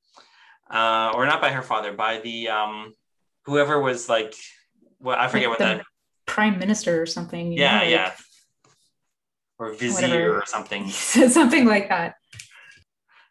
uh, 0.70 1.12
or 1.14 1.26
not 1.26 1.40
by 1.40 1.50
her 1.50 1.62
father, 1.62 1.92
by 1.92 2.18
the 2.18 2.48
um, 2.48 2.94
whoever 3.44 3.80
was 3.80 4.08
like, 4.08 4.34
well, 4.98 5.16
I 5.16 5.28
forget 5.28 5.48
like 5.48 5.60
what 5.60 5.66
that 5.66 5.84
prime 6.26 6.58
minister 6.58 7.00
or 7.00 7.06
something. 7.06 7.52
Yeah, 7.52 7.78
know, 7.78 7.84
like, 7.84 7.90
yeah 7.90 8.12
or 9.58 9.72
vizier 9.72 10.08
Whatever. 10.08 10.38
or 10.38 10.46
something. 10.46 10.88
something 10.90 11.66
like 11.66 11.88
that. 11.88 12.16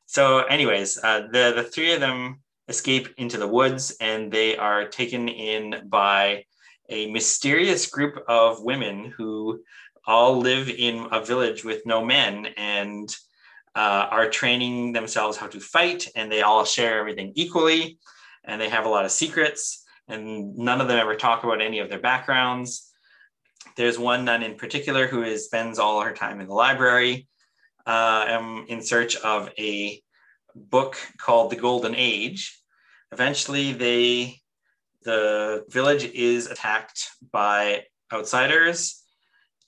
So, 0.05 0.39
anyways, 0.39 0.97
uh, 1.03 1.27
the 1.31 1.53
the 1.55 1.63
three 1.63 1.93
of 1.93 1.99
them 1.99 2.41
escape 2.67 3.09
into 3.17 3.37
the 3.37 3.47
woods, 3.47 3.95
and 3.99 4.31
they 4.31 4.57
are 4.57 4.87
taken 4.87 5.27
in 5.27 5.87
by 5.87 6.45
a 6.89 7.11
mysterious 7.11 7.87
group 7.87 8.23
of 8.27 8.63
women 8.63 9.13
who 9.17 9.61
all 10.07 10.37
live 10.37 10.69
in 10.69 11.07
a 11.11 11.23
village 11.23 11.63
with 11.63 11.85
no 11.85 12.05
men, 12.05 12.47
and 12.57 13.15
uh, 13.75 14.07
are 14.09 14.29
training 14.29 14.93
themselves 14.93 15.37
how 15.37 15.47
to 15.47 15.59
fight, 15.59 16.07
and 16.15 16.31
they 16.31 16.41
all 16.41 16.63
share 16.63 16.99
everything 16.99 17.33
equally, 17.35 17.97
and 18.45 18.61
they 18.61 18.69
have 18.69 18.85
a 18.85 18.89
lot 18.89 19.05
of 19.05 19.11
secrets, 19.11 19.83
and 20.07 20.55
none 20.55 20.79
of 20.79 20.87
them 20.87 20.97
ever 20.97 21.15
talk 21.15 21.43
about 21.43 21.61
any 21.61 21.79
of 21.79 21.89
their 21.89 21.99
backgrounds. 21.99 22.93
There's 23.75 23.99
one 23.99 24.25
nun 24.25 24.43
in 24.43 24.55
particular 24.55 25.07
who 25.07 25.23
is, 25.23 25.45
spends 25.45 25.79
all 25.79 26.01
her 26.01 26.13
time 26.13 26.39
in 26.39 26.47
the 26.47 26.53
library 26.53 27.27
uh, 27.85 28.25
um, 28.29 28.65
in 28.69 28.81
search 28.81 29.15
of 29.17 29.51
a 29.57 30.01
book 30.55 30.97
called 31.17 31.51
The 31.51 31.57
Golden 31.57 31.93
Age. 31.95 32.61
Eventually, 33.11 33.73
they 33.73 34.39
the 35.03 35.63
village 35.69 36.03
is 36.03 36.47
attacked 36.47 37.09
by 37.31 37.83
outsiders, 38.11 39.03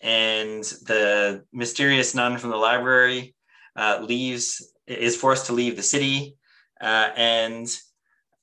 and 0.01 0.63
the 0.63 1.43
mysterious 1.53 2.15
nun 2.15 2.37
from 2.39 2.49
the 2.49 2.55
library 2.57 3.35
uh, 3.75 3.99
leaves 4.01 4.73
is 4.87 5.15
forced 5.15 5.45
to 5.45 5.53
leave 5.53 5.75
the 5.75 5.83
city, 5.83 6.35
uh, 6.81 7.09
and 7.15 7.67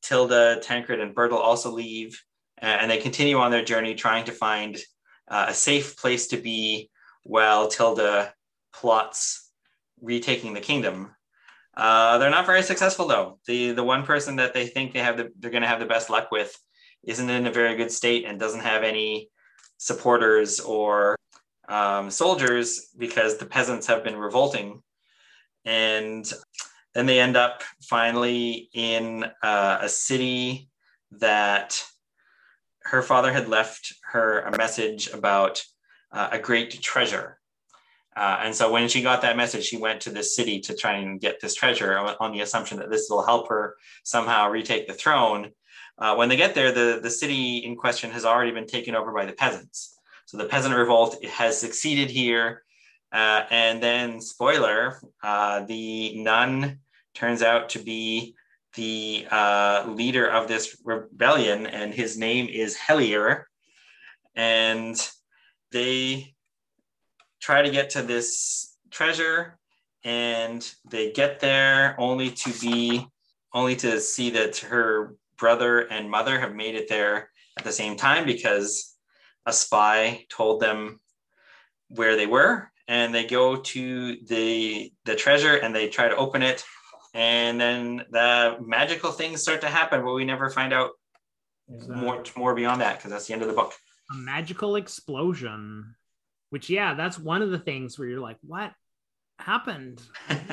Tilda, 0.03 0.61
Tancred, 0.63 1.01
and 1.01 1.15
Bertel 1.15 1.39
also 1.39 1.71
leave, 1.71 2.23
uh, 2.63 2.67
and 2.67 2.91
they 2.91 2.99
continue 2.99 3.39
on 3.39 3.51
their 3.51 3.65
journey 3.65 3.95
trying 3.95 4.25
to 4.27 4.33
find 4.33 4.79
uh, 5.29 5.47
a 5.49 5.55
safe 5.55 5.97
place 5.97 6.29
to 6.29 6.37
be 6.37 6.91
while 7.23 7.69
Tilda 7.69 8.35
plots 8.73 9.51
retaking 10.01 10.55
the 10.55 10.61
kingdom. 10.61 11.15
Uh, 11.77 12.19
they're 12.19 12.31
not 12.31 12.47
very 12.47 12.63
successful 12.63 13.07
though. 13.07 13.39
The 13.47 13.73
the 13.73 13.83
one 13.83 14.05
person 14.05 14.37
that 14.37 14.55
they 14.55 14.67
think 14.67 14.93
they 14.93 15.01
have 15.01 15.17
the, 15.17 15.33
they're 15.39 15.51
going 15.51 15.63
to 15.63 15.69
have 15.69 15.81
the 15.81 15.87
best 15.87 16.11
luck 16.11 16.31
with 16.31 16.57
isn't 17.03 17.31
in 17.31 17.47
a 17.47 17.53
very 17.53 17.77
good 17.77 17.91
state 17.91 18.25
and 18.25 18.39
doesn't 18.39 18.61
have 18.61 18.83
any 18.83 19.29
supporters 19.79 20.61
or 20.61 21.17
um, 21.69 22.11
soldiers 22.11 22.91
because 22.97 23.37
the 23.39 23.47
peasants 23.47 23.87
have 23.87 24.05
been 24.05 24.17
revolting. 24.17 24.83
And 25.65 26.31
then 26.95 27.07
they 27.07 27.21
end 27.21 27.37
up 27.37 27.63
finally 27.83 28.69
in 28.73 29.25
uh, 29.43 29.79
a 29.81 29.89
city 29.89 30.69
that 31.13 31.83
her 32.85 33.03
father 33.03 33.33
had 33.33 33.49
left 33.49 33.95
her 34.13 34.41
a 34.41 34.57
message 34.57 35.09
about 35.09 35.63
uh, 36.13 36.29
a 36.33 36.39
great 36.39 36.83
treasure. 36.83 37.39
Uh, 38.17 38.41
and 38.43 38.55
so 38.55 38.71
when 38.71 38.89
she 38.89 39.03
got 39.03 39.23
that 39.23 39.37
message, 39.37 39.65
she 39.65 39.77
went 39.77 40.01
to 40.03 40.11
this 40.11 40.37
city 40.37 40.61
to 40.61 40.77
try 40.77 40.95
and 40.95 41.21
get 41.21 41.41
this 41.41 41.55
treasure 41.55 41.99
on, 41.99 42.15
on 42.21 42.33
the 42.33 42.41
assumption 42.41 42.79
that 42.79 42.91
this 42.91 43.09
will 43.11 43.25
help 43.25 43.49
her 43.49 43.77
somehow 44.05 44.49
retake 44.49 44.87
the 44.87 44.95
throne. 44.95 45.51
Uh, 45.99 46.15
when 46.15 46.29
they 46.29 46.37
get 46.37 46.55
there, 46.55 46.71
the, 46.71 47.01
the 47.03 47.11
city 47.11 47.59
in 47.59 47.75
question 47.75 48.11
has 48.11 48.25
already 48.25 48.53
been 48.53 48.67
taken 48.67 48.95
over 48.95 49.13
by 49.13 49.25
the 49.25 49.33
peasants. 49.33 49.99
So 50.27 50.37
the 50.37 50.45
peasant 50.45 50.75
revolt 50.75 51.25
has 51.25 51.59
succeeded 51.59 52.11
here. 52.11 52.63
Uh, 53.13 53.45
and 53.51 53.83
then, 53.83 54.21
spoiler, 54.21 55.01
uh, 55.23 55.65
the 55.65 56.23
nun 56.23 56.81
turns 57.15 57.43
out 57.43 57.71
to 57.71 57.79
be 57.79 58.35
the 58.75 59.27
uh, 59.31 59.85
leader 59.89 60.27
of 60.27 60.49
this 60.49 60.77
rebellion, 60.85 61.67
and 61.67 61.95
his 61.95 62.19
name 62.19 62.49
is 62.49 62.77
Hellier. 62.77 63.45
And 64.35 64.97
they 65.73 66.35
try 67.41 67.63
to 67.63 67.71
get 67.71 67.91
to 67.91 68.03
this 68.03 68.77
treasure, 68.91 69.59
and 70.05 70.69
they 70.91 71.13
get 71.13 71.41
there 71.41 71.95
only 71.99 72.31
to 72.31 72.53
be 72.61 73.07
only 73.53 73.77
to 73.77 74.01
see 74.01 74.31
that 74.31 74.59
her 74.59 75.15
brother 75.39 75.81
and 75.81 76.11
mother 76.11 76.41
have 76.41 76.55
made 76.55 76.75
it 76.75 76.89
there 76.89 77.31
at 77.57 77.65
the 77.65 77.73
same 77.73 77.97
time 77.97 78.27
because 78.27 78.97
a 79.47 79.53
spy 79.53 80.27
told 80.29 80.61
them 80.61 81.01
where 81.89 82.17
they 82.17 82.27
were 82.27 82.71
and 82.89 83.15
they 83.15 83.25
go 83.25 83.57
to 83.57 84.17
the 84.27 84.93
the 85.05 85.15
treasure 85.15 85.57
and 85.57 85.75
they 85.75 85.89
try 85.89 86.09
to 86.09 86.17
open 86.17 86.43
it 86.43 86.65
and 87.15 87.61
then 87.61 88.05
the 88.11 88.57
magical 88.61 89.13
things 89.13 89.41
start 89.41 89.61
to 89.61 89.69
happen 89.69 90.05
but 90.05 90.13
we 90.15 90.25
never 90.25 90.51
find 90.51 90.73
out 90.73 90.91
more 91.89 92.23
more 92.37 92.55
beyond 92.55 92.81
that 92.81 92.99
because 92.99 93.11
that's 93.11 93.27
the 93.27 93.33
end 93.33 93.43
of 93.43 93.49
the 93.49 93.55
book 93.55 93.73
a 94.13 94.15
magical 94.17 94.77
explosion 94.77 95.95
which 96.51 96.69
yeah 96.69 96.95
that's 96.95 97.19
one 97.19 97.41
of 97.41 97.51
the 97.51 97.59
things 97.59 97.99
where 97.99 98.09
you're 98.09 98.21
like 98.21 98.37
what 98.43 98.73
happened 99.39 100.03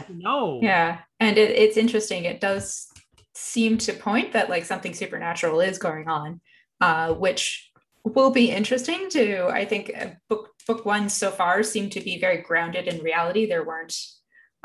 no 0.10 0.60
yeah 0.64 1.00
and 1.20 1.38
it, 1.38 1.52
it's 1.52 1.78
interesting 1.78 2.24
it 2.26 2.40
does 2.40 2.88
seem 3.34 3.78
to 3.78 3.94
point 3.94 4.34
that 4.34 4.50
like 4.50 4.66
something 4.66 4.94
supernatural 4.94 5.62
is 5.62 5.78
going 5.78 6.08
on, 6.08 6.42
uh, 6.80 7.14
which 7.14 7.72
will 8.04 8.32
be 8.32 8.52
interesting 8.52 9.10
to. 9.10 9.48
I 9.48 9.66
think 9.66 9.92
uh, 9.98 10.08
book 10.30 10.50
book 10.68 10.86
one 10.86 11.10
so 11.10 11.32
far 11.32 11.64
seemed 11.64 11.92
to 11.94 12.02
be 12.02 12.20
very 12.20 12.42
grounded 12.42 12.88
in 12.88 13.04
reality. 13.04 13.46
There 13.46 13.66
weren't 13.66 13.96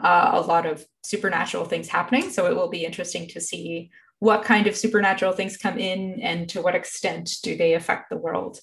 uh, 0.03 0.31
a 0.35 0.41
lot 0.41 0.67
of 0.67 0.85
supernatural 1.03 1.65
things 1.65 1.89
happening, 1.89 2.31
so 2.31 2.47
it 2.47 2.57
will 2.57 2.69
be 2.69 2.85
interesting 2.85 3.29
to 3.29 3.41
see 3.41 3.91
what 4.19 4.45
kind 4.45 4.67
of 4.67 4.77
supernatural 4.77 5.33
things 5.33 5.57
come 5.57 5.79
in 5.79 6.21
and 6.23 6.49
to 6.49 6.63
what 6.63 6.75
extent 6.75 7.31
do 7.43 7.57
they 7.57 7.75
affect 7.75 8.11
the 8.11 8.17
world. 8.17 8.59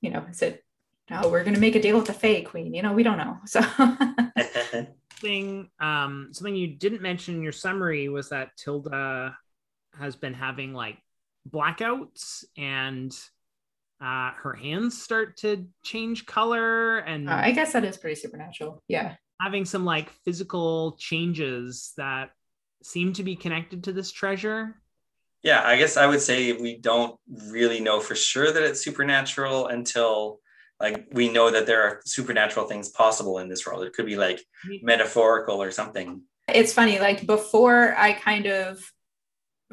You 0.00 0.10
know, 0.10 0.24
is 0.30 0.42
it 0.42 0.62
no, 1.10 1.28
we're 1.28 1.44
going 1.44 1.54
to 1.54 1.60
make 1.60 1.76
a 1.76 1.82
deal 1.82 1.96
with 1.96 2.06
the 2.06 2.12
Fae 2.12 2.42
Queen. 2.42 2.74
You 2.74 2.82
know, 2.82 2.92
we 2.92 3.02
don't 3.02 3.18
know. 3.18 3.38
So. 3.46 3.60
thing 5.20 5.70
um 5.80 6.28
something 6.32 6.54
you 6.54 6.68
didn't 6.68 7.00
mention 7.00 7.36
in 7.36 7.42
your 7.42 7.52
summary 7.52 8.08
was 8.08 8.28
that 8.28 8.50
tilda 8.56 9.36
has 9.98 10.14
been 10.14 10.34
having 10.34 10.74
like 10.74 10.98
blackouts 11.50 12.44
and 12.56 13.12
uh 14.00 14.32
her 14.32 14.52
hands 14.52 15.02
start 15.02 15.36
to 15.38 15.66
change 15.82 16.26
color 16.26 16.98
and 16.98 17.30
uh, 17.30 17.40
i 17.42 17.50
guess 17.50 17.72
that 17.72 17.84
is 17.84 17.96
pretty 17.96 18.14
supernatural 18.14 18.82
yeah 18.88 19.14
having 19.40 19.64
some 19.64 19.84
like 19.84 20.10
physical 20.24 20.96
changes 20.98 21.92
that 21.96 22.30
seem 22.82 23.12
to 23.14 23.22
be 23.22 23.36
connected 23.36 23.84
to 23.84 23.92
this 23.92 24.12
treasure? 24.12 24.76
Yeah 25.42 25.62
i 25.64 25.76
guess 25.76 25.96
i 25.96 26.06
would 26.06 26.22
say 26.22 26.54
we 26.54 26.76
don't 26.78 27.16
really 27.28 27.78
know 27.78 28.00
for 28.00 28.16
sure 28.16 28.50
that 28.50 28.62
it's 28.62 28.82
supernatural 28.82 29.68
until 29.68 30.40
like 30.80 31.06
we 31.12 31.28
know 31.28 31.50
that 31.50 31.66
there 31.66 31.82
are 31.82 32.00
supernatural 32.04 32.66
things 32.66 32.90
possible 32.90 33.38
in 33.38 33.48
this 33.48 33.66
world. 33.66 33.84
It 33.84 33.92
could 33.92 34.06
be 34.06 34.16
like 34.16 34.44
metaphorical 34.82 35.62
or 35.62 35.70
something. 35.70 36.22
It's 36.52 36.72
funny 36.72 36.98
like 37.00 37.26
before 37.26 37.94
i 37.96 38.12
kind 38.12 38.46
of 38.46 38.78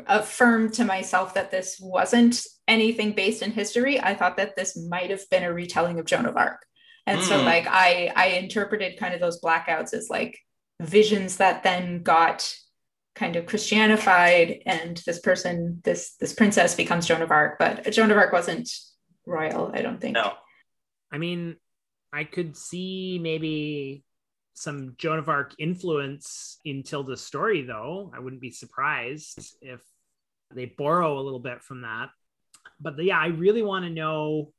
affirmed 0.07 0.73
to 0.73 0.83
myself 0.83 1.35
that 1.35 1.51
this 1.51 1.79
wasn't 1.79 2.41
anything 2.67 3.11
based 3.11 3.43
in 3.43 3.51
history 3.51 4.01
i 4.01 4.15
thought 4.15 4.37
that 4.37 4.55
this 4.55 4.75
might 4.89 5.11
have 5.11 5.21
been 5.29 5.43
a 5.43 5.53
retelling 5.53 5.99
of 5.99 6.05
joan 6.05 6.25
of 6.25 6.35
arc 6.35 6.65
and 7.05 7.19
mm. 7.19 7.23
so 7.23 7.39
hmm. 7.39 7.45
like 7.45 7.67
i 7.67 8.11
i 8.15 8.27
interpreted 8.27 8.99
kind 8.99 9.13
of 9.13 9.19
those 9.19 9.41
blackouts 9.41 9.93
as 9.93 10.07
like 10.09 10.39
visions 10.81 11.37
that 11.37 11.63
then 11.63 12.01
got 12.01 12.55
kind 13.15 13.35
of 13.35 13.45
christianified 13.45 14.61
and 14.65 15.01
this 15.05 15.19
person 15.19 15.79
this 15.83 16.15
this 16.19 16.33
princess 16.33 16.75
becomes 16.75 17.05
joan 17.05 17.21
of 17.21 17.31
arc 17.31 17.59
but 17.59 17.89
joan 17.91 18.11
of 18.11 18.17
arc 18.17 18.33
wasn't 18.33 18.69
royal 19.25 19.71
i 19.73 19.81
don't 19.81 20.01
think 20.01 20.15
no 20.15 20.33
I 21.13 21.19
mean, 21.19 21.57
I 22.11 22.23
could 22.23 22.57
see 22.57 23.19
maybe 23.21 24.03
some 24.55 24.95
Joan 24.97 25.19
of 25.19 25.29
Arc 25.29 25.53
influence 25.59 26.57
in 26.65 26.81
Tilda's 26.81 27.21
story, 27.23 27.61
though. 27.61 28.11
I 28.15 28.19
wouldn't 28.19 28.41
be 28.41 28.49
surprised 28.49 29.55
if 29.61 29.81
they 30.53 30.65
borrow 30.65 31.19
a 31.19 31.21
little 31.21 31.39
bit 31.39 31.61
from 31.61 31.81
that. 31.81 32.09
But 32.79 33.01
yeah, 33.03 33.19
I 33.19 33.27
really 33.27 33.61
want 33.61 33.85
to 33.85 33.91
know 33.91 34.51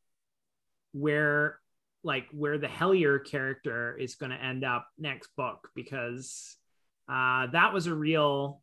where, 0.93 1.59
like, 2.05 2.27
where 2.33 2.59
the 2.59 2.67
Hellier 2.67 3.25
character 3.25 3.97
is 3.97 4.15
going 4.15 4.31
to 4.31 4.43
end 4.43 4.65
up 4.65 4.87
next 4.99 5.31
book 5.37 5.69
because 5.75 6.57
uh, 7.09 7.49
that 7.53 7.73
was 7.73 7.87
a 7.87 7.95
real, 7.95 8.61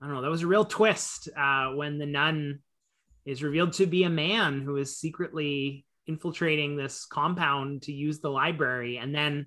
I 0.00 0.06
don't 0.06 0.14
know, 0.14 0.22
that 0.22 0.30
was 0.30 0.42
a 0.42 0.48
real 0.48 0.64
twist 0.64 1.28
uh, 1.36 1.70
when 1.70 1.98
the 1.98 2.06
nun 2.06 2.60
is 3.26 3.42
revealed 3.42 3.72
to 3.74 3.86
be 3.86 4.04
a 4.04 4.10
man 4.10 4.60
who 4.60 4.76
is 4.76 4.98
secretly 4.98 5.84
infiltrating 6.06 6.76
this 6.76 7.06
compound 7.06 7.82
to 7.82 7.92
use 7.92 8.20
the 8.20 8.28
library 8.28 8.98
and 8.98 9.14
then 9.14 9.46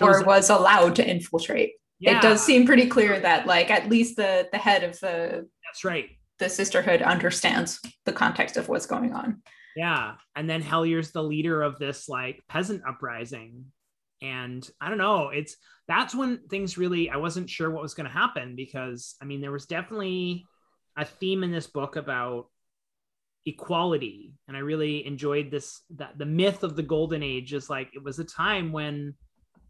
or 0.00 0.22
was 0.24 0.50
up. 0.50 0.60
allowed 0.60 0.96
to 0.96 1.08
infiltrate 1.08 1.72
yeah. 1.98 2.18
it 2.18 2.22
does 2.22 2.42
seem 2.42 2.66
pretty 2.66 2.86
clear 2.86 3.18
that 3.18 3.46
like 3.46 3.70
at 3.70 3.88
least 3.88 4.16
the 4.16 4.46
the 4.52 4.58
head 4.58 4.84
of 4.84 4.98
the 5.00 5.48
that's 5.64 5.84
right 5.84 6.10
the 6.44 6.50
sisterhood 6.50 7.00
understands 7.00 7.80
the 8.04 8.12
context 8.12 8.58
of 8.58 8.68
what's 8.68 8.84
going 8.84 9.14
on. 9.14 9.40
Yeah. 9.74 10.16
And 10.36 10.48
then 10.48 10.60
hellier's 10.60 11.10
the 11.10 11.22
leader 11.22 11.62
of 11.62 11.78
this 11.78 12.06
like 12.06 12.42
peasant 12.48 12.82
uprising. 12.86 13.64
And 14.20 14.66
i 14.80 14.88
don't 14.88 14.98
know 14.98 15.30
it's 15.30 15.56
that's 15.86 16.14
when 16.14 16.46
things 16.48 16.78
really 16.78 17.10
i 17.10 17.16
wasn't 17.16 17.50
sure 17.50 17.70
what 17.70 17.82
was 17.82 17.92
going 17.92 18.06
to 18.06 18.12
happen 18.22 18.56
because 18.56 19.16
i 19.20 19.26
mean 19.26 19.42
there 19.42 19.52
was 19.52 19.66
definitely 19.66 20.46
a 20.96 21.04
theme 21.04 21.42
in 21.42 21.52
this 21.52 21.66
book 21.66 21.96
about 21.96 22.46
equality. 23.44 24.34
And 24.46 24.56
i 24.56 24.60
really 24.60 25.06
enjoyed 25.06 25.50
this 25.50 25.80
that 25.96 26.16
the 26.18 26.26
myth 26.26 26.62
of 26.62 26.76
the 26.76 26.82
golden 26.82 27.22
age 27.22 27.52
is 27.52 27.68
like 27.68 27.88
it 27.94 28.02
was 28.02 28.18
a 28.18 28.24
time 28.24 28.70
when 28.70 29.14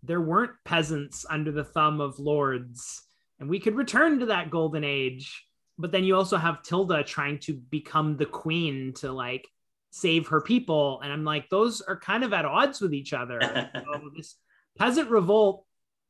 there 0.02 0.20
weren't 0.20 0.52
peasants 0.64 1.24
under 1.30 1.50
the 1.50 1.64
thumb 1.64 2.00
of 2.00 2.18
lords. 2.18 3.02
And 3.40 3.48
we 3.48 3.58
could 3.58 3.74
return 3.74 4.20
to 4.20 4.26
that 4.26 4.50
golden 4.50 4.84
age 4.84 5.44
but 5.78 5.92
then 5.92 6.04
you 6.04 6.16
also 6.16 6.36
have 6.36 6.62
tilda 6.62 7.02
trying 7.02 7.38
to 7.38 7.54
become 7.54 8.16
the 8.16 8.26
queen 8.26 8.92
to 8.94 9.12
like 9.12 9.46
save 9.90 10.28
her 10.28 10.40
people 10.40 11.00
and 11.02 11.12
i'm 11.12 11.24
like 11.24 11.48
those 11.50 11.80
are 11.80 11.98
kind 11.98 12.24
of 12.24 12.32
at 12.32 12.44
odds 12.44 12.80
with 12.80 12.92
each 12.92 13.12
other 13.12 13.40
so 13.74 14.00
this 14.16 14.36
peasant 14.78 15.08
revolt 15.10 15.64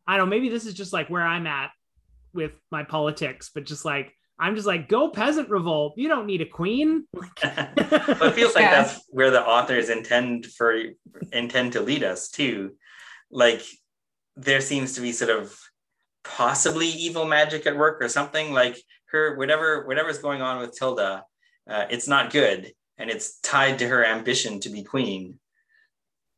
I 0.06 0.16
don't 0.16 0.26
know, 0.28 0.30
maybe 0.30 0.48
this 0.48 0.66
is 0.66 0.74
just 0.74 0.92
like 0.92 1.08
where 1.08 1.22
I'm 1.22 1.46
at 1.46 1.70
with 2.32 2.52
my 2.70 2.84
politics, 2.84 3.50
but 3.54 3.64
just 3.64 3.84
like 3.84 4.12
I'm 4.38 4.56
just 4.56 4.66
like, 4.66 4.88
go 4.88 5.10
peasant 5.10 5.48
revolt. 5.48 5.94
You 5.96 6.08
don't 6.08 6.26
need 6.26 6.40
a 6.40 6.46
queen. 6.46 7.06
well, 7.14 7.24
it 7.44 8.34
feels 8.34 8.54
like 8.54 8.64
yeah. 8.64 8.82
that's 8.82 9.04
where 9.08 9.30
the 9.30 9.40
authors 9.40 9.90
intend 9.90 10.46
for 10.46 10.76
intend 11.32 11.72
to 11.74 11.80
lead 11.80 12.02
us 12.02 12.28
too. 12.28 12.74
Like 13.30 13.62
there 14.36 14.60
seems 14.60 14.94
to 14.94 15.00
be 15.00 15.12
sort 15.12 15.30
of 15.30 15.56
possibly 16.24 16.88
evil 16.88 17.26
magic 17.26 17.66
at 17.66 17.76
work 17.76 18.02
or 18.02 18.08
something. 18.08 18.52
Like 18.52 18.76
her 19.14 19.36
whatever 19.36 19.86
whatever's 19.86 20.18
going 20.18 20.42
on 20.42 20.60
with 20.60 20.76
Tilda, 20.76 21.24
uh, 21.68 21.86
it's 21.90 22.08
not 22.08 22.32
good, 22.32 22.72
and 22.98 23.10
it's 23.10 23.38
tied 23.40 23.78
to 23.78 23.88
her 23.88 24.04
ambition 24.04 24.60
to 24.60 24.68
be 24.68 24.82
queen. 24.82 25.38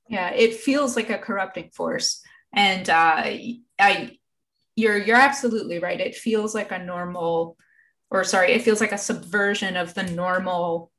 Yeah, 0.09 0.31
it 0.31 0.55
feels 0.55 0.95
like 0.95 1.11
a 1.11 1.19
corrupting 1.19 1.71
force, 1.71 2.23
and 2.55 2.89
uh, 2.89 3.23
I, 3.79 4.19
you're 4.77 4.99
you're 4.99 5.17
absolutely 5.17 5.79
right. 5.79 6.01
It 6.01 6.15
feels 6.15 6.55
like 6.55 6.71
a 6.71 6.79
normal 6.79 7.57
or 8.11 8.25
sorry, 8.25 8.53
it 8.53 8.63
feels 8.63 8.81
like 8.81 8.93
a 8.93 8.99
subversion 8.99 9.77
of 9.77 9.95
the 9.95 10.05
normal 10.05 10.93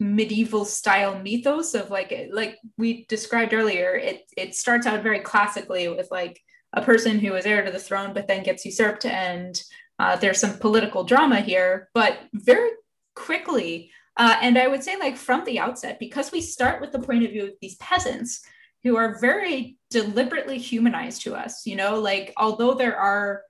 medieval 0.00 0.64
style 0.64 1.18
mythos 1.18 1.74
of 1.74 1.90
like 1.90 2.28
like 2.32 2.58
we 2.76 3.06
described 3.06 3.54
earlier 3.54 3.94
it 3.94 4.30
it 4.36 4.54
starts 4.54 4.86
out 4.86 5.02
very 5.02 5.20
classically 5.20 5.88
with 5.88 6.08
like 6.10 6.38
a 6.74 6.82
person 6.82 7.18
who 7.18 7.34
is 7.34 7.46
heir 7.46 7.64
to 7.64 7.70
the 7.70 7.78
throne 7.78 8.12
but 8.12 8.26
then 8.28 8.42
gets 8.42 8.66
usurped 8.66 9.06
and 9.06 9.62
uh, 9.98 10.16
there's 10.16 10.40
some 10.40 10.58
political 10.58 11.04
drama 11.04 11.40
here 11.40 11.88
but 11.94 12.18
very 12.32 12.70
quickly 13.14 13.90
uh, 14.16 14.36
and 14.40 14.58
i 14.58 14.66
would 14.66 14.82
say 14.82 14.96
like 14.96 15.16
from 15.16 15.44
the 15.44 15.58
outset 15.58 15.98
because 15.98 16.32
we 16.32 16.40
start 16.40 16.80
with 16.80 16.92
the 16.92 16.98
point 16.98 17.24
of 17.24 17.30
view 17.30 17.44
of 17.44 17.52
these 17.60 17.76
peasants 17.76 18.42
who 18.84 18.96
are 18.96 19.18
very 19.20 19.76
deliberately 19.90 20.58
humanized 20.58 21.22
to 21.22 21.34
us 21.34 21.66
you 21.66 21.76
know 21.76 21.98
like 21.98 22.32
although 22.36 22.74
there 22.74 22.96
are 22.96 23.42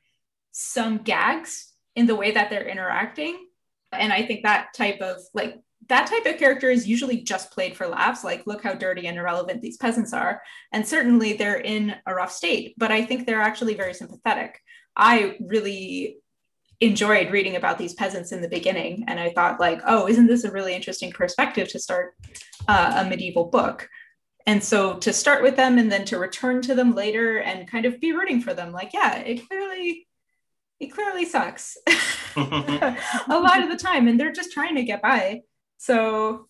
some 0.58 0.98
gags 0.98 1.74
in 1.96 2.06
the 2.06 2.14
way 2.14 2.30
that 2.30 2.48
they're 2.48 2.68
interacting. 2.68 3.46
And 3.92 4.12
I 4.12 4.24
think 4.24 4.42
that 4.42 4.72
type 4.74 5.00
of 5.00 5.18
like 5.34 5.60
that 5.88 6.06
type 6.06 6.26
of 6.26 6.38
character 6.38 6.70
is 6.70 6.88
usually 6.88 7.18
just 7.18 7.52
played 7.52 7.76
for 7.76 7.86
laughs. 7.86 8.24
Like, 8.24 8.46
look 8.46 8.62
how 8.62 8.74
dirty 8.74 9.06
and 9.06 9.18
irrelevant 9.18 9.62
these 9.62 9.76
peasants 9.76 10.12
are. 10.12 10.42
And 10.72 10.86
certainly 10.86 11.34
they're 11.34 11.60
in 11.60 11.94
a 12.06 12.14
rough 12.14 12.32
state, 12.32 12.74
but 12.76 12.90
I 12.90 13.04
think 13.04 13.26
they're 13.26 13.40
actually 13.40 13.74
very 13.74 13.94
sympathetic. 13.94 14.60
I 14.96 15.36
really 15.40 16.16
enjoyed 16.80 17.30
reading 17.30 17.56
about 17.56 17.78
these 17.78 17.94
peasants 17.94 18.32
in 18.32 18.42
the 18.42 18.48
beginning. 18.48 19.04
And 19.06 19.18
I 19.18 19.30
thought, 19.30 19.60
like, 19.60 19.80
oh, 19.86 20.08
isn't 20.08 20.26
this 20.26 20.44
a 20.44 20.50
really 20.50 20.74
interesting 20.74 21.10
perspective 21.12 21.68
to 21.68 21.78
start 21.78 22.14
uh, 22.68 23.04
a 23.04 23.08
medieval 23.08 23.46
book? 23.46 23.88
And 24.46 24.62
so 24.62 24.96
to 24.98 25.12
start 25.12 25.42
with 25.42 25.56
them 25.56 25.78
and 25.78 25.90
then 25.90 26.04
to 26.06 26.18
return 26.18 26.62
to 26.62 26.74
them 26.74 26.94
later 26.94 27.38
and 27.38 27.68
kind 27.68 27.84
of 27.84 28.00
be 28.00 28.12
rooting 28.12 28.40
for 28.40 28.54
them, 28.54 28.72
like, 28.72 28.92
yeah, 28.92 29.16
it 29.16 29.48
clearly 29.48 30.06
it 30.78 30.88
clearly 30.88 31.24
sucks 31.24 31.76
a 32.36 32.96
lot 33.28 33.62
of 33.62 33.70
the 33.70 33.78
time 33.80 34.08
and 34.08 34.20
they're 34.20 34.32
just 34.32 34.52
trying 34.52 34.74
to 34.74 34.82
get 34.82 35.02
by 35.02 35.40
so 35.78 36.48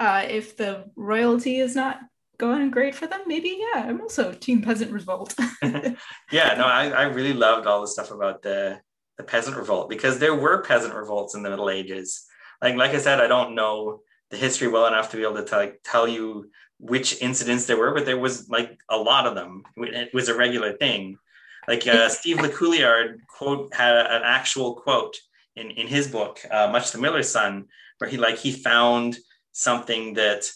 uh, 0.00 0.24
if 0.28 0.56
the 0.56 0.84
royalty 0.96 1.58
is 1.58 1.74
not 1.74 1.98
going 2.36 2.70
great 2.70 2.94
for 2.94 3.06
them 3.06 3.20
maybe 3.26 3.58
yeah 3.58 3.84
i'm 3.86 4.00
also 4.00 4.32
team 4.32 4.60
peasant 4.60 4.90
revolt 4.90 5.34
yeah 5.62 6.54
no 6.58 6.64
I, 6.64 6.90
I 6.90 7.02
really 7.04 7.32
loved 7.32 7.66
all 7.66 7.80
the 7.80 7.88
stuff 7.88 8.10
about 8.10 8.42
the 8.42 8.80
the 9.18 9.24
peasant 9.24 9.56
revolt 9.56 9.88
because 9.88 10.18
there 10.18 10.34
were 10.34 10.62
peasant 10.62 10.94
revolts 10.94 11.34
in 11.34 11.42
the 11.42 11.50
middle 11.50 11.70
ages. 11.70 12.24
Like 12.62 12.76
like 12.76 12.92
i 12.92 12.98
said 12.98 13.20
i 13.20 13.26
don't 13.26 13.54
know 13.54 14.00
the 14.30 14.36
history 14.36 14.68
well 14.68 14.86
enough 14.86 15.10
to 15.10 15.16
be 15.16 15.22
able 15.22 15.36
to 15.36 15.44
tell, 15.44 15.70
tell 15.84 16.08
you 16.08 16.50
which 16.78 17.20
incidents 17.22 17.66
there 17.66 17.76
were 17.76 17.92
but 17.92 18.06
there 18.06 18.18
was 18.18 18.48
like 18.48 18.78
a 18.88 18.96
lot 18.96 19.26
of 19.26 19.34
them. 19.34 19.62
It 19.76 20.12
was 20.12 20.28
a 20.28 20.36
regular 20.36 20.72
thing. 20.72 21.18
Like 21.66 21.86
uh, 21.86 22.08
Steve 22.08 22.38
LeCouilliard 22.38 23.18
quote 23.26 23.72
had 23.74 23.96
an 23.96 24.22
actual 24.24 24.74
quote 24.74 25.16
in, 25.56 25.70
in 25.70 25.86
his 25.86 26.08
book, 26.08 26.40
uh, 26.50 26.68
Much 26.68 26.92
the 26.92 26.98
Miller's 26.98 27.30
Son, 27.30 27.66
where 27.98 28.10
he 28.10 28.16
like 28.16 28.38
he 28.38 28.52
found 28.52 29.16
something 29.52 30.14
that 30.14 30.50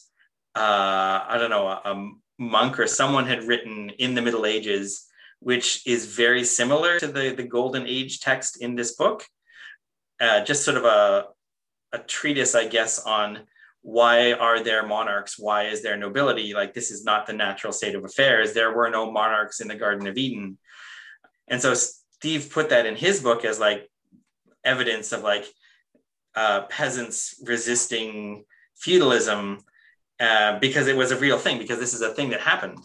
uh, 0.54 1.24
I 1.28 1.36
don't 1.38 1.50
know 1.50 1.68
a, 1.68 1.80
a 1.84 2.10
monk 2.38 2.78
or 2.78 2.86
someone 2.86 3.26
had 3.26 3.44
written 3.44 3.90
in 3.98 4.14
the 4.14 4.22
Middle 4.22 4.44
Ages, 4.44 5.06
which 5.40 5.86
is 5.86 6.16
very 6.16 6.44
similar 6.44 6.98
to 6.98 7.06
the 7.06 7.34
the 7.34 7.44
Golden 7.44 7.86
Age 7.86 8.20
text 8.20 8.60
in 8.60 8.74
this 8.74 8.94
book. 8.94 9.24
Uh, 10.20 10.42
just 10.44 10.64
sort 10.64 10.76
of 10.76 10.84
a 10.84 11.26
a 11.92 11.98
treatise, 11.98 12.54
I 12.54 12.66
guess, 12.66 12.98
on 13.00 13.40
why 13.82 14.32
are 14.32 14.62
there 14.62 14.86
monarchs? 14.86 15.38
Why 15.38 15.64
is 15.64 15.82
there 15.82 15.96
nobility? 15.96 16.52
Like 16.52 16.74
this 16.74 16.90
is 16.90 17.04
not 17.04 17.26
the 17.26 17.32
natural 17.32 17.72
state 17.72 17.94
of 17.94 18.04
affairs. 18.04 18.52
There 18.52 18.74
were 18.74 18.90
no 18.90 19.10
monarchs 19.10 19.60
in 19.60 19.68
the 19.68 19.74
Garden 19.76 20.06
of 20.06 20.16
Eden. 20.16 20.58
And 21.46 21.62
so 21.62 21.74
Steve 21.74 22.50
put 22.50 22.68
that 22.70 22.86
in 22.86 22.96
his 22.96 23.22
book 23.22 23.44
as 23.44 23.58
like 23.58 23.88
evidence 24.64 25.12
of 25.12 25.22
like 25.22 25.46
uh, 26.34 26.62
peasants 26.62 27.42
resisting 27.46 28.44
feudalism 28.76 29.58
uh, 30.20 30.58
because 30.58 30.88
it 30.88 30.96
was 30.96 31.10
a 31.10 31.16
real 31.16 31.38
thing, 31.38 31.58
because 31.58 31.78
this 31.78 31.94
is 31.94 32.02
a 32.02 32.12
thing 32.12 32.30
that 32.30 32.40
happened. 32.40 32.78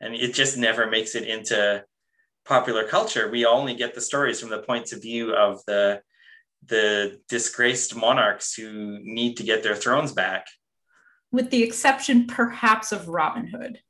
And 0.00 0.14
it 0.14 0.34
just 0.34 0.56
never 0.56 0.86
makes 0.86 1.14
it 1.14 1.26
into 1.26 1.84
popular 2.44 2.86
culture. 2.86 3.30
We 3.30 3.44
only 3.44 3.74
get 3.74 3.94
the 3.94 4.00
stories 4.00 4.40
from 4.40 4.50
the 4.50 4.62
points 4.62 4.92
of 4.92 5.02
view 5.02 5.34
of 5.34 5.64
the 5.66 6.02
the 6.66 7.18
disgraced 7.28 7.96
monarchs 7.96 8.54
who 8.54 8.98
need 9.02 9.38
to 9.38 9.42
get 9.42 9.62
their 9.62 9.74
thrones 9.74 10.12
back. 10.12 10.46
With 11.32 11.50
the 11.50 11.62
exception, 11.62 12.26
perhaps, 12.26 12.92
of 12.92 13.08
Robin 13.08 13.46
Hood 13.46 13.80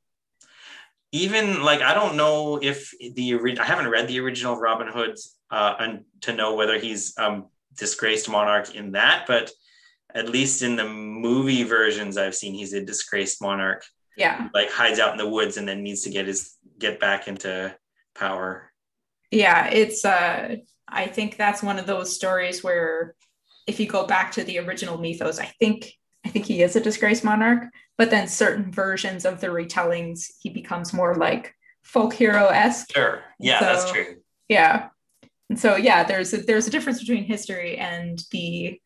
even 1.13 1.63
like 1.63 1.81
I 1.81 1.95
don't 1.95 2.17
know 2.17 2.59
if 2.63 2.93
the 3.01 3.59
I 3.61 3.65
haven't 3.65 3.89
read 3.89 4.09
the 4.09 4.21
original 4.21 4.57
Robin 4.57 4.89
Hood 4.89 5.17
uh, 5.51 5.75
and 5.79 6.05
to 6.23 6.33
know 6.33 6.55
whether 6.55 6.79
he's 6.79 7.17
um, 7.19 7.47
disgraced 7.77 8.29
monarch 8.29 8.75
in 8.75 8.93
that, 8.93 9.25
but 9.27 9.51
at 10.15 10.29
least 10.29 10.63
in 10.63 10.77
the 10.77 10.89
movie 10.89 11.65
versions 11.65 12.17
I've 12.17 12.35
seen, 12.35 12.55
he's 12.55 12.73
a 12.73 12.85
disgraced 12.85 13.43
monarch. 13.43 13.85
Yeah, 14.21 14.49
like 14.55 14.71
hides 14.71 14.99
out 14.99 15.13
in 15.13 15.19
the 15.19 15.29
woods 15.29 15.57
and 15.57 15.67
then 15.67 15.83
needs 15.83 16.03
to 16.03 16.11
get 16.11 16.27
his 16.27 16.57
get 16.79 17.01
back 17.01 17.27
into 17.27 17.75
power. 18.15 18.71
Yeah, 19.31 19.69
it's 19.69 20.05
uh, 20.05 20.57
I 20.89 21.07
think 21.07 21.37
that's 21.37 21.63
one 21.63 21.79
of 21.79 21.87
those 21.87 22.15
stories 22.15 22.63
where 22.63 23.15
if 23.67 23.81
you 23.81 23.87
go 23.87 24.07
back 24.07 24.33
to 24.33 24.45
the 24.45 24.59
original 24.59 24.99
mythos, 24.99 25.39
I 25.39 25.47
think 25.59 25.93
I 26.25 26.29
think 26.29 26.45
he 26.45 26.63
is 26.63 26.77
a 26.77 26.81
disgraced 26.81 27.25
monarch, 27.25 27.65
but 27.97 28.11
then 28.11 28.29
certain 28.29 28.71
versions 28.71 29.25
of 29.25 29.41
the 29.41 29.49
retellings, 29.49 30.27
he 30.41 30.51
becomes 30.51 30.93
more 30.93 31.15
like 31.15 31.55
folk 31.83 32.13
hero 32.13 32.47
esque. 32.49 32.93
Sure. 32.93 33.23
Yeah, 33.39 33.61
so, 33.61 33.65
that's 33.65 33.93
true. 33.93 34.17
Yeah. 34.49 34.89
And 35.49 35.59
so 35.59 35.77
yeah, 35.77 36.05
there's 36.05 36.33
a, 36.35 36.39
there's 36.39 36.67
a 36.67 36.71
difference 36.71 37.01
between 37.01 37.25
history 37.25 37.77
and 37.77 38.23
the 38.31 38.81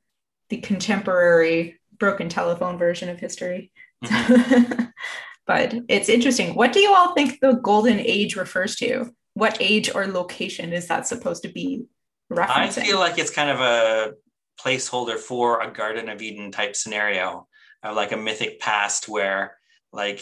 the 0.50 0.58
contemporary 0.58 1.80
broken 1.98 2.28
telephone 2.28 2.78
version 2.78 3.08
of 3.08 3.18
history. 3.18 3.72
Mm-hmm. 4.04 4.84
but 5.46 5.74
it's 5.88 6.08
interesting. 6.08 6.54
What 6.54 6.72
do 6.72 6.80
you 6.80 6.92
all 6.92 7.14
think 7.14 7.40
the 7.40 7.54
golden 7.54 7.98
age 7.98 8.36
refers 8.36 8.76
to? 8.76 9.14
What 9.34 9.56
age 9.60 9.94
or 9.94 10.06
location 10.06 10.72
is 10.72 10.86
that 10.88 11.06
supposed 11.06 11.42
to 11.42 11.48
be 11.48 11.84
referencing? 12.32 12.48
I 12.48 12.68
feel 12.68 12.98
like 12.98 13.18
it's 13.18 13.30
kind 13.30 13.50
of 13.50 13.60
a 13.60 14.14
placeholder 14.60 15.18
for 15.18 15.60
a 15.60 15.72
Garden 15.72 16.08
of 16.08 16.22
Eden 16.22 16.52
type 16.52 16.76
scenario, 16.76 17.48
of 17.82 17.96
like 17.96 18.12
a 18.12 18.16
mythic 18.16 18.60
past 18.60 19.08
where 19.08 19.56
like 19.92 20.20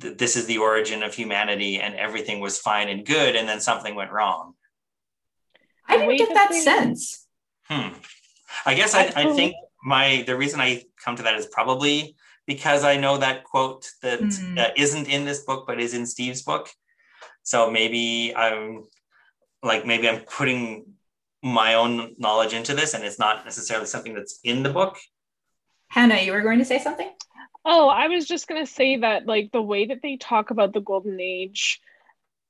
th- 0.00 0.16
this 0.16 0.36
is 0.36 0.46
the 0.46 0.58
origin 0.58 1.02
of 1.02 1.14
humanity 1.14 1.78
and 1.78 1.94
everything 1.94 2.40
was 2.40 2.58
fine 2.58 2.88
and 2.88 3.06
good, 3.06 3.36
and 3.36 3.48
then 3.48 3.60
something 3.60 3.94
went 3.94 4.12
wrong. 4.12 4.54
I 5.86 5.98
didn't 5.98 6.16
get 6.16 6.34
that 6.34 6.54
sense. 6.54 7.26
Hmm. 7.64 7.94
I 8.64 8.74
guess 8.74 8.94
I, 8.94 9.12
I 9.14 9.32
think 9.34 9.54
my 9.82 10.24
the 10.26 10.36
reason 10.36 10.60
I 10.60 10.84
come 11.02 11.16
to 11.16 11.22
that 11.22 11.34
is 11.34 11.46
probably 11.46 12.16
because 12.50 12.82
I 12.82 12.96
know 12.96 13.16
that 13.18 13.44
quote 13.44 13.88
that 14.02 14.20
mm. 14.20 14.58
uh, 14.58 14.70
not 14.76 15.08
in 15.08 15.24
this 15.24 15.44
book 15.44 15.66
but 15.68 15.78
is 15.78 15.94
in 15.94 16.04
Steve's 16.04 16.42
book. 16.42 16.68
So 17.44 17.70
maybe 17.70 18.34
I'm 18.34 18.84
like 19.62 19.86
maybe 19.86 20.08
I'm 20.08 20.22
putting 20.22 20.86
my 21.42 21.74
own 21.74 22.16
knowledge 22.18 22.52
into 22.52 22.74
this 22.74 22.94
and 22.94 23.04
it's 23.04 23.20
not 23.20 23.44
necessarily 23.44 23.86
something 23.86 24.14
that's 24.14 24.40
in 24.44 24.62
the 24.62 24.70
book 24.70 24.98
hannah 25.88 26.20
you 26.20 26.32
were 26.32 26.42
going 26.42 26.58
to 26.58 26.64
say 26.64 26.78
something 26.78 27.10
oh 27.64 27.88
i 27.88 28.08
was 28.08 28.26
just 28.26 28.46
going 28.46 28.60
to 28.64 28.70
say 28.70 28.98
that 28.98 29.26
like 29.26 29.50
the 29.52 29.62
way 29.62 29.86
that 29.86 30.02
they 30.02 30.16
talk 30.16 30.50
about 30.50 30.74
the 30.74 30.80
golden 30.80 31.18
age 31.18 31.80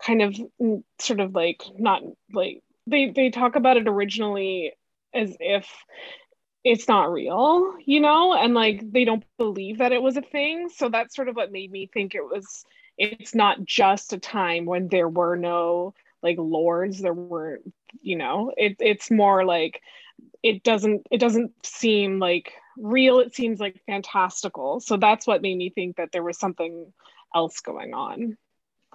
kind 0.03 0.23
of 0.23 0.35
mm, 0.61 0.83
sort 0.99 1.21
of 1.21 1.35
like 1.35 1.63
not 1.79 2.03
like 2.33 2.63
they 2.87 3.11
they 3.11 3.31
talk 3.31 3.55
about 3.55 3.77
it 3.77 3.87
originally 3.87 4.73
as 5.15 5.37
if 5.39 5.69
it's 6.63 6.89
not 6.89 7.11
real 7.11 7.75
you 7.87 8.01
know 8.01 8.35
and 8.35 8.53
like 8.53 8.93
they 8.93 9.05
don't 9.05 9.25
believe 9.39 9.79
that 9.79 9.93
it 9.93 10.03
was 10.03 10.17
a 10.17 10.23
thing. 10.23 10.69
So 10.69 10.89
that's 10.89 11.15
sort 11.15 11.29
of 11.29 11.37
what 11.37 11.53
made 11.53 11.71
me 11.71 11.91
think 11.93 12.15
it 12.15 12.23
was 12.23 12.65
it's 12.99 13.35
not 13.35 13.65
just 13.65 14.13
a 14.13 14.19
time 14.19 14.67
when 14.67 14.89
there 14.89 15.09
were 15.09 15.37
no 15.37 15.95
like 16.23 16.37
lords 16.39 17.01
there 17.01 17.15
were 17.15 17.61
you 18.03 18.17
know 18.17 18.53
it, 18.57 18.77
it's 18.79 19.11
more 19.11 19.45
like 19.45 19.81
it 20.43 20.63
doesn't 20.63 21.07
it 21.11 21.19
doesn't 21.19 21.53
seem 21.65 22.19
like 22.19 22.53
real 22.77 23.21
it 23.21 23.35
seems 23.35 23.61
like 23.61 23.81
fantastical. 23.87 24.81
So 24.81 24.97
that's 24.97 25.27
what 25.27 25.43
made 25.43 25.57
me 25.57 25.71
think 25.71 25.97
that 25.97 26.13
there 26.13 26.23
was 26.23 26.39
something 26.39 26.93
else 27.35 27.61
going 27.61 27.95
on. 27.95 28.37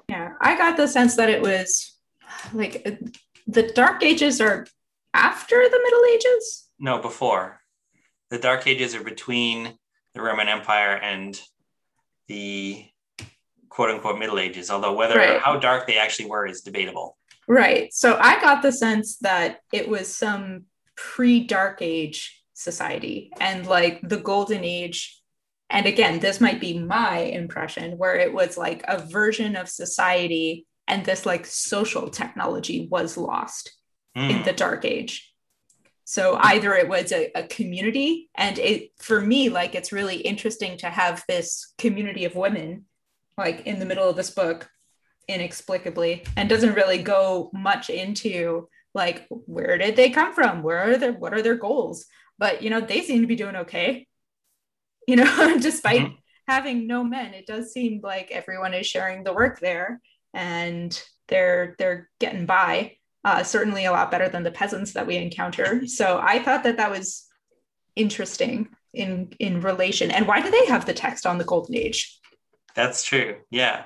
Yeah, 0.09 0.33
I 0.41 0.57
got 0.57 0.77
the 0.77 0.87
sense 0.87 1.15
that 1.15 1.29
it 1.29 1.41
was 1.41 1.95
like 2.53 2.83
the 3.47 3.63
Dark 3.63 4.03
Ages 4.03 4.41
are 4.41 4.67
after 5.13 5.69
the 5.69 5.79
Middle 5.83 6.05
Ages. 6.13 6.64
No, 6.79 6.99
before. 6.99 7.61
The 8.29 8.37
Dark 8.39 8.67
Ages 8.67 8.95
are 8.95 9.03
between 9.03 9.77
the 10.13 10.21
Roman 10.21 10.47
Empire 10.47 10.95
and 10.95 11.39
the 12.27 12.85
quote 13.69 13.91
unquote 13.91 14.17
Middle 14.19 14.39
Ages, 14.39 14.69
although 14.71 14.93
whether 14.93 15.15
Right. 15.17 15.39
how 15.41 15.57
dark 15.59 15.85
they 15.87 15.97
actually 15.97 16.29
were 16.29 16.45
is 16.47 16.61
debatable. 16.61 17.17
Right. 17.47 17.93
So 17.93 18.17
I 18.19 18.39
got 18.41 18.61
the 18.61 18.71
sense 18.71 19.17
that 19.17 19.59
it 19.71 19.87
was 19.87 20.13
some 20.15 20.63
pre 20.95 21.41
Dark 21.45 21.81
Age 21.81 22.41
society 22.53 23.31
and 23.39 23.67
like 23.67 23.99
the 24.01 24.17
Golden 24.17 24.63
Age. 24.63 25.21
And 25.69 25.85
again, 25.85 26.19
this 26.19 26.39
might 26.39 26.59
be 26.61 26.79
my 26.79 27.17
impression 27.19 27.97
where 27.97 28.15
it 28.15 28.33
was 28.33 28.57
like 28.57 28.83
a 28.87 28.99
version 28.99 29.55
of 29.55 29.67
society 29.69 30.65
and 30.87 31.03
this 31.05 31.25
like 31.25 31.45
social 31.45 32.09
technology 32.09 32.87
was 32.89 33.17
lost 33.17 33.71
in 34.15 34.37
Hmm. 34.37 34.43
the 34.43 34.53
Dark 34.53 34.85
Age. 34.85 35.33
So 36.05 36.37
either 36.39 36.73
it 36.75 36.87
was 36.87 37.11
a, 37.11 37.31
a 37.35 37.47
community, 37.47 38.29
and 38.35 38.57
it 38.59 38.91
for 38.99 39.19
me, 39.21 39.49
like 39.49 39.75
it's 39.75 39.91
really 39.91 40.17
interesting 40.17 40.77
to 40.79 40.87
have 40.89 41.23
this 41.27 41.73
community 41.79 42.25
of 42.25 42.35
women, 42.35 42.85
like 43.37 43.65
in 43.65 43.79
the 43.79 43.85
middle 43.85 44.07
of 44.09 44.15
this 44.15 44.29
book, 44.31 44.69
inexplicably, 45.27 46.23
and 46.37 46.47
doesn't 46.49 46.75
really 46.75 47.01
go 47.01 47.49
much 47.53 47.89
into 47.89 48.69
like 48.93 49.27
where 49.29 49.77
did 49.77 49.95
they 49.95 50.09
come 50.11 50.33
from, 50.33 50.63
where 50.63 50.79
are 50.91 50.97
their 50.97 51.13
what 51.13 51.33
are 51.33 51.41
their 51.41 51.55
goals, 51.55 52.05
but 52.37 52.61
you 52.61 52.69
know 52.69 52.81
they 52.81 53.01
seem 53.01 53.21
to 53.21 53.27
be 53.27 53.35
doing 53.35 53.55
okay, 53.57 54.07
you 55.07 55.15
know, 55.15 55.57
despite 55.61 56.01
Mhm. 56.01 56.17
having 56.47 56.87
no 56.87 57.03
men, 57.03 57.33
it 57.33 57.47
does 57.47 57.71
seem 57.73 57.99
like 58.03 58.31
everyone 58.31 58.73
is 58.73 58.87
sharing 58.87 59.23
the 59.23 59.33
work 59.33 59.59
there, 59.59 60.01
and 60.33 61.01
they're 61.27 61.75
they're 61.79 62.09
getting 62.19 62.45
by 62.45 62.97
uh, 63.25 63.43
certainly 63.43 63.85
a 63.85 63.91
lot 63.91 64.11
better 64.11 64.29
than 64.29 64.43
the 64.43 64.51
peasants 64.51 64.93
that 64.93 65.07
we 65.07 65.17
encounter. 65.17 65.85
So 65.87 66.19
I 66.23 66.41
thought 66.43 66.63
that 66.63 66.77
that 66.77 66.91
was 66.91 67.25
interesting 67.95 68.69
in 68.93 69.33
in 69.39 69.61
relation. 69.61 70.11
And 70.11 70.27
why 70.27 70.41
do 70.41 70.49
they 70.51 70.65
have 70.67 70.85
the 70.85 70.93
text 70.93 71.25
on 71.25 71.37
the 71.37 71.43
golden 71.43 71.75
age? 71.75 72.19
That's 72.75 73.03
true. 73.03 73.37
Yeah. 73.49 73.85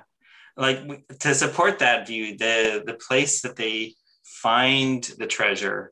Like 0.57 0.79
to 1.19 1.33
support 1.33 1.79
that 1.79 2.05
view, 2.05 2.37
the 2.37 2.83
the 2.85 2.99
place 3.07 3.41
that 3.41 3.55
they 3.55 3.95
find 4.23 5.03
the 5.17 5.27
treasure 5.27 5.91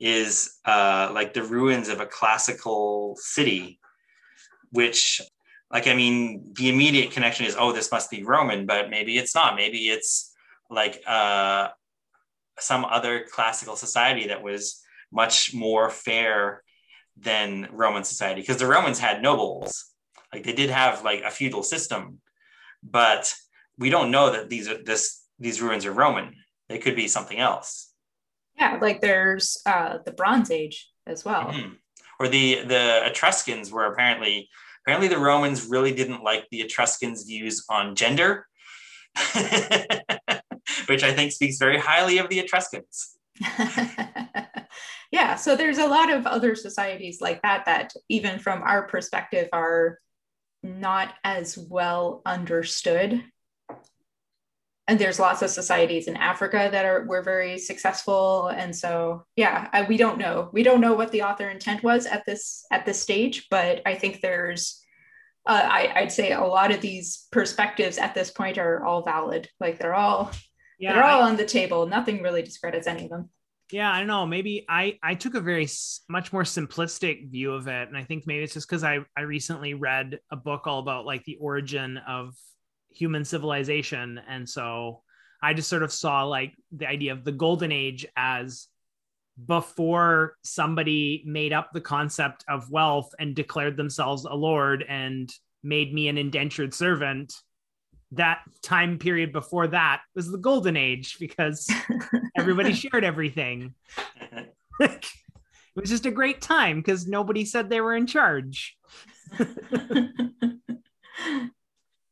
is 0.00 0.58
uh, 0.64 1.10
like 1.12 1.34
the 1.34 1.42
ruins 1.42 1.88
of 1.88 2.00
a 2.00 2.06
classical 2.06 3.16
city, 3.18 3.80
which, 4.70 5.20
like, 5.70 5.86
I 5.86 5.94
mean, 5.94 6.52
the 6.56 6.68
immediate 6.68 7.12
connection 7.12 7.46
is, 7.46 7.56
oh, 7.58 7.72
this 7.72 7.90
must 7.90 8.10
be 8.10 8.22
Roman, 8.22 8.66
but 8.66 8.90
maybe 8.90 9.16
it's 9.16 9.34
not. 9.34 9.56
Maybe 9.56 9.88
it's 9.88 10.34
like 10.68 11.02
uh, 11.06 11.68
some 12.58 12.84
other 12.84 13.24
classical 13.30 13.76
society 13.76 14.28
that 14.28 14.42
was 14.42 14.82
much 15.12 15.54
more 15.54 15.90
fair 15.90 16.62
than 17.16 17.68
Roman 17.72 18.04
society, 18.04 18.40
because 18.40 18.56
the 18.56 18.66
Romans 18.66 18.98
had 18.98 19.22
nobles. 19.22 19.92
Like 20.32 20.42
they 20.44 20.52
did 20.52 20.70
have 20.70 21.04
like 21.04 21.22
a 21.22 21.30
feudal 21.30 21.62
system, 21.62 22.18
but 22.82 23.32
we 23.78 23.90
don't 23.90 24.10
know 24.10 24.30
that 24.32 24.48
these 24.48 24.68
are 24.68 24.82
this 24.82 25.22
these 25.38 25.62
ruins 25.62 25.86
are 25.86 25.92
Roman. 25.92 26.34
They 26.68 26.78
could 26.78 26.96
be 26.96 27.08
something 27.08 27.38
else. 27.38 27.92
Yeah, 28.58 28.78
like 28.80 29.00
there's 29.00 29.60
uh, 29.66 29.98
the 30.04 30.12
Bronze 30.12 30.50
Age 30.50 30.90
as 31.06 31.24
well. 31.24 31.52
Mhm. 31.52 31.76
Or 32.18 32.28
the 32.28 32.64
the 32.64 33.06
Etruscans 33.06 33.70
were 33.70 33.86
apparently 33.86 34.48
apparently 34.84 35.08
the 35.08 35.18
Romans 35.18 35.66
really 35.66 35.92
didn't 35.94 36.22
like 36.22 36.46
the 36.50 36.60
Etruscans' 36.60 37.24
views 37.24 37.64
on 37.68 37.94
gender, 37.94 38.46
which 40.88 41.02
I 41.02 41.12
think 41.12 41.32
speaks 41.32 41.58
very 41.58 41.78
highly 41.78 42.18
of 42.18 42.28
the 42.28 42.38
Etruscans. 42.40 43.16
yeah, 45.10 45.34
so 45.36 45.56
there's 45.56 45.78
a 45.78 45.86
lot 45.86 46.12
of 46.12 46.26
other 46.26 46.54
societies 46.54 47.20
like 47.20 47.42
that 47.42 47.64
that, 47.66 47.92
even 48.08 48.38
from 48.38 48.62
our 48.62 48.86
perspective, 48.86 49.48
are 49.52 49.98
not 50.62 51.14
as 51.24 51.58
well 51.58 52.22
understood. 52.24 53.22
And 54.86 54.98
there's 54.98 55.18
lots 55.18 55.40
of 55.40 55.50
societies 55.50 56.08
in 56.08 56.16
Africa 56.16 56.68
that 56.70 56.84
are 56.84 57.06
were 57.06 57.22
very 57.22 57.58
successful, 57.58 58.48
and 58.48 58.76
so 58.76 59.24
yeah, 59.34 59.68
I, 59.72 59.82
we 59.82 59.96
don't 59.96 60.18
know. 60.18 60.50
We 60.52 60.62
don't 60.62 60.82
know 60.82 60.92
what 60.92 61.10
the 61.10 61.22
author 61.22 61.48
intent 61.48 61.82
was 61.82 62.04
at 62.04 62.26
this 62.26 62.66
at 62.70 62.84
this 62.84 63.00
stage, 63.00 63.46
but 63.50 63.80
I 63.86 63.94
think 63.94 64.20
there's. 64.20 64.80
Uh, 65.46 65.60
I, 65.62 65.92
I'd 65.96 66.12
say 66.12 66.32
a 66.32 66.40
lot 66.40 66.70
of 66.70 66.80
these 66.80 67.26
perspectives 67.30 67.98
at 67.98 68.14
this 68.14 68.30
point 68.30 68.56
are 68.58 68.84
all 68.84 69.02
valid. 69.02 69.48
Like 69.60 69.78
they're 69.78 69.94
all 69.94 70.30
Yeah, 70.78 70.94
they're 70.94 71.04
all 71.04 71.22
I- 71.22 71.28
on 71.28 71.36
the 71.36 71.44
table. 71.44 71.86
Nothing 71.86 72.22
really 72.22 72.42
discredits 72.42 72.86
any 72.86 73.04
of 73.04 73.10
them. 73.10 73.30
yeah, 73.70 73.90
I 73.92 73.98
don't 73.98 74.06
know. 74.08 74.26
Maybe 74.26 74.64
I 74.68 74.98
I 75.02 75.14
took 75.14 75.34
a 75.34 75.40
very 75.40 75.68
much 76.08 76.32
more 76.32 76.44
simplistic 76.44 77.30
view 77.30 77.52
of 77.52 77.66
it, 77.68 77.88
and 77.88 77.96
I 77.96 78.04
think 78.04 78.24
maybe 78.26 78.42
it's 78.44 78.54
just 78.54 78.68
because 78.68 78.84
I 78.84 79.00
I 79.16 79.22
recently 79.22 79.74
read 79.74 80.18
a 80.30 80.36
book 80.36 80.66
all 80.66 80.78
about 80.80 81.04
like 81.06 81.24
the 81.24 81.36
origin 81.40 81.98
of 82.08 82.34
human 82.90 83.24
civilization, 83.24 84.20
and 84.28 84.48
so 84.48 85.02
I 85.42 85.52
just 85.52 85.68
sort 85.68 85.82
of 85.82 85.92
saw 85.92 86.24
like 86.24 86.52
the 86.72 86.86
idea 86.88 87.12
of 87.12 87.24
the 87.24 87.32
golden 87.32 87.70
age 87.72 88.06
as 88.16 88.66
before 89.46 90.36
somebody 90.42 91.22
made 91.26 91.52
up 91.52 91.70
the 91.72 91.80
concept 91.80 92.44
of 92.48 92.70
wealth 92.70 93.12
and 93.18 93.34
declared 93.34 93.76
themselves 93.76 94.24
a 94.24 94.34
lord 94.34 94.84
and 94.88 95.32
made 95.62 95.92
me 95.92 96.08
an 96.08 96.18
indentured 96.18 96.72
servant 96.72 97.34
that 98.12 98.42
time 98.62 98.98
period 98.98 99.32
before 99.32 99.66
that 99.66 100.02
was 100.14 100.30
the 100.30 100.38
golden 100.38 100.76
age 100.76 101.18
because 101.18 101.68
everybody 102.36 102.72
shared 102.72 103.02
everything 103.02 103.74
it 104.80 105.10
was 105.74 105.90
just 105.90 106.06
a 106.06 106.12
great 106.12 106.40
time 106.40 106.76
because 106.78 107.08
nobody 107.08 107.44
said 107.44 107.68
they 107.68 107.80
were 107.80 107.96
in 107.96 108.06
charge 108.06 108.76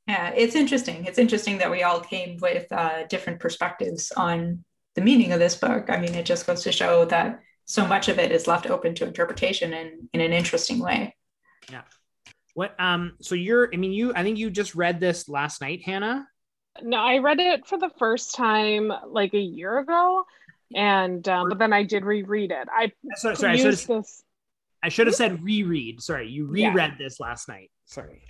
yeah, 0.07 0.31
it's 0.35 0.55
interesting. 0.55 1.05
It's 1.07 1.19
interesting 1.19 1.59
that 1.59 1.71
we 1.71 1.83
all 1.83 2.01
came 2.01 2.39
with 2.41 2.71
uh, 2.73 3.07
different 3.07 3.41
perspectives 3.41 4.13
on 4.17 4.65
the 4.95 5.01
meaning 5.03 5.33
of 5.33 5.39
this 5.39 5.57
book. 5.57 5.89
I 5.89 5.99
mean, 5.99 6.15
it 6.15 6.27
just 6.27 6.47
goes 6.47 6.63
to 6.65 6.73
show 6.73 7.05
that 7.07 7.41
so 7.65 7.87
much 7.87 8.09
of 8.09 8.19
it 8.19 8.33
is 8.33 8.47
left 8.47 8.69
open 8.69 8.95
to 8.97 9.07
interpretation 9.07 9.73
in, 9.73 10.09
in 10.13 10.21
an 10.21 10.33
interesting 10.33 10.79
way. 10.81 11.15
Yeah. 11.71 11.83
What 12.55 12.79
um 12.79 13.15
so 13.23 13.35
you're 13.35 13.71
i 13.73 13.77
mean 13.79 13.93
you 13.93 14.13
i 14.15 14.23
think 14.23 14.37
you 14.37 14.51
just 14.51 14.75
read 14.75 15.01
this 15.01 15.27
last 15.27 15.63
night 15.63 15.81
hannah 15.83 16.27
No, 16.83 16.99
I 16.99 17.19
read 17.19 17.41
it 17.41 17.67
for 17.67 17.79
the 17.79 17.91
first 17.99 18.35
time 18.35 18.93
like 19.07 19.33
a 19.33 19.39
year 19.41 19.79
ago, 19.79 20.25
and 20.75 21.27
um, 21.29 21.49
but 21.49 21.59
then 21.59 21.73
I 21.73 21.83
did 21.83 22.05
reread 22.05 22.51
it. 22.51 22.69
I 22.71 22.93
sorry, 23.17 23.37
sorry 23.37 23.53
I, 23.53 23.57
should 23.57 23.67
used 23.67 23.89
have, 23.89 24.03
this. 24.03 24.23
I 24.83 24.89
should 24.91 25.07
have 25.07 25.17
said 25.17 25.43
reread 25.43 26.03
sorry 26.03 26.29
you 26.29 26.51
Yeah. 26.55 26.73
reread 26.73 26.95
this 26.99 27.21
last 27.21 27.49
night 27.49 27.71
sorry 27.87 28.23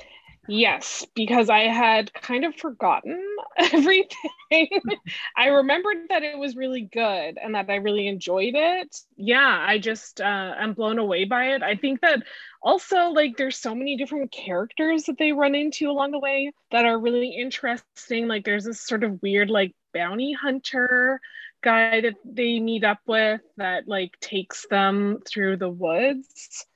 Yes, 0.48 1.05
because 1.14 1.48
I 1.51 1.62
had 1.62 2.12
kind 2.12 2.44
of 2.44 2.55
forgotten 2.55 3.20
everything. 3.57 4.09
I 5.37 5.47
remembered 5.49 6.09
that 6.09 6.23
it 6.23 6.38
was 6.38 6.57
really 6.57 6.83
good 6.83 7.38
and 7.43 7.55
that 7.55 7.69
I 7.69 7.77
really 7.77 8.07
enjoyed 8.07 8.55
it. 8.55 8.97
Yeah, 9.17 9.65
I 9.67 9.79
just 9.79 10.21
uh, 10.21 10.55
am 10.59 10.75
blown 10.75 10.99
away 10.99 11.25
by 11.25 11.55
it. 11.55 11.62
I 11.62 11.77
think 11.77 12.01
that 12.01 12.23
also, 12.62 13.09
like, 13.09 13.37
there's 13.37 13.57
so 13.59 13.75
many 13.75 13.97
different 13.97 14.31
characters 14.33 15.05
that 15.05 15.19
they 15.19 15.33
run 15.33 15.55
into 15.55 15.91
along 15.91 16.12
the 16.12 16.19
way 16.19 16.53
that 16.71 16.85
are 16.85 16.99
really 16.99 17.31
interesting. 17.31 18.29
Like, 18.29 18.45
there's 18.45 18.65
this 18.65 18.81
sort 18.81 19.05
of 19.05 19.21
weird, 19.23 19.51
like, 19.51 19.75
bounty 19.93 20.33
hunter 20.33 21.21
guy 21.62 22.01
that 22.01 22.15
they 22.25 22.61
meet 22.61 22.85
up 22.85 23.01
with 23.07 23.41
that, 23.57 23.88
like, 23.88 24.19
takes 24.21 24.67
them 24.69 25.21
through 25.27 25.57
the 25.57 25.71
woods 25.71 26.67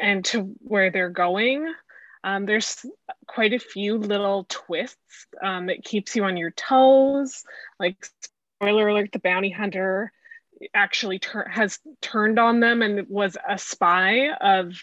and 0.00 0.24
to 0.26 0.42
where 0.60 0.90
they're 0.90 1.10
going. 1.10 1.72
Um, 2.24 2.46
there's 2.46 2.84
quite 3.26 3.52
a 3.52 3.58
few 3.58 3.98
little 3.98 4.46
twists 4.48 5.26
um, 5.42 5.66
that 5.66 5.84
keeps 5.84 6.14
you 6.14 6.24
on 6.24 6.36
your 6.36 6.52
toes. 6.52 7.44
Like 7.80 8.06
spoiler 8.58 8.88
alert, 8.88 9.10
the 9.12 9.18
bounty 9.18 9.50
hunter 9.50 10.12
actually 10.74 11.18
tur- 11.18 11.48
has 11.48 11.80
turned 12.00 12.38
on 12.38 12.60
them 12.60 12.82
and 12.82 13.08
was 13.08 13.36
a 13.48 13.58
spy 13.58 14.30
of 14.40 14.74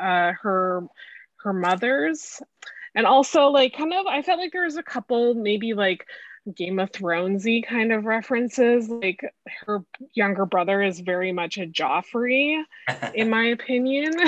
uh, 0.00 0.32
her 0.42 0.86
her 1.38 1.52
mother's. 1.52 2.40
And 2.94 3.06
also, 3.06 3.48
like, 3.48 3.76
kind 3.76 3.92
of, 3.92 4.06
I 4.06 4.22
felt 4.22 4.38
like 4.38 4.52
there 4.52 4.64
was 4.64 4.76
a 4.76 4.82
couple 4.82 5.34
maybe 5.34 5.74
like 5.74 6.06
Game 6.54 6.78
of 6.78 6.92
Thronesy 6.92 7.66
kind 7.66 7.92
of 7.92 8.04
references. 8.04 8.88
Like 8.88 9.24
her 9.66 9.84
younger 10.12 10.46
brother 10.46 10.82
is 10.82 11.00
very 11.00 11.32
much 11.32 11.58
a 11.58 11.66
Joffrey 11.66 12.62
in 13.14 13.30
my 13.30 13.46
opinion. 13.46 14.12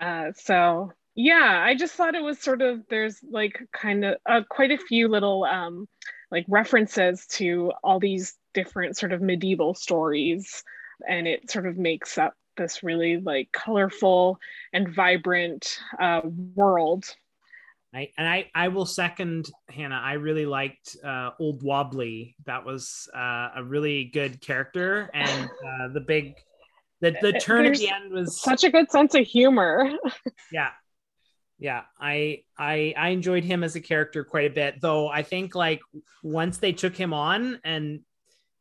Uh, 0.00 0.32
so 0.36 0.92
yeah, 1.14 1.62
I 1.64 1.74
just 1.74 1.94
thought 1.94 2.14
it 2.14 2.22
was 2.22 2.38
sort 2.38 2.62
of 2.62 2.82
there's 2.88 3.18
like 3.28 3.60
kind 3.72 4.04
of 4.04 4.16
uh, 4.24 4.42
quite 4.48 4.70
a 4.70 4.78
few 4.78 5.08
little 5.08 5.44
um, 5.44 5.88
like 6.30 6.44
references 6.48 7.26
to 7.30 7.72
all 7.82 7.98
these 7.98 8.36
different 8.54 8.96
sort 8.96 9.12
of 9.12 9.20
medieval 9.20 9.74
stories, 9.74 10.62
and 11.08 11.26
it 11.26 11.50
sort 11.50 11.66
of 11.66 11.76
makes 11.76 12.18
up 12.18 12.34
this 12.56 12.82
really 12.82 13.16
like 13.16 13.50
colorful 13.52 14.38
and 14.72 14.94
vibrant 14.94 15.78
uh, 15.98 16.20
world. 16.54 17.04
I 17.94 18.10
and 18.16 18.28
I 18.28 18.50
I 18.54 18.68
will 18.68 18.86
second 18.86 19.50
Hannah. 19.70 20.00
I 20.00 20.12
really 20.12 20.46
liked 20.46 20.96
uh, 21.02 21.30
Old 21.40 21.62
Wobbly. 21.62 22.36
That 22.44 22.64
was 22.64 23.08
uh, 23.12 23.48
a 23.56 23.64
really 23.64 24.04
good 24.04 24.40
character, 24.40 25.10
and 25.14 25.50
uh, 25.50 25.88
the 25.88 26.00
big 26.00 26.34
the 27.00 27.16
the 27.20 27.32
turn 27.32 27.64
There's 27.64 27.80
at 27.80 27.86
the 27.86 27.94
end 27.94 28.12
was 28.12 28.40
Such 28.40 28.64
a 28.64 28.70
good 28.70 28.90
sense 28.90 29.14
of 29.14 29.26
humor. 29.26 29.90
yeah 30.52 30.70
yeah 31.58 31.82
I 32.00 32.42
I 32.56 32.94
I 32.96 33.08
enjoyed 33.10 33.44
him 33.44 33.64
as 33.64 33.76
a 33.76 33.80
character 33.80 34.24
quite 34.24 34.50
a 34.50 34.54
bit. 34.54 34.80
Though 34.80 35.08
I 35.08 35.22
think 35.22 35.54
like 35.54 35.80
once 36.22 36.58
they 36.58 36.72
took 36.72 36.96
him 36.96 37.12
on 37.12 37.60
and 37.64 38.00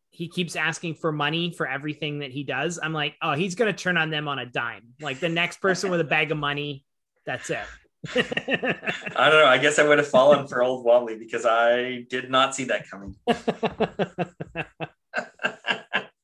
he 0.10 0.28
keeps 0.30 0.56
asking 0.56 0.96
for 0.96 1.12
money 1.12 1.52
for 1.52 1.68
everything 1.68 2.20
that 2.20 2.32
he 2.32 2.44
does, 2.44 2.80
I'm 2.82 2.94
like, 2.94 3.16
oh, 3.22 3.34
he's 3.34 3.56
gonna 3.56 3.74
turn 3.74 3.98
on 3.98 4.10
them 4.10 4.28
on 4.28 4.40
a 4.40 4.46
dime. 4.46 4.94
Like 5.00 5.20
the 5.20 5.30
next 5.30 5.62
person 5.62 5.92
with 5.92 6.00
a 6.02 6.06
bag 6.06 6.32
of 6.32 6.38
money, 6.38 6.86
that's 7.26 7.50
it. 7.50 7.60
I 8.16 9.30
don't 9.30 9.40
know. 9.40 9.46
I 9.46 9.58
guess 9.58 9.80
I 9.80 9.88
would 9.88 9.98
have 9.98 10.08
fallen 10.08 10.48
for 10.48 10.64
Old 10.64 10.86
Wobbly 10.86 11.18
because 11.18 11.46
I 11.46 12.06
did 12.10 12.30
not 12.30 12.56
see 12.56 12.66
that 12.66 12.90
coming. 12.90 13.16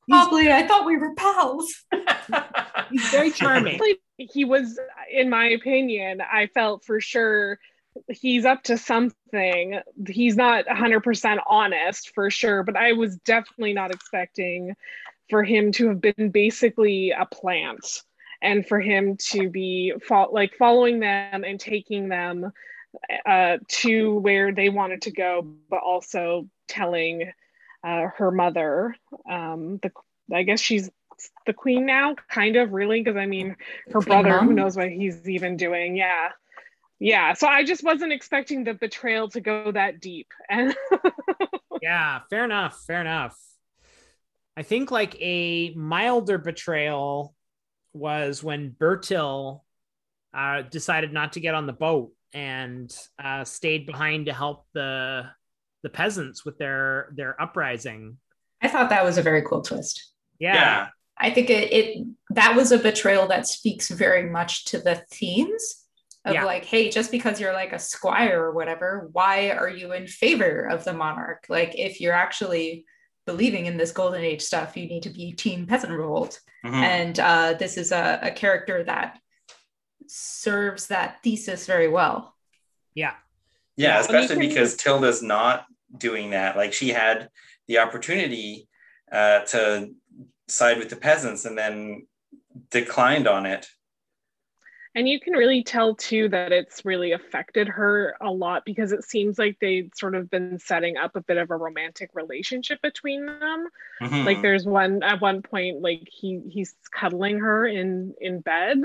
Probably, 0.08 0.52
I 0.52 0.66
thought 0.66 0.86
we 0.86 0.96
were 0.96 1.14
pals. 1.14 1.72
He's 2.90 3.08
very 3.08 3.30
charming. 3.32 3.80
He 4.16 4.44
was, 4.44 4.78
in 5.10 5.30
my 5.30 5.46
opinion, 5.46 6.20
I 6.20 6.46
felt 6.48 6.84
for 6.84 7.00
sure 7.00 7.58
he's 8.08 8.44
up 8.44 8.62
to 8.64 8.76
something. 8.76 9.80
He's 10.08 10.36
not 10.36 10.66
100% 10.66 11.38
honest 11.46 12.12
for 12.14 12.30
sure, 12.30 12.62
but 12.62 12.76
I 12.76 12.92
was 12.92 13.16
definitely 13.18 13.72
not 13.72 13.92
expecting 13.92 14.74
for 15.30 15.42
him 15.42 15.72
to 15.72 15.88
have 15.88 16.00
been 16.00 16.30
basically 16.30 17.10
a 17.10 17.26
plant 17.26 18.02
and 18.42 18.66
for 18.66 18.80
him 18.80 19.16
to 19.30 19.48
be 19.48 19.94
fo- 20.06 20.30
like 20.30 20.54
following 20.58 21.00
them 21.00 21.44
and 21.44 21.58
taking 21.58 22.08
them 22.08 22.52
uh, 23.26 23.58
to 23.68 24.18
where 24.18 24.52
they 24.52 24.68
wanted 24.68 25.02
to 25.02 25.10
go, 25.10 25.46
but 25.70 25.80
also 25.80 26.48
telling 26.68 27.32
uh, 27.84 28.08
her 28.16 28.30
mother, 28.30 28.96
um, 29.30 29.78
the 29.82 29.90
I 30.32 30.42
guess 30.42 30.60
she's 30.60 30.90
the 31.46 31.52
queen 31.52 31.86
now, 31.86 32.14
kind 32.30 32.56
of 32.56 32.72
really, 32.72 33.02
because 33.02 33.16
I 33.16 33.26
mean, 33.26 33.56
her 33.92 34.00
Queen 34.00 34.22
brother, 34.22 34.40
who 34.40 34.52
knows 34.52 34.76
what 34.76 34.90
he's 34.90 35.28
even 35.28 35.56
doing, 35.56 35.96
yeah. 35.96 36.30
Yeah, 36.98 37.34
so 37.34 37.46
I 37.46 37.64
just 37.64 37.84
wasn't 37.84 38.12
expecting 38.12 38.64
the 38.64 38.74
betrayal 38.74 39.28
to 39.30 39.40
go 39.40 39.72
that 39.72 40.00
deep. 40.00 40.28
And 40.48 40.74
yeah, 41.82 42.20
fair 42.30 42.44
enough. 42.44 42.80
Fair 42.86 43.00
enough. 43.00 43.36
I 44.56 44.62
think 44.62 44.90
like 44.90 45.16
a 45.20 45.74
milder 45.74 46.38
betrayal 46.38 47.34
was 47.92 48.42
when 48.42 48.70
Bertil 48.70 49.60
uh, 50.32 50.62
decided 50.62 51.12
not 51.12 51.32
to 51.34 51.40
get 51.40 51.54
on 51.54 51.66
the 51.66 51.72
boat 51.72 52.12
and 52.32 52.94
uh, 53.22 53.44
stayed 53.44 53.86
behind 53.86 54.26
to 54.26 54.32
help 54.32 54.66
the 54.72 55.24
the 55.84 55.88
peasants 55.90 56.44
with 56.44 56.58
their 56.58 57.10
their 57.14 57.40
uprising. 57.40 58.16
I 58.60 58.66
thought 58.68 58.88
that 58.90 59.04
was 59.04 59.18
a 59.18 59.22
very 59.22 59.42
cool 59.42 59.62
twist. 59.62 60.10
Yeah, 60.40 60.54
yeah. 60.54 60.88
I 61.16 61.30
think 61.30 61.48
it, 61.50 61.72
it 61.72 62.06
that 62.30 62.56
was 62.56 62.72
a 62.72 62.78
betrayal 62.78 63.28
that 63.28 63.46
speaks 63.46 63.88
very 63.90 64.28
much 64.28 64.64
to 64.66 64.78
the 64.78 64.96
themes 65.12 65.84
of 66.24 66.32
Yeah. 66.34 66.44
like, 66.44 66.64
hey, 66.64 66.88
just 66.90 67.10
because 67.12 67.38
you're 67.38 67.52
like 67.52 67.72
a 67.74 67.78
squire 67.78 68.42
or 68.46 68.52
whatever, 68.52 69.10
why 69.12 69.50
are 69.50 69.68
you 69.68 69.92
in 69.92 70.06
favor 70.06 70.66
of 70.66 70.82
the 70.84 70.94
monarch? 70.94 71.44
Like, 71.50 71.78
if 71.78 72.00
you're 72.00 72.14
actually 72.14 72.86
believing 73.26 73.66
in 73.66 73.76
this 73.76 73.92
golden 73.92 74.22
age 74.22 74.40
stuff, 74.42 74.74
you 74.76 74.86
need 74.86 75.02
to 75.02 75.10
be 75.10 75.32
team 75.32 75.66
peasant 75.66 75.92
revolt. 75.92 76.40
Mhm. 76.64 76.72
And 76.72 77.20
uh, 77.20 77.52
this 77.58 77.76
is 77.76 77.92
a, 77.92 78.18
a 78.22 78.30
character 78.30 78.82
that 78.84 79.18
serves 80.06 80.86
that 80.88 81.22
thesis 81.22 81.66
very 81.66 81.88
well. 81.88 82.34
yeah, 82.94 83.14
Yeah, 83.76 83.94
Yeah, 83.94 84.00
especially 84.00 84.36
can- 84.36 84.48
because 84.48 84.76
Tilda's 84.76 85.22
not 85.22 85.66
doing 85.96 86.30
that. 86.30 86.56
Like 86.56 86.72
she 86.72 86.90
had 86.90 87.28
the 87.68 87.78
opportunity 87.78 88.68
uh, 89.12 89.40
to 89.40 89.90
side 90.48 90.78
with 90.78 90.90
the 90.90 90.96
peasants 90.96 91.44
and 91.44 91.56
then 91.56 92.06
declined 92.70 93.26
on 93.26 93.46
it. 93.46 93.66
and 94.96 95.08
you 95.08 95.18
can 95.18 95.32
really 95.32 95.64
tell 95.64 95.96
too 95.96 96.28
that 96.28 96.52
it's 96.52 96.84
really 96.84 97.10
affected 97.12 97.66
her 97.66 98.14
a 98.20 98.30
lot 98.30 98.62
because 98.64 98.92
it 98.92 99.02
seems 99.02 99.38
like 99.38 99.56
they've 99.60 99.90
sort 99.96 100.14
of 100.14 100.30
been 100.30 100.56
setting 100.58 100.96
up 100.96 101.16
a 101.16 101.20
bit 101.20 101.36
of 101.36 101.50
a 101.50 101.56
romantic 101.56 102.10
relationship 102.14 102.80
between 102.82 103.26
them. 103.26 103.68
Mhm. 104.00 104.24
like 104.24 104.40
there's 104.42 104.64
one 104.66 105.02
at 105.02 105.20
one 105.20 105.42
point 105.42 105.80
like 105.82 106.06
he 106.10 106.40
he's 106.48 106.74
cuddling 106.92 107.38
her 107.40 107.66
in 107.66 108.14
in 108.20 108.40
bed 108.40 108.78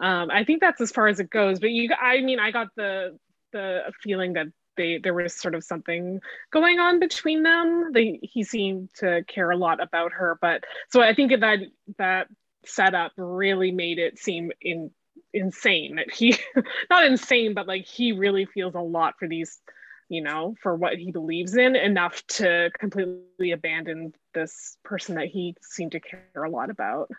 um 0.00 0.30
i 0.30 0.42
think 0.44 0.60
that's 0.60 0.80
as 0.80 0.90
far 0.90 1.06
as 1.08 1.20
it 1.20 1.30
goes 1.30 1.60
but 1.60 1.70
you 1.70 1.88
i 2.00 2.20
mean 2.20 2.40
i 2.40 2.50
got 2.50 2.68
the 2.76 3.16
the 3.52 3.92
feeling 4.02 4.32
that 4.34 4.46
they 4.76 4.98
there 4.98 5.14
was 5.14 5.34
sort 5.34 5.54
of 5.54 5.64
something 5.64 6.20
going 6.50 6.78
on 6.78 6.98
between 7.00 7.42
them 7.42 7.90
they 7.92 8.18
he 8.22 8.42
seemed 8.42 8.90
to 8.94 9.22
care 9.26 9.50
a 9.50 9.56
lot 9.56 9.82
about 9.82 10.12
her 10.12 10.38
but 10.40 10.64
so 10.90 11.00
i 11.02 11.14
think 11.14 11.32
that 11.40 11.58
that 11.98 12.28
setup 12.66 13.12
really 13.16 13.70
made 13.70 13.98
it 13.98 14.18
seem 14.18 14.50
in 14.60 14.90
insane 15.32 15.96
that 15.96 16.10
he 16.10 16.36
not 16.90 17.04
insane 17.04 17.54
but 17.54 17.66
like 17.66 17.84
he 17.84 18.12
really 18.12 18.44
feels 18.46 18.74
a 18.74 18.80
lot 18.80 19.14
for 19.18 19.28
these 19.28 19.60
you 20.08 20.22
know 20.22 20.54
for 20.62 20.74
what 20.74 20.96
he 20.96 21.10
believes 21.10 21.56
in 21.56 21.76
enough 21.76 22.24
to 22.26 22.70
completely 22.78 23.52
abandon 23.52 24.12
this 24.32 24.76
person 24.84 25.16
that 25.16 25.26
he 25.26 25.54
seemed 25.62 25.92
to 25.92 26.00
care 26.00 26.44
a 26.44 26.50
lot 26.50 26.70
about 26.70 27.10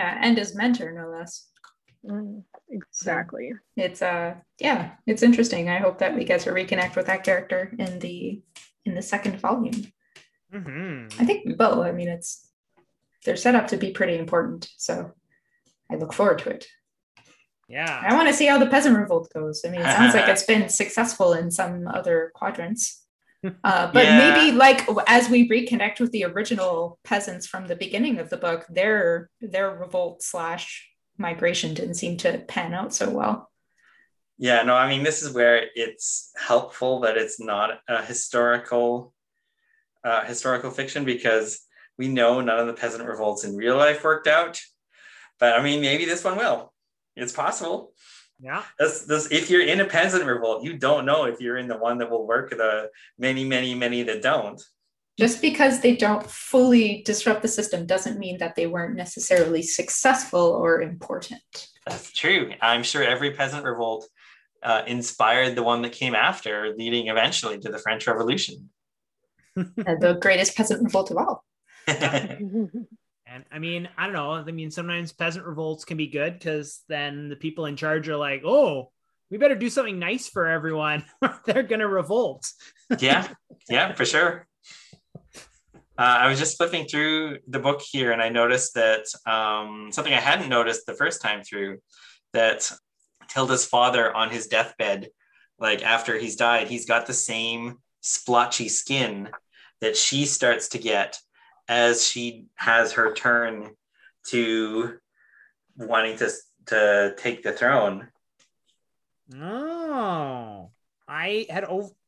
Yeah, 0.00 0.18
and 0.20 0.36
his 0.36 0.54
mentor, 0.54 0.92
no 0.92 1.08
less. 1.08 1.46
Exactly 2.70 3.52
It's 3.76 4.02
uh 4.02 4.34
yeah, 4.60 4.92
it's 5.06 5.22
interesting. 5.22 5.68
I 5.68 5.78
hope 5.78 5.98
that 5.98 6.14
we 6.14 6.24
get 6.24 6.40
to 6.40 6.50
reconnect 6.50 6.96
with 6.96 7.06
that 7.06 7.24
character 7.24 7.74
in 7.78 7.98
the 7.98 8.42
in 8.84 8.94
the 8.94 9.02
second 9.02 9.40
volume. 9.40 9.92
Mhm. 10.52 11.12
I 11.20 11.24
think 11.24 11.44
we 11.46 11.54
will. 11.54 11.82
I 11.82 11.92
mean, 11.92 12.08
it's 12.08 12.50
they're 13.24 13.36
set 13.36 13.54
up 13.54 13.68
to 13.68 13.76
be 13.76 13.90
pretty 13.90 14.16
important, 14.18 14.68
so 14.76 15.12
I 15.90 15.96
look 15.96 16.12
forward 16.12 16.38
to 16.40 16.50
it. 16.50 16.66
yeah. 17.68 18.02
I 18.08 18.14
want 18.14 18.28
to 18.28 18.34
see 18.34 18.46
how 18.46 18.58
the 18.58 18.66
peasant 18.66 18.96
revolt 18.98 19.32
goes. 19.32 19.62
I 19.64 19.70
mean, 19.70 19.80
it 19.80 19.92
sounds 19.96 20.14
like 20.14 20.28
it's 20.28 20.42
been 20.52 20.68
successful 20.68 21.32
in 21.32 21.50
some 21.50 21.88
other 21.88 22.30
quadrants. 22.34 23.00
Uh, 23.62 23.92
but 23.92 24.04
Yeah. 24.04 24.18
maybe 24.22 24.56
like 24.56 24.88
as 25.06 25.28
we 25.28 25.46
reconnect 25.46 26.00
with 26.00 26.10
the 26.12 26.24
original 26.24 26.98
peasants 27.04 27.46
from 27.46 27.66
the 27.66 27.76
beginning 27.76 28.18
of 28.18 28.30
the 28.30 28.38
book, 28.38 28.64
their 28.70 29.28
their 29.38 29.70
revolt 29.70 30.22
slash 30.22 30.88
migration 31.18 31.74
didn't 31.74 31.94
seem 31.94 32.16
to 32.18 32.38
pan 32.38 32.74
out 32.74 32.94
so 32.94 33.10
well. 33.10 33.50
Yeah, 34.36 34.62
no, 34.62 34.74
I 34.74 34.88
mean, 34.88 35.04
this 35.04 35.22
is 35.22 35.32
where 35.32 35.66
it's 35.74 36.32
helpful 36.36 37.00
that 37.00 37.16
it's 37.16 37.38
not 37.38 37.78
a 37.88 38.04
historical 38.04 39.12
uh, 40.04 40.24
historical 40.24 40.70
fiction 40.70 41.04
because 41.04 41.60
we 41.96 42.08
know 42.08 42.40
none 42.40 42.58
of 42.58 42.66
the 42.66 42.74
peasant 42.74 43.08
revolts 43.08 43.44
in 43.44 43.56
real 43.56 43.76
life 43.76 44.04
worked 44.04 44.26
out. 44.26 44.60
But 45.38 45.54
I 45.54 45.62
mean, 45.62 45.80
maybe 45.80 46.04
this 46.04 46.24
one 46.24 46.36
will. 46.36 46.72
It's 47.16 47.32
possible. 47.32 47.92
Yeah. 48.40 48.62
This, 48.78 49.02
this, 49.02 49.30
if 49.30 49.48
you're 49.48 49.64
in 49.64 49.80
a 49.80 49.84
peasant 49.84 50.24
revolt, 50.24 50.64
you 50.64 50.76
don't 50.76 51.06
know 51.06 51.24
if 51.24 51.40
you're 51.40 51.56
in 51.56 51.68
the 51.68 51.78
one 51.78 51.98
that 51.98 52.10
will 52.10 52.26
work. 52.26 52.50
The 52.50 52.90
many, 53.18 53.44
many, 53.44 53.74
many 53.74 54.02
that 54.02 54.22
don't. 54.22 54.60
Just 55.18 55.40
because 55.40 55.80
they 55.80 55.94
don't 55.94 56.28
fully 56.28 57.02
disrupt 57.06 57.42
the 57.42 57.48
system 57.48 57.86
doesn't 57.86 58.18
mean 58.18 58.38
that 58.38 58.56
they 58.56 58.66
weren't 58.66 58.96
necessarily 58.96 59.62
successful 59.62 60.40
or 60.40 60.82
important. 60.82 61.68
That's 61.86 62.10
true. 62.12 62.52
I'm 62.60 62.82
sure 62.82 63.04
every 63.04 63.30
peasant 63.32 63.64
revolt 63.64 64.08
uh, 64.62 64.82
inspired 64.86 65.54
the 65.54 65.62
one 65.62 65.82
that 65.82 65.92
came 65.92 66.14
after, 66.14 66.74
leading 66.76 67.08
eventually 67.08 67.58
to 67.60 67.70
the 67.70 67.78
French 67.78 68.06
Revolution. 68.06 68.70
The 69.56 70.18
greatest 70.20 70.56
peasant 70.56 70.82
revolt 70.82 71.12
of 71.12 71.18
all. 71.18 71.44
And 73.26 73.44
I 73.50 73.58
mean, 73.58 73.88
I 73.96 74.04
don't 74.04 74.14
know. 74.14 74.32
I 74.32 74.44
mean, 74.44 74.70
sometimes 74.70 75.12
peasant 75.12 75.44
revolts 75.44 75.84
can 75.84 75.96
be 75.96 76.06
good 76.06 76.34
because 76.34 76.82
then 76.88 77.28
the 77.28 77.36
people 77.36 77.66
in 77.66 77.74
charge 77.74 78.08
are 78.08 78.16
like, 78.16 78.42
oh, 78.44 78.92
we 79.30 79.38
better 79.38 79.56
do 79.56 79.70
something 79.70 79.98
nice 79.98 80.28
for 80.28 80.46
everyone. 80.46 81.04
They're 81.44 81.62
going 81.62 81.80
to 81.80 81.88
revolt. 81.88 82.46
yeah, 82.98 83.26
yeah, 83.68 83.92
for 83.94 84.04
sure. 84.04 84.46
Uh, 85.96 86.18
I 86.20 86.28
was 86.28 86.38
just 86.38 86.56
flipping 86.56 86.86
through 86.86 87.38
the 87.46 87.60
book 87.60 87.80
here 87.80 88.10
and 88.10 88.20
I 88.20 88.28
noticed 88.28 88.74
that 88.74 89.04
um, 89.26 89.90
something 89.92 90.12
I 90.12 90.20
hadn't 90.20 90.48
noticed 90.48 90.86
the 90.86 90.94
first 90.94 91.22
time 91.22 91.42
through 91.42 91.78
that 92.32 92.70
Tilda's 93.28 93.64
father 93.64 94.14
on 94.14 94.30
his 94.30 94.48
deathbed, 94.48 95.08
like 95.58 95.84
after 95.84 96.18
he's 96.18 96.34
died, 96.34 96.66
he's 96.66 96.86
got 96.86 97.06
the 97.06 97.14
same 97.14 97.78
splotchy 98.00 98.68
skin 98.68 99.28
that 99.80 99.96
she 99.96 100.24
starts 100.24 100.68
to 100.70 100.78
get 100.78 101.18
as 101.68 102.06
she 102.06 102.46
has 102.56 102.92
her 102.92 103.14
turn 103.14 103.70
to 104.26 104.98
wanting 105.76 106.16
to 106.18 106.30
to 106.66 107.14
take 107.18 107.42
the 107.42 107.52
throne. 107.52 108.08
Oh, 109.34 110.70
I 111.06 111.46
had 111.50 111.64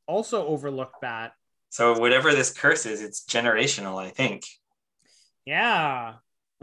also 0.06 0.46
overlooked 0.46 1.02
that. 1.02 1.32
So 1.76 1.98
whatever 1.98 2.34
this 2.34 2.54
curse 2.54 2.86
is, 2.86 3.02
it's 3.02 3.26
generational, 3.26 4.02
I 4.02 4.08
think. 4.08 4.44
Yeah. 5.44 6.14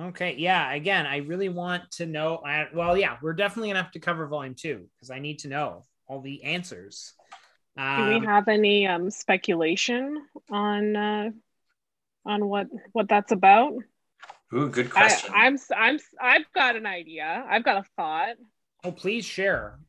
Okay. 0.02 0.34
Yeah. 0.40 0.74
Again, 0.74 1.06
I 1.06 1.18
really 1.18 1.50
want 1.50 1.84
to 1.98 2.08
know. 2.08 2.38
I, 2.38 2.66
well, 2.74 2.98
yeah, 2.98 3.18
we're 3.22 3.34
definitely 3.34 3.70
gonna 3.70 3.84
have 3.84 3.92
to 3.92 4.00
cover 4.00 4.26
volume 4.26 4.56
two 4.56 4.90
because 4.96 5.12
I 5.12 5.20
need 5.20 5.38
to 5.40 5.50
know. 5.50 5.86
all 6.08 6.20
the 6.22 6.44
answers. 6.44 7.14
Do 7.78 7.84
Um, 7.84 8.10
we 8.22 8.26
have 8.26 8.48
any 8.48 8.88
um, 8.88 9.12
speculation 9.12 10.26
on 10.50 10.96
uh, 10.96 11.30
on 12.26 12.48
what 12.48 12.68
what 12.94 13.08
that's 13.08 13.32
about? 13.32 13.74
Ooh, 14.54 14.70
good 14.70 14.88
I, 14.88 14.90
question. 14.90 15.32
I'm 15.36 15.58
I'm 15.78 16.00
I've 16.20 16.52
got 16.56 16.76
an 16.76 16.88
idea. 16.88 17.46
I've 17.48 17.64
got 17.64 17.78
a 17.78 17.86
thought. 17.96 18.36
oh, 18.84 18.92
please 18.92 19.26
share. 19.26 19.80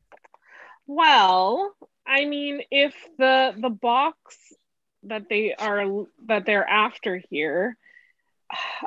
Well, 0.85 1.73
I 2.05 2.25
mean, 2.25 2.61
if 2.69 2.93
the 3.17 3.55
the 3.57 3.69
box 3.71 4.37
that 5.07 5.29
they 5.29 5.53
are 5.55 6.05
that 6.27 6.45
they're 6.45 6.67
after 6.67 7.21
here, 7.29 7.77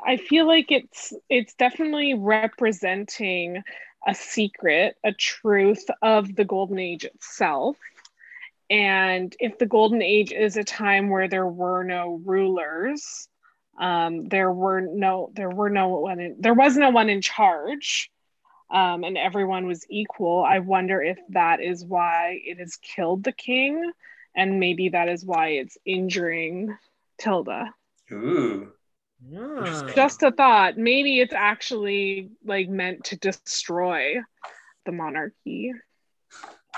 I 0.05 0.17
feel 0.17 0.47
like 0.47 0.71
it's 0.71 1.13
it's 1.29 1.55
definitely 1.55 2.15
representing 2.15 3.63
a 4.07 4.15
secret, 4.15 4.97
a 5.05 5.13
truth 5.13 5.85
of 6.03 6.35
the 6.35 6.45
golden 6.45 6.79
age 6.79 7.05
itself. 7.05 7.77
And 8.71 9.35
if 9.41 9.59
the 9.59 9.67
golden 9.67 10.03
age 10.03 10.33
is 10.33 10.57
a 10.57 10.65
time 10.65 11.09
where 11.09 11.29
there 11.29 11.47
were 11.47 11.85
no 11.85 12.21
rulers, 12.25 13.29
um, 13.81 14.29
there 14.29 14.53
were 14.53 14.81
no 14.81 15.31
there 15.35 15.51
were 15.51 15.71
no 15.71 15.89
one 15.89 16.21
in, 16.21 16.37
there 16.39 16.55
was 16.55 16.77
no 16.77 16.91
one 16.91 17.09
in 17.09 17.23
charge 17.23 18.11
um, 18.71 19.05
and 19.05 19.17
everyone 19.17 19.67
was 19.67 19.87
equal. 19.89 20.45
I 20.45 20.59
wonder 20.59 21.03
if 21.03 21.19
that 21.31 21.61
is 21.61 21.85
why 21.85 22.41
it 22.45 22.59
has 22.59 22.77
killed 22.77 23.25
the 23.25 23.33
king, 23.33 23.91
and 24.37 24.61
maybe 24.61 24.91
that 24.91 25.09
is 25.09 25.25
why 25.25 25.49
it's 25.49 25.77
injuring 25.85 26.77
Tilda. 27.19 27.75
Ooh. 28.13 28.73
Ah. 29.37 29.87
Just 29.95 30.23
a 30.23 30.31
thought. 30.31 30.79
Maybe 30.79 31.21
it's 31.21 31.35
actually 31.35 32.31
like 32.45 32.69
meant 32.69 33.05
to 33.05 33.17
destroy 33.17 34.17
the 34.87 34.93
monarchy. 34.93 35.73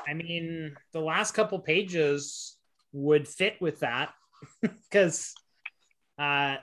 I 0.09 0.15
mean, 0.15 0.75
the 0.93 1.01
last 1.01 1.33
couple 1.33 1.59
pages 1.59 2.57
would 2.93 3.29
fit 3.29 3.61
with 3.61 3.81
that 3.81 4.13
because, 4.63 5.35
uh, 6.19 6.57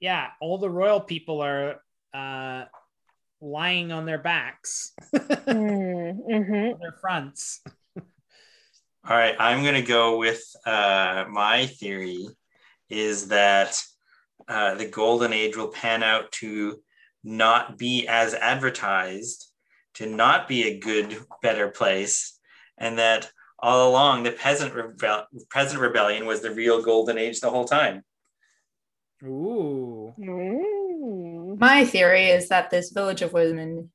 yeah, 0.00 0.28
all 0.40 0.58
the 0.58 0.68
royal 0.70 1.00
people 1.00 1.40
are 1.40 1.76
uh, 2.12 2.64
lying 3.40 3.92
on 3.92 4.04
their 4.06 4.18
backs, 4.18 4.92
Mm-hmm. 5.12 6.74
on 6.74 6.80
their 6.80 6.96
fronts. 7.00 7.62
All 9.08 9.16
right, 9.16 9.34
I'm 9.38 9.64
gonna 9.64 9.82
go 9.82 10.18
with 10.18 10.42
uh, 10.66 11.24
my 11.30 11.66
theory 11.66 12.26
is 12.88 13.28
that 13.28 13.80
uh, 14.48 14.74
the 14.74 14.86
golden 14.86 15.32
age 15.32 15.56
will 15.56 15.68
pan 15.68 16.02
out 16.02 16.32
to 16.32 16.82
not 17.24 17.78
be 17.78 18.06
as 18.08 18.34
advertised, 18.34 19.50
to 19.94 20.06
not 20.06 20.48
be 20.48 20.64
a 20.64 20.78
good, 20.78 21.16
better 21.42 21.68
place, 21.68 22.38
and 22.78 22.98
that 22.98 23.30
all 23.58 23.90
along 23.90 24.22
the 24.22 24.32
peasant 24.32 24.74
rebel- 24.74 25.26
peasant 25.50 25.80
rebellion 25.80 26.26
was 26.26 26.40
the 26.40 26.50
real 26.50 26.82
golden 26.82 27.16
age 27.18 27.40
the 27.40 27.50
whole 27.50 27.66
time. 27.66 28.02
Ooh. 29.22 30.14
Mm. 30.18 31.58
My 31.58 31.84
theory 31.84 32.26
is 32.26 32.48
that 32.48 32.70
this 32.70 32.90
village 32.90 33.22
of 33.22 33.32
women 33.32 33.90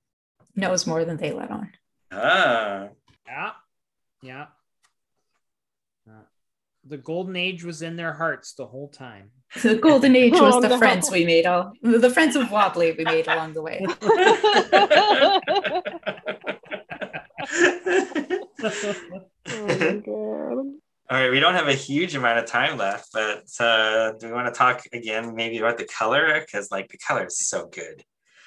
knows 0.56 0.86
more 0.86 1.04
than 1.04 1.18
they 1.18 1.32
let 1.32 1.52
on. 1.52 1.72
Ah, 2.12 2.90
Yeah. 3.28 3.52
Yeah. 4.22 4.46
Uh, 6.08 6.22
the 6.88 6.98
golden 6.98 7.36
age 7.36 7.64
was 7.64 7.82
in 7.82 7.96
their 7.96 8.14
hearts 8.14 8.54
the 8.54 8.66
whole 8.68 8.90
time. 8.90 9.32
The 9.64 9.76
golden 9.76 10.16
age 10.24 10.34
was 10.34 10.56
Oh, 10.56 10.62
the 10.62 10.70
no. 10.70 10.78
friends 10.78 11.10
we 11.12 11.26
made 11.26 11.46
all 11.48 11.74
the 11.82 12.10
friends 12.12 12.36
of 12.36 12.52
Wobbly 12.52 12.92
we 12.98 13.04
made 13.06 13.28
along 13.28 13.54
the 13.54 13.62
way. 13.62 13.84
oh 19.48 20.00
god. 20.06 20.58
All 21.08 21.20
right, 21.22 21.30
we 21.30 21.40
don't 21.40 21.54
have 21.54 21.68
a 21.68 21.74
huge 21.74 22.16
amount 22.16 22.40
of 22.40 22.46
time 22.46 22.78
left, 22.80 23.10
but 23.14 23.44
uh, 23.60 24.14
do 24.14 24.26
we 24.28 24.34
want 24.34 24.52
to 24.52 24.58
talk 24.58 24.82
again 24.92 25.36
maybe 25.36 25.60
about 25.60 25.78
the 25.78 25.86
color? 25.86 26.40
Because 26.42 26.72
like 26.72 26.90
the 26.90 26.98
color 26.98 27.28
is 27.28 27.48
so 27.48 27.68
good. 27.68 28.04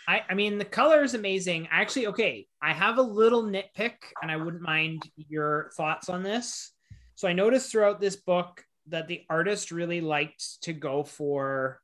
I, 0.09 0.23
I 0.29 0.35
mean, 0.35 0.59
the 0.59 0.65
color 0.65 1.05
is 1.05 1.15
amazing. 1.15 1.69
Actually, 1.71 2.09
okay, 2.09 2.47
I 2.61 2.73
have 2.73 2.99
a 2.99 3.03
little 3.03 3.45
nitpick, 3.45 3.95
and 4.23 4.31
I 4.31 4.37
wouldn't 4.37 4.63
mind 4.63 5.03
your 5.17 5.71
thoughts 5.77 6.09
on 6.09 6.23
this. 6.25 6.73
So 7.19 7.27
I 7.27 7.33
noticed 7.33 7.73
throughout 7.73 8.01
this 8.01 8.15
book 8.15 8.65
that 8.91 9.09
the 9.09 9.25
artist 9.29 9.73
really 9.73 10.01
liked 10.01 10.63
to 10.63 10.73
go 10.73 11.03
for, 11.03 11.81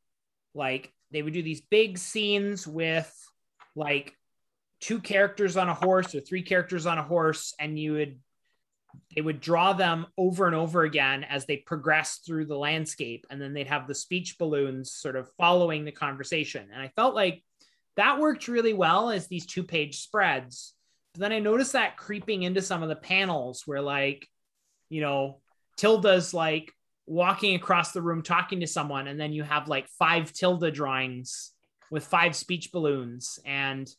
like, 0.55 0.93
they 1.11 1.22
would 1.22 1.32
do 1.32 1.43
these 1.43 1.61
big 1.61 1.99
scenes 1.99 2.68
with, 2.68 3.12
like, 3.74 4.16
two 4.80 5.01
characters 5.01 5.57
on 5.57 5.68
a 5.68 5.74
horse 5.74 6.14
or 6.14 6.20
three 6.20 6.43
characters 6.43 6.87
on 6.87 6.99
a 6.99 7.03
horse, 7.03 7.53
and 7.59 7.76
you 7.76 7.95
would 7.95 8.20
they 9.12 9.20
would 9.20 9.41
draw 9.41 9.72
them 9.72 10.07
over 10.16 10.47
and 10.47 10.55
over 10.55 10.85
again 10.85 11.24
as 11.24 11.47
they 11.47 11.57
progressed 11.57 12.24
through 12.24 12.47
the 12.47 12.57
landscape 12.57 13.26
and 13.28 13.43
then 13.43 13.53
they'd 13.53 13.66
have 13.66 13.89
the 13.89 13.95
speech 13.95 14.39
balloons 14.39 14.93
sort 14.93 15.16
of 15.16 15.28
following 15.32 15.85
the 15.85 15.91
conversation. 15.91 16.68
And 16.72 16.80
i 16.80 16.87
felt 16.95 17.16
like 17.16 17.43
that 17.97 18.20
worked 18.20 18.47
really 18.47 18.72
well 18.72 19.11
as 19.11 19.26
these 19.26 19.47
two 19.47 19.64
page 19.64 19.99
spreads. 19.99 20.74
But 21.12 21.22
then 21.22 21.32
i 21.32 21.41
noticed 21.41 21.72
that 21.72 21.97
creeping 21.97 22.45
into 22.45 22.62
some 22.62 22.85
of 22.85 22.89
the 22.89 22.95
panels 22.95 23.64
where 23.66 23.82
like 23.82 24.28
you 24.95 25.01
know 25.01 25.40
tilda's 25.76 26.32
like 26.32 26.72
walking 27.07 27.55
across 27.55 27.92
the 27.92 28.03
room 28.03 28.22
talking 28.22 28.61
to 28.61 28.66
someone 28.66 29.09
and 29.09 29.20
then 29.20 29.32
you 29.32 29.42
have 29.42 29.68
like 29.68 29.88
five 29.99 30.32
tilda 30.32 30.70
drawings 30.70 31.53
with 31.90 32.05
five 32.05 32.34
speech 32.34 32.72
balloons 32.72 33.38
and 33.45 33.90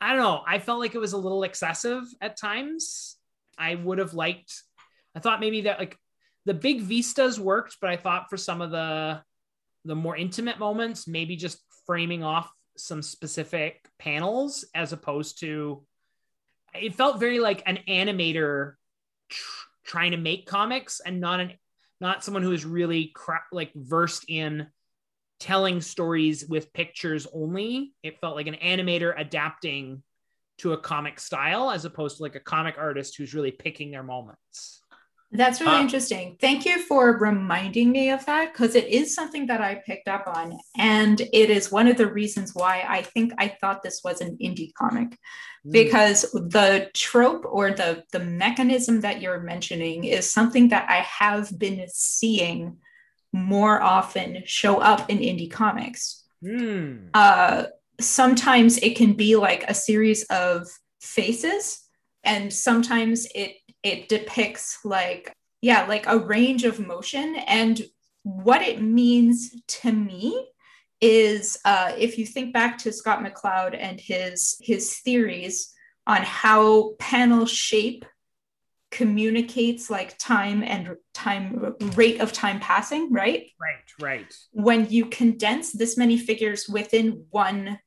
i 0.00 0.10
don't 0.10 0.22
know 0.22 0.42
i 0.46 0.58
felt 0.58 0.80
like 0.80 0.94
it 0.94 1.00
was 1.00 1.12
a 1.12 1.18
little 1.18 1.42
excessive 1.42 2.02
at 2.20 2.36
times 2.36 3.16
I 3.58 3.74
would 3.74 3.98
have 3.98 4.14
liked. 4.14 4.62
I 5.14 5.20
thought 5.20 5.40
maybe 5.40 5.62
that 5.62 5.78
like 5.78 5.96
the 6.44 6.54
big 6.54 6.80
vistas 6.80 7.38
worked, 7.38 7.78
but 7.80 7.90
I 7.90 7.96
thought 7.96 8.30
for 8.30 8.36
some 8.36 8.60
of 8.60 8.70
the 8.70 9.22
the 9.84 9.94
more 9.94 10.16
intimate 10.16 10.58
moments, 10.58 11.06
maybe 11.06 11.36
just 11.36 11.58
framing 11.86 12.24
off 12.24 12.50
some 12.76 13.02
specific 13.02 13.86
panels 13.98 14.64
as 14.74 14.92
opposed 14.92 15.40
to. 15.40 15.84
It 16.74 16.94
felt 16.94 17.20
very 17.20 17.38
like 17.38 17.62
an 17.66 17.78
animator 17.86 18.74
tr- 19.28 19.66
trying 19.84 20.12
to 20.12 20.16
make 20.16 20.46
comics 20.46 21.00
and 21.00 21.20
not 21.20 21.40
an 21.40 21.52
not 22.00 22.24
someone 22.24 22.42
who 22.42 22.52
is 22.52 22.64
really 22.64 23.12
cra- 23.14 23.44
like 23.52 23.72
versed 23.74 24.24
in 24.28 24.66
telling 25.40 25.80
stories 25.80 26.46
with 26.46 26.72
pictures 26.72 27.26
only. 27.32 27.94
It 28.02 28.20
felt 28.20 28.36
like 28.36 28.46
an 28.46 28.56
animator 28.56 29.18
adapting 29.18 30.02
to 30.58 30.72
a 30.72 30.78
comic 30.78 31.18
style 31.18 31.70
as 31.70 31.84
opposed 31.84 32.16
to 32.16 32.22
like 32.22 32.36
a 32.36 32.40
comic 32.40 32.76
artist 32.78 33.16
who's 33.16 33.34
really 33.34 33.50
picking 33.50 33.90
their 33.90 34.02
moments. 34.02 34.80
That's 35.34 35.60
really 35.60 35.78
Ah. 35.78 35.82
interesting. 35.82 36.36
Thank 36.40 36.64
you 36.64 36.80
for 36.80 37.18
reminding 37.18 37.90
me 37.90 38.10
of 38.10 38.24
that 38.26 38.52
because 38.52 38.74
it 38.76 38.86
is 38.86 39.14
something 39.14 39.46
that 39.48 39.60
I 39.60 39.82
picked 39.86 40.06
up 40.06 40.24
on. 40.28 40.56
And 40.78 41.20
it 41.20 41.50
is 41.50 41.72
one 41.72 41.88
of 41.88 41.96
the 41.96 42.06
reasons 42.06 42.54
why 42.54 42.84
I 42.88 43.02
think 43.02 43.32
I 43.36 43.48
thought 43.48 43.82
this 43.82 44.00
was 44.04 44.20
an 44.20 44.38
indie 44.40 44.72
comic 44.74 45.18
because 45.68 46.22
the 46.32 46.90
trope 46.94 47.44
or 47.48 47.70
the, 47.72 48.04
the 48.12 48.20
mechanism 48.20 49.00
that 49.00 49.20
you're 49.20 49.40
mentioning 49.40 50.04
is 50.04 50.30
something 50.30 50.68
that 50.68 50.88
I 50.88 51.00
have 51.00 51.58
been 51.58 51.84
seeing 51.88 52.76
more 53.32 53.82
often 53.82 54.42
show 54.46 54.78
up 54.78 55.10
in 55.10 55.18
indie 55.18 55.50
comics 55.50 56.22
Hmm. 56.42 57.08
uh, 57.14 57.64
sometimes 58.00 58.76
it 58.78 58.96
can 58.96 59.14
be 59.14 59.34
like 59.34 59.64
a 59.66 59.72
series 59.74 60.24
of 60.24 60.68
faces 61.00 61.80
and 62.24 62.52
sometimes 62.52 63.26
it 63.34 63.56
it 63.82 64.08
depicts 64.08 64.78
like 64.84 65.32
yeah 65.60 65.86
like 65.86 66.06
a 66.06 66.18
range 66.18 66.64
of 66.64 66.84
motion 66.84 67.36
and 67.46 67.82
what 68.22 68.62
it 68.62 68.80
means 68.80 69.54
to 69.68 69.92
me 69.92 70.48
is 71.00 71.58
uh, 71.66 71.92
if 71.98 72.16
you 72.18 72.24
think 72.24 72.52
back 72.54 72.78
to 72.78 72.92
scott 72.92 73.20
mccloud 73.20 73.76
and 73.78 74.00
his 74.00 74.56
his 74.60 74.98
theories 75.00 75.72
on 76.06 76.22
how 76.22 76.92
panel 76.98 77.46
shape 77.46 78.04
communicates 78.90 79.90
like 79.90 80.16
time 80.18 80.62
and 80.62 80.96
time 81.12 81.74
rate 81.96 82.20
of 82.20 82.32
time 82.32 82.60
passing 82.60 83.12
right 83.12 83.46
Right, 83.60 83.92
right. 84.00 84.34
when 84.52 84.88
you 84.88 85.06
condense 85.06 85.72
this 85.72 85.96
many 85.96 86.16
figures 86.16 86.68
within 86.68 87.26
one 87.30 87.80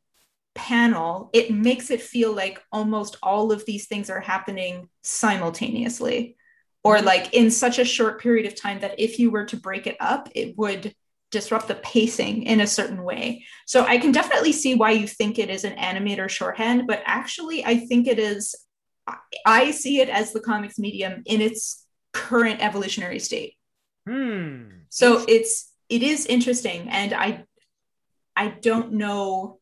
panel, 0.58 1.30
it 1.34 1.52
makes 1.52 1.90
it 1.90 2.02
feel 2.02 2.34
like 2.34 2.62
almost 2.72 3.16
all 3.24 3.52
of 3.54 3.66
these 3.66 3.88
things 3.88 4.10
are 4.10 4.20
happening 4.20 4.90
simultaneously 5.04 6.36
or 6.84 7.02
like 7.02 7.34
in 7.34 7.50
such 7.52 7.80
a 7.80 7.86
short 7.86 8.20
period 8.22 8.46
of 8.46 8.56
time 8.56 8.80
that 8.82 9.00
if 9.00 9.20
you 9.20 9.32
were 9.32 9.46
to 9.46 9.58
break 9.58 9.88
it 9.88 9.96
up, 10.00 10.30
it 10.36 10.58
would 10.58 10.94
disrupt 11.32 11.68
the 11.68 11.76
pacing 11.76 12.44
in 12.44 12.62
a 12.62 12.68
certain 12.68 13.04
way. 13.04 13.46
So 13.66 13.86
I 13.86 13.98
can 13.98 14.12
definitely 14.12 14.52
see 14.54 14.76
why 14.76 14.92
you 14.92 15.08
think 15.08 15.38
it 15.38 15.50
is 15.50 15.64
an 15.64 15.78
animator 15.78 16.30
shorthand, 16.30 16.88
but 16.88 17.02
actually, 17.06 17.66
I 17.66 17.78
think 17.78 18.08
it 18.08 18.20
is, 18.20 18.56
I- 19.06 19.18
I 19.46 19.72
see 19.72 20.00
it 20.00 20.10
as 20.10 20.34
the 20.34 20.40
comics 20.40 20.80
medium 20.80 21.24
in 21.26 21.42
its 21.42 21.86
current 22.14 22.64
evolutionary 22.64 23.20
state 23.20 23.54
Hmm. 24.08 24.64
so 24.90 25.24
it's 25.28 25.72
it 25.90 26.02
is 26.02 26.26
interesting 26.26 26.90
and 26.90 27.14
i 27.14 27.44
i 28.36 28.48
don't 28.48 28.94
know 28.94 29.57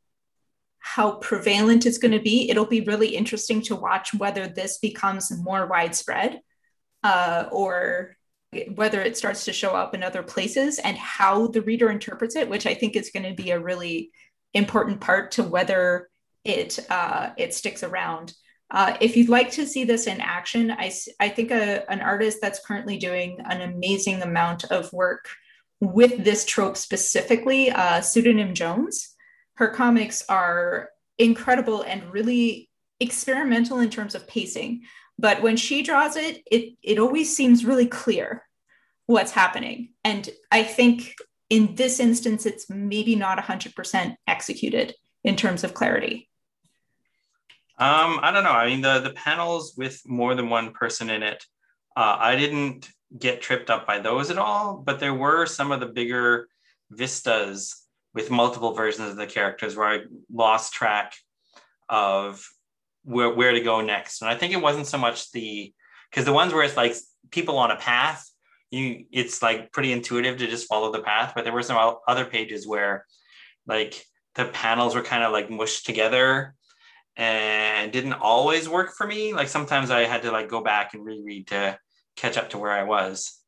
how 0.88 1.14
prevalent 1.14 1.88
it's 1.88 1.98
going 1.98 2.12
to 2.12 2.20
be 2.20 2.50
it'll 2.50 2.66
be 2.66 2.82
really 2.82 3.16
interesting 3.16 3.60
to 3.60 3.76
watch 3.76 4.14
whether 4.14 4.48
this 4.48 4.78
becomes 4.78 5.32
more 5.32 5.66
widespread 5.66 6.40
uh, 7.04 7.46
or 7.52 8.16
whether 8.76 9.02
it 9.02 9.18
starts 9.18 9.46
to 9.46 9.54
show 9.54 9.72
up 9.72 9.94
in 9.94 10.04
other 10.04 10.24
places 10.24 10.80
and 10.80 10.96
how 10.98 11.48
the 11.48 11.62
reader 11.62 11.90
interprets 11.90 12.36
it, 12.36 12.50
which 12.50 12.66
I 12.66 12.74
think 12.74 12.96
is 12.96 13.12
going 13.12 13.28
to 13.28 13.44
be 13.44 13.52
a 13.52 13.60
really 13.60 14.12
important 14.54 15.02
part 15.02 15.32
to 15.32 15.44
whether 15.44 16.10
it 16.44 16.80
uh, 16.90 17.32
it 17.38 17.54
sticks 17.54 17.84
around. 17.84 18.34
Uh, 18.72 18.96
if 19.02 19.16
you'd 19.16 19.30
like 19.30 19.52
to 19.52 19.66
see 19.66 19.84
this 19.84 20.08
in 20.08 20.22
action, 20.22 20.72
I, 20.72 20.92
I 21.20 21.30
think 21.30 21.52
a, 21.52 21.90
an 21.92 22.02
artist 22.02 22.40
that's 22.42 22.66
currently 22.66 22.98
doing 22.98 23.38
an 23.46 23.62
amazing 23.62 24.22
amount 24.22 24.66
of 24.66 24.92
work 24.94 25.30
with 25.82 26.24
this 26.24 26.46
trope 26.46 26.78
specifically, 26.78 27.72
uh, 27.72 28.02
Pseudonym 28.02 28.54
Jones. 28.54 29.15
Her 29.56 29.70
comics 29.70 30.24
are 30.30 30.90
incredible 31.18 31.82
and 31.82 32.12
really 32.12 32.70
experimental 33.00 33.80
in 33.80 33.90
terms 33.90 34.16
of 34.16 34.28
pacing. 34.28 34.84
But 35.18 35.42
when 35.42 35.58
she 35.58 35.82
draws 35.82 36.16
it, 36.16 36.44
it, 36.52 36.74
it 36.84 37.00
always 37.00 37.36
seems 37.36 37.66
really 37.66 37.88
clear 37.88 38.44
what's 39.06 39.32
happening. 39.32 39.94
And 40.04 40.30
I 40.52 40.64
think 40.64 41.16
in 41.50 41.76
this 41.76 42.00
instance, 42.00 42.46
it's 42.46 42.70
maybe 42.70 43.16
not 43.16 43.38
100% 43.38 44.16
executed 44.28 44.96
in 45.24 45.36
terms 45.36 45.64
of 45.64 45.74
clarity. 45.74 46.30
Um, 47.78 48.20
I 48.22 48.32
don't 48.32 48.44
know. 48.44 48.52
I 48.52 48.68
mean, 48.68 48.82
the 48.82 49.00
the 49.00 49.10
panels 49.12 49.74
with 49.78 50.02
more 50.06 50.34
than 50.34 50.50
one 50.50 50.72
person 50.72 51.10
in 51.10 51.24
it, 51.24 51.44
uh, 51.98 52.16
I 52.20 52.38
didn't 52.38 52.90
get 53.18 53.42
tripped 53.42 53.70
up 53.70 53.86
by 53.86 54.00
those 54.00 54.32
at 54.32 54.38
all. 54.38 54.78
But 54.78 55.02
there 55.02 55.14
were 55.14 55.46
some 55.46 55.74
of 55.74 55.82
the 55.82 55.88
bigger 55.88 56.48
vistas 56.90 57.85
with 58.16 58.32
multiple 58.32 58.74
versions 58.74 59.10
of 59.10 59.18
the 59.18 59.28
characters 59.28 59.76
where 59.76 59.88
I 59.88 60.00
lost 60.34 60.74
track 60.74 61.14
of 61.90 62.44
where 63.04 63.30
where 63.30 63.52
to 63.52 63.60
go 63.60 63.82
next. 63.82 64.22
And 64.22 64.32
I 64.32 64.36
think 64.36 64.54
it 64.54 64.62
wasn't 64.62 64.88
so 64.88 64.98
much 64.98 65.32
the 65.32 65.74
because 66.10 66.26
the 66.26 66.34
ones 66.34 66.54
where 66.54 66.64
it's 66.64 66.78
like 66.78 66.96
people 67.30 67.58
on 67.58 67.72
a 67.72 67.76
path, 67.76 68.28
you 68.72 69.06
it's 69.12 69.44
like 69.44 69.72
pretty 69.74 69.92
intuitive 69.92 70.38
to 70.38 70.48
just 70.48 70.68
follow 70.68 70.92
the 70.92 71.04
path. 71.04 71.34
But 71.36 71.44
there 71.44 71.54
were 71.54 71.62
some 71.62 71.98
other 72.08 72.26
pages 72.26 72.66
where 72.66 73.06
like 73.68 74.04
the 74.36 74.46
panels 74.46 74.96
were 74.96 75.04
kind 75.04 75.24
of 75.24 75.34
like 75.34 75.50
mushed 75.50 75.86
together 75.86 76.56
and 77.18 77.92
didn't 77.92 78.14
always 78.14 78.68
work 78.68 78.94
for 78.94 79.06
me. 79.06 79.34
Like 79.34 79.50
sometimes 79.50 79.92
I 79.92 80.02
had 80.06 80.24
to 80.24 80.32
like 80.32 80.50
go 80.50 80.62
back 80.62 80.94
and 80.94 81.06
reread 81.06 81.48
to 81.48 81.78
catch 82.16 82.38
up 82.38 82.52
to 82.52 82.58
where 82.58 82.72
I 82.72 82.84
was. 82.84 83.42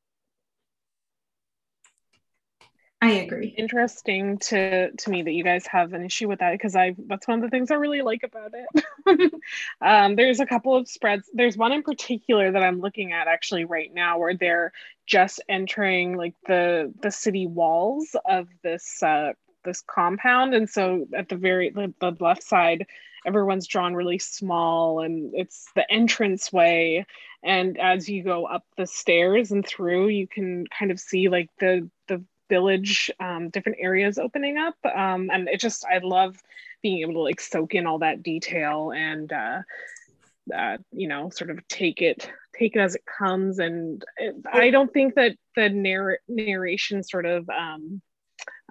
I 3.00 3.12
agree. 3.12 3.54
Interesting 3.56 4.40
to 4.40 4.92
to 4.92 5.10
me 5.12 5.22
that 5.22 5.32
you 5.32 5.44
guys 5.44 5.68
have 5.68 5.94
an 5.94 6.04
issue 6.04 6.28
with 6.28 6.40
that 6.40 6.54
because 6.54 6.76
I 6.76 6.96
that's 7.06 7.28
one 7.28 7.38
of 7.38 7.44
the 7.44 7.50
things 7.50 7.70
I 7.70 7.76
really 7.76 8.02
like 8.02 8.24
about 8.24 8.54
it. 8.56 9.34
um, 9.82 10.16
there's 10.16 10.40
a 10.40 10.48
couple 10.48 10.76
of 10.76 10.88
spreads. 10.88 11.30
There's 11.32 11.56
one 11.58 11.72
in 11.72 11.84
particular 11.84 12.52
that 12.52 12.64
I'm 12.64 12.80
looking 12.80 13.12
at 13.14 13.28
actually 13.28 13.66
right 13.66 13.94
now 13.94 14.18
where 14.18 14.36
they're 14.36 14.72
just 15.06 15.42
entering 15.48 16.18
like 16.18 16.34
the 16.48 16.92
the 17.02 17.12
city 17.12 17.46
walls 17.46 18.16
of 18.26 18.48
this 18.64 19.04
uh, 19.04 19.34
this 19.64 19.82
compound, 19.82 20.56
and 20.56 20.68
so 20.68 21.06
at 21.16 21.30
the 21.30 21.36
very 21.36 21.70
the, 21.70 21.94
the 22.00 22.16
left 22.20 22.42
side 22.44 22.88
everyone's 23.26 23.68
drawn 23.68 23.94
really 23.94 24.20
small 24.20 25.02
and 25.02 25.32
it's 25.34 25.68
the 25.76 25.92
entrance 25.92 26.54
way 26.54 27.06
and 27.44 27.78
as 27.78 28.08
you 28.08 28.24
go 28.24 28.46
up 28.46 28.64
the 28.78 28.88
stairs 28.88 29.52
and 29.52 29.66
through 29.66 30.08
you 30.08 30.26
can 30.28 30.66
kind 30.68 30.92
of 30.92 31.00
see 31.00 31.28
like 31.28 31.50
the 31.60 31.90
the 31.90 31.97
village 32.50 33.12
um, 33.20 33.50
different 33.50 33.78
areas 33.82 34.18
opening 34.18 34.58
up 34.58 34.76
um, 34.96 35.30
and 35.32 35.48
it 35.48 35.60
just 35.60 35.86
i 35.86 35.98
love 36.00 36.42
being 36.82 37.00
able 37.00 37.14
to 37.14 37.20
like 37.20 37.42
soak 37.42 37.76
in 37.76 37.88
all 37.88 38.00
that 38.00 38.24
detail 38.24 38.92
and 38.96 39.34
uh, 39.34 39.62
uh, 40.56 40.78
you 40.92 41.08
know 41.08 41.30
sort 41.30 41.50
of 41.50 41.68
take 41.68 42.02
it 42.02 42.30
take 42.58 42.76
it 42.76 42.80
as 42.80 42.96
it 42.96 43.04
comes 43.06 43.60
and 43.60 44.04
it, 44.18 44.36
i 44.52 44.70
don't 44.70 44.94
think 44.94 45.16
that 45.16 45.36
the 45.56 45.70
narr- 45.70 46.20
narration 46.28 47.04
sort 47.04 47.26
of 47.26 47.50
um, 47.50 48.02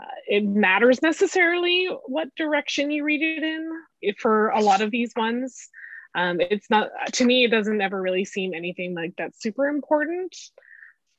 uh, 0.01 0.05
it 0.27 0.45
matters 0.45 1.01
necessarily 1.01 1.89
what 2.07 2.35
direction 2.35 2.91
you 2.91 3.05
read 3.05 3.23
it 3.23 3.43
in 3.43 3.83
for 4.19 4.49
a 4.51 4.61
lot 4.61 4.83
of 4.83 4.91
these 4.91 5.13
ones. 5.17 5.69
Um, 6.15 6.41
it's 6.41 6.69
not 6.71 6.91
to 7.15 7.25
me. 7.25 7.45
It 7.45 7.51
doesn't 7.51 7.81
ever 7.81 8.01
really 8.01 8.25
seem 8.25 8.55
anything 8.55 8.95
like 8.95 9.15
that's 9.17 9.41
super 9.41 9.67
important. 9.67 10.37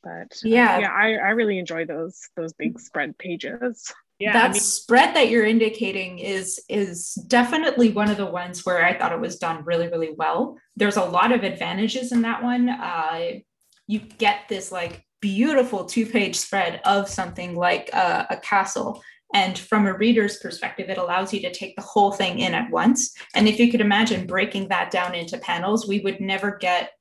But 0.04 0.40
yeah, 0.44 0.80
yeah, 0.80 0.92
I, 0.92 1.14
I 1.16 1.30
really 1.32 1.58
enjoy 1.60 1.86
those 1.86 2.20
those 2.36 2.54
big 2.54 2.80
spread 2.80 3.18
pages. 3.18 3.94
Yeah, 4.20 4.34
that 4.34 4.50
I 4.50 4.54
mean- 4.54 4.60
spread 4.60 5.16
that 5.16 5.30
you're 5.30 5.46
indicating 5.46 6.20
is 6.20 6.64
is 6.70 7.14
definitely 7.28 7.92
one 7.92 8.10
of 8.10 8.18
the 8.18 8.26
ones 8.26 8.66
where 8.66 8.84
I 8.84 8.98
thought 8.98 9.12
it 9.12 9.20
was 9.20 9.38
done 9.38 9.64
really 9.66 9.88
really 9.88 10.14
well. 10.18 10.58
There's 10.76 10.98
a 10.98 11.06
lot 11.06 11.32
of 11.32 11.44
advantages 11.44 12.12
in 12.12 12.22
that 12.24 12.44
one. 12.44 12.70
Uh, 12.70 13.40
you 13.88 14.00
get 14.00 14.48
this 14.50 14.72
like 14.72 15.06
beautiful 15.22 15.86
two 15.86 16.06
page 16.06 16.36
spread 16.36 16.82
of 16.86 17.10
something 17.10 17.56
like 17.56 17.90
a 17.94 18.40
castle. 18.44 19.02
And 19.34 19.60
from 19.60 19.88
a 19.88 19.94
reader's 19.94 20.38
perspective, 20.38 20.90
it 20.90 20.98
allows 20.98 21.34
you 21.34 21.42
to 21.42 21.52
take 21.52 21.76
the 21.76 21.82
whole 21.82 22.14
thing 22.14 22.40
in 22.40 22.54
at 22.54 22.72
once. 22.72 23.14
And 23.36 23.46
if 23.46 23.60
you 23.60 23.70
could 23.70 23.82
imagine 23.82 24.26
breaking 24.26 24.70
that 24.70 24.90
down 24.90 25.16
into 25.16 25.38
panels, 25.40 25.86
we 25.86 26.00
would 26.00 26.22
never 26.22 26.58
get 26.58 26.92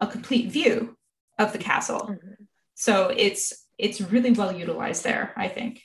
a 0.00 0.06
complete 0.06 0.52
view 0.52 0.96
of 1.38 1.52
the 1.52 1.58
castle. 1.58 2.00
Mm-hmm. 2.00 2.44
So 2.74 3.12
it's 3.16 3.66
it's 3.78 4.00
really 4.00 4.32
well 4.32 4.52
utilized 4.52 5.04
there, 5.04 5.32
I 5.36 5.48
think. 5.48 5.82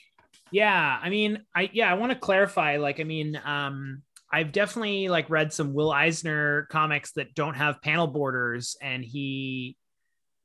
Yeah, 0.50 0.98
I 1.02 1.08
mean, 1.10 1.40
I 1.54 1.70
yeah, 1.72 1.90
I 1.90 1.94
want 1.94 2.12
to 2.12 2.18
clarify. 2.18 2.76
Like, 2.76 3.00
I 3.00 3.04
mean, 3.04 3.40
um, 3.44 4.02
I've 4.32 4.52
definitely 4.52 5.08
like 5.08 5.30
read 5.30 5.52
some 5.52 5.74
Will 5.74 5.90
Eisner 5.90 6.66
comics 6.70 7.12
that 7.12 7.34
don't 7.34 7.54
have 7.54 7.82
panel 7.82 8.06
borders, 8.06 8.76
and 8.80 9.04
he 9.04 9.76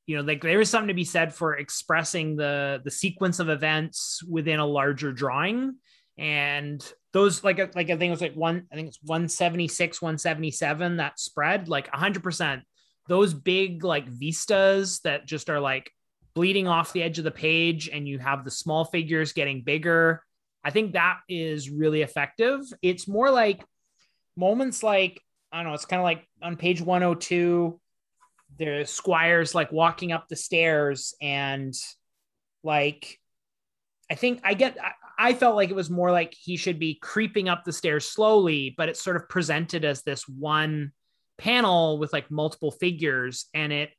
you 0.10 0.18
know 0.18 0.24
like 0.24 0.42
there 0.42 0.60
is 0.60 0.72
something 0.72 0.88
to 0.88 0.96
be 0.96 1.04
said 1.04 1.36
for 1.36 1.58
expressing 1.58 2.36
the 2.36 2.82
the 2.84 2.90
sequence 2.90 3.38
of 3.38 3.48
events 3.48 4.24
within 4.28 4.60
a 4.60 4.66
larger 4.66 5.12
drawing 5.12 5.76
and 6.18 6.92
those 7.14 7.44
like 7.44 7.60
like 7.76 7.92
i 7.92 7.96
think 7.96 8.04
it 8.06 8.10
was 8.10 8.22
like 8.22 8.34
one 8.34 8.66
i 8.72 8.76
think 8.76 8.88
it's 8.88 8.98
176 9.04 10.02
177 10.02 10.98
that 10.98 11.20
spread 11.20 11.70
like 11.70 11.92
100% 11.92 12.62
those 13.10 13.34
big 13.34 13.84
like 13.84 14.08
vistas 14.08 15.00
that 15.00 15.26
just 15.26 15.50
are 15.50 15.60
like 15.60 15.92
bleeding 16.36 16.68
off 16.68 16.94
the 16.94 17.04
edge 17.04 17.18
of 17.18 17.24
the 17.24 17.32
page 17.32 17.90
and 17.90 18.08
you 18.08 18.20
have 18.20 18.46
the 18.46 18.52
small 18.52 18.86
figures 18.86 19.34
getting 19.34 19.62
bigger 19.62 20.24
i 20.64 20.70
think 20.70 20.94
that 20.94 21.20
is 21.28 21.70
really 21.70 22.02
effective. 22.02 22.62
It's 22.82 23.08
more 23.08 23.32
like 23.32 23.64
moments 24.38 24.84
like 24.84 25.22
i 25.52 25.58
don't 25.58 25.68
know 25.68 25.74
it's 25.74 25.86
kind 25.86 26.00
of 26.00 26.06
like 26.06 26.26
on 26.42 26.56
page 26.56 26.82
102 26.82 27.80
the 28.58 28.86
squires 28.86 29.54
like 29.54 29.72
walking 29.72 30.12
up 30.12 30.28
the 30.28 30.36
stairs 30.36 31.14
and 31.22 31.74
like 32.64 33.20
i 34.10 34.16
think 34.16 34.40
i 34.44 34.54
get 34.54 34.78
I, 34.82 35.30
I 35.32 35.34
felt 35.34 35.56
like 35.56 35.70
it 35.70 35.76
was 35.76 35.90
more 35.90 36.12
like 36.12 36.34
he 36.40 36.56
should 36.56 36.80
be 36.80 36.96
creeping 37.02 37.50
up 37.50 37.66
the 37.66 37.74
stairs 37.74 38.06
slowly 38.06 38.74
but 38.78 38.88
it's 38.88 39.04
sort 39.04 39.18
of 39.18 39.28
presented 39.28 39.84
as 39.84 40.04
this 40.04 40.28
one 40.28 40.94
panel 41.40 41.98
with 41.98 42.14
like 42.14 42.30
multiple 42.30 42.72
figures 42.72 43.48
and 43.54 43.74
it 43.74 43.90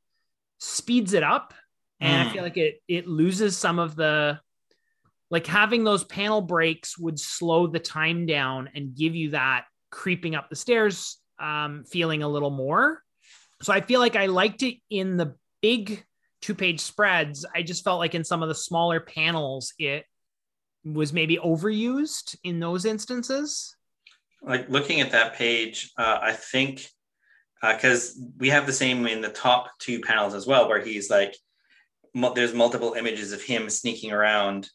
speeds 0.58 1.14
it 1.14 1.22
up 1.22 1.54
and 2.00 2.28
mm. 2.28 2.30
i 2.30 2.32
feel 2.32 2.42
like 2.42 2.56
it 2.56 2.80
it 2.86 3.06
loses 3.06 3.56
some 3.56 3.78
of 3.78 3.96
the 3.96 4.38
like 5.30 5.46
having 5.46 5.84
those 5.84 6.04
panel 6.04 6.40
breaks 6.40 6.98
would 6.98 7.18
slow 7.18 7.66
the 7.66 7.78
time 7.78 8.26
down 8.26 8.68
and 8.74 8.94
give 8.94 9.14
you 9.14 9.30
that 9.30 9.64
creeping 9.90 10.34
up 10.34 10.48
the 10.50 10.56
stairs 10.56 11.18
um, 11.38 11.84
feeling 11.84 12.22
a 12.22 12.28
little 12.28 12.50
more 12.50 13.02
so 13.62 13.72
I 13.72 13.80
feel 13.80 14.00
like 14.00 14.16
I 14.16 14.26
liked 14.26 14.62
it 14.62 14.76
in 14.88 15.16
the 15.16 15.34
big 15.60 16.04
two 16.40 16.54
page 16.54 16.80
spreads. 16.80 17.44
I 17.54 17.62
just 17.62 17.84
felt 17.84 17.98
like 17.98 18.14
in 18.14 18.24
some 18.24 18.42
of 18.42 18.48
the 18.48 18.54
smaller 18.54 19.00
panels, 19.00 19.74
it 19.78 20.04
was 20.84 21.12
maybe 21.12 21.36
overused 21.36 22.36
in 22.42 22.58
those 22.58 22.86
instances. 22.86 23.76
Like 24.42 24.70
looking 24.70 25.02
at 25.02 25.12
that 25.12 25.34
page, 25.34 25.92
uh, 25.98 26.18
I 26.22 26.32
think 26.32 26.88
because 27.60 28.16
uh, 28.16 28.24
we 28.38 28.48
have 28.48 28.66
the 28.66 28.72
same 28.72 29.06
in 29.06 29.20
the 29.20 29.28
top 29.28 29.70
two 29.78 30.00
panels 30.00 30.34
as 30.34 30.46
well, 30.46 30.68
where 30.68 30.80
he's 30.80 31.10
like, 31.10 31.34
there's 32.34 32.54
multiple 32.54 32.94
images 32.94 33.32
of 33.32 33.42
him 33.42 33.68
sneaking 33.70 34.12
around. 34.12 34.68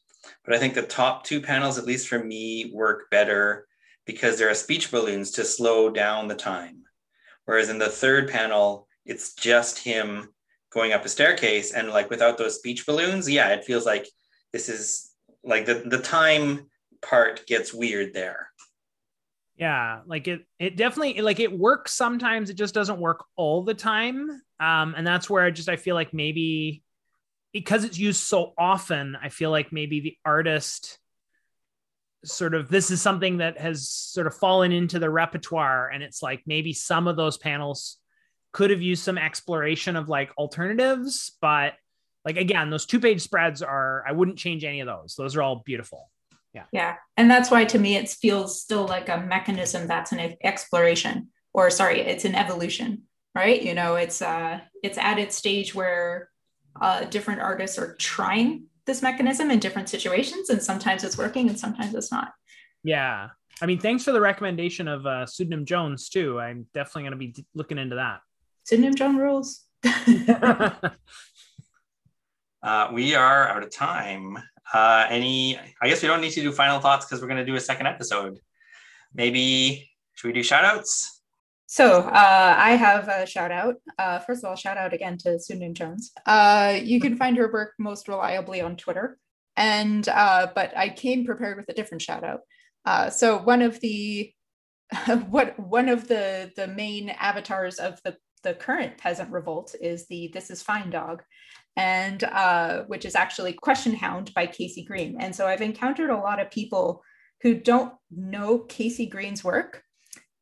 But 0.43 0.55
I 0.55 0.59
think 0.59 0.73
the 0.73 0.83
top 0.83 1.23
two 1.23 1.41
panels, 1.41 1.77
at 1.77 1.85
least 1.85 2.07
for 2.07 2.23
me, 2.23 2.71
work 2.73 3.09
better 3.11 3.67
because 4.05 4.37
there 4.37 4.49
are 4.49 4.55
speech 4.55 4.91
balloons 4.91 5.31
to 5.31 5.43
slow 5.43 5.89
down 5.89 6.27
the 6.27 6.35
time. 6.35 6.83
Whereas 7.45 7.69
in 7.69 7.79
the 7.79 7.89
third 7.89 8.29
panel, 8.29 8.87
it's 9.05 9.33
just 9.33 9.79
him 9.79 10.29
going 10.71 10.93
up 10.93 11.05
a 11.05 11.09
staircase 11.09 11.73
and 11.73 11.89
like 11.89 12.09
without 12.09 12.37
those 12.37 12.55
speech 12.55 12.85
balloons, 12.85 13.29
yeah, 13.29 13.49
it 13.49 13.65
feels 13.65 13.85
like 13.85 14.07
this 14.51 14.69
is 14.69 15.11
like 15.43 15.65
the, 15.65 15.83
the 15.85 15.99
time 15.99 16.67
part 17.01 17.45
gets 17.47 17.73
weird 17.73 18.13
there. 18.13 18.49
Yeah, 19.57 20.01
like 20.05 20.27
it 20.27 20.45
it 20.59 20.75
definitely 20.75 21.21
like 21.21 21.39
it 21.39 21.57
works 21.57 21.93
sometimes, 21.93 22.49
it 22.49 22.55
just 22.55 22.73
doesn't 22.73 22.99
work 22.99 23.23
all 23.37 23.63
the 23.63 23.73
time. 23.73 24.29
Um, 24.59 24.93
and 24.97 25.07
that's 25.07 25.29
where 25.29 25.43
I 25.43 25.51
just 25.51 25.69
I 25.69 25.77
feel 25.77 25.95
like 25.95 26.13
maybe 26.13 26.83
because 27.53 27.85
it's 27.85 27.97
used 27.97 28.21
so 28.21 28.53
often, 28.57 29.15
I 29.21 29.29
feel 29.29 29.51
like 29.51 29.71
maybe 29.71 30.01
the 30.01 30.17
artist 30.25 30.99
sort 32.25 32.53
of 32.53 32.69
this 32.69 32.91
is 32.91 33.01
something 33.01 33.37
that 33.37 33.57
has 33.57 33.87
sort 33.87 34.27
of 34.27 34.35
fallen 34.35 34.71
into 34.71 34.99
the 34.99 35.09
repertoire 35.09 35.89
and 35.89 36.03
it's 36.03 36.23
like 36.23 36.41
maybe 36.47 36.73
some 36.73 37.07
of 37.07 37.15
those 37.15 37.37
panels 37.37 37.97
could 38.51 38.71
have 38.71 38.81
used 38.81 39.03
some 39.03 39.17
exploration 39.17 39.95
of 39.95 40.09
like 40.09 40.31
alternatives, 40.37 41.33
but 41.41 41.73
like 42.23 42.37
again, 42.37 42.69
those 42.69 42.85
two 42.85 42.99
page 42.99 43.21
spreads 43.21 43.61
are, 43.61 44.03
I 44.07 44.13
wouldn't 44.13 44.37
change 44.37 44.63
any 44.63 44.79
of 44.79 44.87
those. 44.87 45.15
Those 45.17 45.35
are 45.35 45.43
all 45.43 45.61
beautiful. 45.65 46.09
Yeah. 46.55 46.63
Yeah. 46.71 46.95
And 47.17 47.29
that's 47.29 47.51
why 47.51 47.65
to 47.65 47.77
me 47.77 47.97
it 47.97 48.09
feels 48.09 48.61
still 48.61 48.87
like 48.87 49.09
a 49.09 49.17
mechanism 49.17 49.87
that's 49.87 50.13
an 50.13 50.37
exploration 50.41 51.27
or 51.53 51.69
sorry, 51.69 51.99
it's 51.99 52.23
an 52.23 52.33
evolution, 52.33 53.03
right? 53.35 53.61
You 53.61 53.73
know, 53.73 53.95
it's 53.95 54.21
uh 54.21 54.61
it's 54.81 54.97
at 54.97 55.19
its 55.19 55.35
stage 55.35 55.75
where 55.75 56.29
uh 56.81 57.03
different 57.05 57.41
artists 57.41 57.77
are 57.77 57.95
trying 57.95 58.67
this 58.85 59.01
mechanism 59.01 59.51
in 59.51 59.59
different 59.59 59.89
situations 59.89 60.49
and 60.49 60.63
sometimes 60.63 61.03
it's 61.03 61.17
working 61.17 61.49
and 61.49 61.59
sometimes 61.59 61.93
it's 61.93 62.11
not. 62.11 62.31
Yeah. 62.83 63.29
I 63.61 63.65
mean, 63.65 63.79
thanks 63.79 64.05
for 64.05 64.13
the 64.13 64.21
recommendation 64.21 64.87
of 64.87 65.05
uh, 65.05 65.25
Pseudonym 65.25 65.65
Jones 65.65 66.09
too. 66.09 66.39
I'm 66.39 66.67
definitely 66.73 67.03
going 67.03 67.11
to 67.11 67.17
be 67.17 67.27
d- 67.27 67.45
looking 67.53 67.77
into 67.77 67.95
that. 67.95 68.19
Pseudonym 68.63 68.95
Jones 68.95 69.17
rules. 69.17 69.63
uh, 72.65 72.89
we 72.91 73.13
are 73.13 73.47
out 73.47 73.61
of 73.63 73.69
time. 73.69 74.37
Uh, 74.73 75.05
any, 75.09 75.57
I 75.81 75.87
guess 75.87 76.01
we 76.01 76.07
don't 76.07 76.19
need 76.19 76.31
to 76.31 76.41
do 76.41 76.51
final 76.51 76.79
thoughts 76.79 77.05
because 77.05 77.21
we're 77.21 77.27
going 77.27 77.39
to 77.39 77.45
do 77.45 77.55
a 77.55 77.61
second 77.61 77.85
episode. 77.85 78.39
Maybe, 79.13 79.87
should 80.15 80.27
we 80.29 80.33
do 80.33 80.41
shout 80.41 80.65
outs? 80.65 81.21
So 81.67 82.01
uh, 82.01 82.55
I 82.57 82.71
have 82.71 83.07
a 83.07 83.27
shout 83.27 83.51
out. 83.51 83.75
Uh, 83.99 84.17
first 84.19 84.43
of 84.43 84.49
all, 84.49 84.55
shout 84.55 84.77
out 84.77 84.93
again 84.93 85.17
to 85.19 85.39
Pseudonym 85.39 85.75
Jones. 85.75 86.11
Uh, 86.25 86.79
you 86.81 86.99
can 86.99 87.17
find 87.17 87.37
her 87.37 87.51
work 87.51 87.73
most 87.77 88.07
reliably 88.07 88.61
on 88.61 88.75
Twitter. 88.75 89.19
And, 89.55 90.07
uh, 90.09 90.47
but 90.55 90.75
I 90.75 90.89
came 90.89 91.23
prepared 91.23 91.57
with 91.57 91.69
a 91.69 91.73
different 91.73 92.01
shout 92.01 92.23
out. 92.23 92.39
Uh, 92.83 93.11
so 93.11 93.37
one 93.37 93.61
of 93.61 93.79
the, 93.79 94.31
what 95.29 95.59
one 95.59 95.89
of 95.89 96.07
the 96.07 96.51
the 96.55 96.67
main 96.67 97.09
avatars 97.09 97.79
of 97.79 97.99
the 98.03 98.15
the 98.45 98.53
current 98.53 98.97
peasant 98.97 99.31
revolt 99.31 99.73
is 99.81 100.05
the 100.07 100.29
This 100.31 100.51
Is 100.51 100.61
Fine 100.61 100.91
dog, 100.91 101.23
and 101.77 102.23
uh, 102.23 102.83
which 102.83 103.05
is 103.05 103.15
actually 103.15 103.53
Question 103.53 103.93
Hound 103.93 104.33
by 104.33 104.47
KC 104.47 104.85
Green. 104.85 105.17
And 105.19 105.35
so 105.35 105.47
I've 105.47 105.61
encountered 105.61 106.09
a 106.09 106.17
lot 106.17 106.39
of 106.39 106.51
people 106.51 107.03
who 107.41 107.53
don't 107.53 107.93
know 108.09 108.59
KC 108.59 109.09
Green's 109.09 109.43
work. 109.43 109.83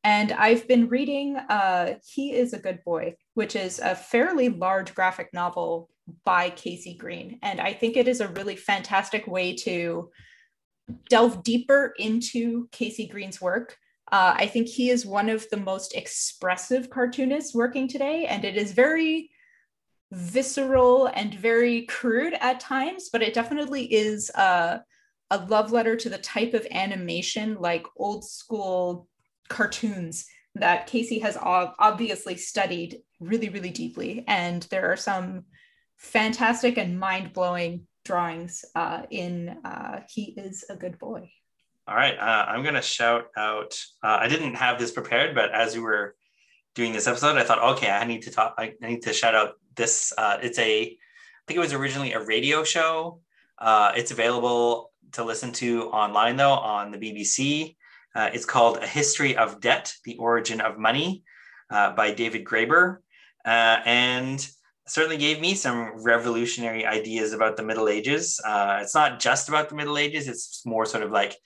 And 0.04 0.32
I've 0.32 0.68
been 0.68 0.88
reading 0.88 1.36
uh, 1.36 1.94
He 2.06 2.32
is 2.32 2.52
a 2.52 2.58
Good 2.58 2.84
Boy, 2.84 3.16
which 3.34 3.56
is 3.56 3.78
a 3.78 3.94
fairly 3.94 4.48
large 4.48 4.94
graphic 4.94 5.30
novel 5.32 5.88
by 6.24 6.50
KC 6.50 6.98
Green. 6.98 7.38
And 7.42 7.60
I 7.60 7.72
think 7.72 7.96
it 7.96 8.06
is 8.06 8.20
a 8.20 8.28
really 8.28 8.56
fantastic 8.56 9.26
way 9.26 9.54
to 9.56 10.10
delve 11.08 11.42
deeper 11.42 11.94
into 11.98 12.68
KC 12.68 13.10
Green's 13.10 13.40
work 13.40 13.78
uh, 14.12 14.34
I 14.36 14.46
think 14.46 14.68
he 14.68 14.90
is 14.90 15.06
one 15.06 15.28
of 15.28 15.48
the 15.50 15.56
most 15.56 15.94
expressive 15.94 16.90
cartoonists 16.90 17.54
working 17.54 17.88
today, 17.88 18.26
and 18.26 18.44
it 18.44 18.56
is 18.56 18.72
very 18.72 19.30
visceral 20.14 21.06
and 21.06 21.34
very 21.34 21.82
crude 21.82 22.34
at 22.40 22.60
times, 22.60 23.08
but 23.12 23.22
it 23.22 23.34
definitely 23.34 23.92
is 23.92 24.30
a, 24.30 24.82
a 25.30 25.38
love 25.46 25.72
letter 25.72 25.96
to 25.96 26.08
the 26.08 26.18
type 26.18 26.54
of 26.54 26.66
animation 26.70 27.56
like 27.60 27.86
old 27.96 28.24
school 28.24 29.08
cartoons 29.48 30.26
that 30.54 30.88
KC 30.88 31.20
has 31.22 31.36
obviously 31.40 32.36
studied 32.36 33.00
really, 33.20 33.48
really 33.48 33.70
deeply. 33.70 34.24
And 34.28 34.62
there 34.64 34.90
are 34.92 34.96
some 34.96 35.44
fantastic 35.96 36.78
and 36.78 36.98
mind 36.98 37.32
blowing 37.32 37.86
drawings 38.04 38.64
uh, 38.74 39.02
in 39.10 39.48
uh, 39.64 40.00
He 40.08 40.34
is 40.36 40.64
a 40.70 40.76
Good 40.76 40.98
Boy. 40.98 41.30
All 41.86 41.96
right, 41.96 42.16
uh, 42.18 42.46
I'm 42.48 42.62
gonna 42.62 42.80
shout 42.80 43.26
out. 43.36 43.78
Uh, 44.02 44.18
I 44.20 44.28
didn't 44.28 44.54
have 44.54 44.78
this 44.78 44.90
prepared, 44.90 45.34
but 45.34 45.52
as 45.52 45.74
you 45.74 45.82
were 45.82 46.14
doing 46.74 46.92
this 46.92 47.06
episode, 47.06 47.36
I 47.36 47.44
thought, 47.44 47.76
okay, 47.76 47.90
I 47.90 48.04
need 48.04 48.22
to 48.22 48.30
talk. 48.30 48.54
I 48.58 48.74
need 48.80 49.02
to 49.02 49.12
shout 49.12 49.34
out 49.34 49.54
this. 49.76 50.12
Uh, 50.16 50.38
it's 50.42 50.58
a, 50.58 50.82
I 50.82 50.96
think 51.46 51.56
it 51.56 51.60
was 51.60 51.72
originally 51.72 52.12
a 52.12 52.24
radio 52.24 52.64
show. 52.64 53.20
Uh, 53.58 53.92
it's 53.96 54.10
available 54.10 54.90
to 55.12 55.24
listen 55.24 55.52
to 55.52 55.84
online 55.90 56.36
though 56.36 56.52
on 56.52 56.90
the 56.90 56.98
BBC. 56.98 57.76
Uh, 58.14 58.30
it's 58.32 58.44
called 58.44 58.78
A 58.78 58.86
History 58.86 59.36
of 59.36 59.60
Debt: 59.60 59.94
The 60.04 60.16
Origin 60.16 60.60
of 60.60 60.78
Money 60.78 61.24
uh, 61.70 61.92
by 61.92 62.12
David 62.12 62.44
Graeber, 62.44 62.98
and 63.44 64.46
certainly 64.86 65.16
gave 65.16 65.40
me 65.40 65.54
some 65.54 66.02
revolutionary 66.04 66.84
ideas 66.84 67.32
about 67.32 67.56
the 67.56 67.62
Middle 67.62 67.88
Ages. 67.88 68.40
it's 68.44 68.94
not 68.94 69.20
just 69.20 69.48
about 69.48 69.68
the 69.68 69.76
Middle 69.76 69.98
Ages; 69.98 70.28
it's 70.28 70.66
more 70.66 70.86
sort 70.86 71.04
of 71.04 71.10
like 71.10 71.36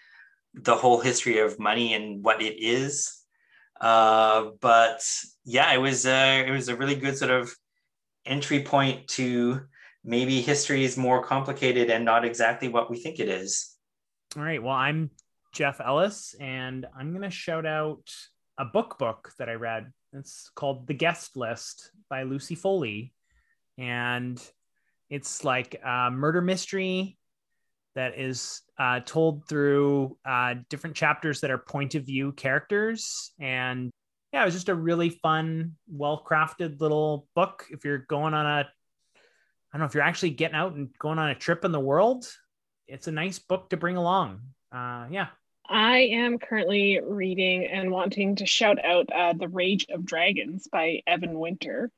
the 0.55 0.75
whole 0.75 1.01
history 1.01 1.39
of 1.39 1.59
money 1.59 1.95
and 1.95 2.25
what 2.25 2.43
it 2.43 2.57
is. 2.59 3.18
Uh, 3.81 4.51
but 4.61 5.01
yeah, 5.45 5.73
it 5.73 5.79
was 5.79 6.07
uh, 6.07 6.45
it 6.47 6.51
was 6.51 6.69
a 6.69 6.77
really 6.77 6.97
good 6.97 7.17
sort 7.17 7.31
of 7.31 7.55
entry 8.27 8.63
point 8.63 9.09
to 9.09 9.61
maybe 10.05 10.41
history 10.41 10.85
is 10.85 10.97
more 10.97 11.23
complicated 11.23 11.91
and 11.91 12.05
not 12.05 12.25
exactly 12.25 12.69
what 12.69 12.91
we 12.91 12.99
think 12.99 13.21
it 13.21 13.29
is. 13.29 13.77
All 14.37 14.43
right. 14.43 14.63
Well, 14.63 14.75
I'm 14.75 15.11
Jeff 15.53 15.81
Ellis, 15.81 16.35
and 16.41 16.87
I'm 16.99 17.11
going 17.11 17.23
to 17.23 17.31
shout 17.31 17.67
out 17.67 18.11
a 18.59 18.65
book 18.65 18.99
book 18.99 19.33
that 19.39 19.49
I 19.49 19.55
read. 19.55 19.93
It's 20.13 20.51
called 20.55 20.87
The 20.87 20.95
Guest 20.95 21.37
List 21.37 21.93
by 22.09 22.23
Lucy 22.25 22.55
Foley, 22.55 23.13
and 23.77 24.43
it's 25.11 25.45
like 25.45 25.81
a 25.85 26.11
murder 26.11 26.41
mystery 26.41 27.19
that 27.99 28.17
is 28.17 28.63
uh, 28.79 29.01
told 29.01 29.45
through 29.49 30.17
uh, 30.25 30.55
different 30.71 30.95
chapters 30.95 31.41
that 31.41 31.51
are 31.51 31.59
point 31.59 31.97
of 31.97 32.07
view 32.07 32.31
characters. 32.31 33.33
And 33.41 33.91
yeah, 34.33 34.43
it 34.43 34.45
was 34.45 34.55
just 34.55 34.69
a 34.69 34.75
really 34.75 35.11
fun, 35.11 35.73
well 35.89 36.25
crafted 36.25 36.81
little 36.81 37.27
book. 37.35 37.67
If 37.71 37.85
you're 37.85 37.99
going 37.99 38.35
on 38.35 38.47
a, 38.47 38.61
I 38.61 38.63
don't 39.73 39.81
know, 39.81 39.87
if 39.87 39.95
you're 39.95 40.05
actually 40.05 40.31
getting 40.31 40.55
out 40.55 40.75
and 40.75 40.91
going 41.01 41.19
on 41.19 41.31
a 41.31 41.35
trip 41.35 41.65
in 41.65 41.73
the 41.73 41.81
world, 41.81 42.25
it's 42.87 43.09
a 43.09 43.13
nice 43.13 43.41
book 43.41 43.71
to 43.71 43.77
bring 43.77 43.97
along. 43.97 44.43
Uh, 44.71 45.07
yeah. 45.11 45.27
I 45.69 45.99
am 46.13 46.39
currently 46.39 47.01
reading 47.05 47.67
and 47.67 47.91
wanting 47.91 48.37
to 48.37 48.47
shout 48.47 48.79
out 48.85 49.09
uh, 49.13 49.33
The 49.33 49.49
Rage 49.49 49.87
of 49.91 50.07
Dragons 50.07 50.69
by 50.71 51.03
Evan 51.05 51.37
Winter. 51.37 51.91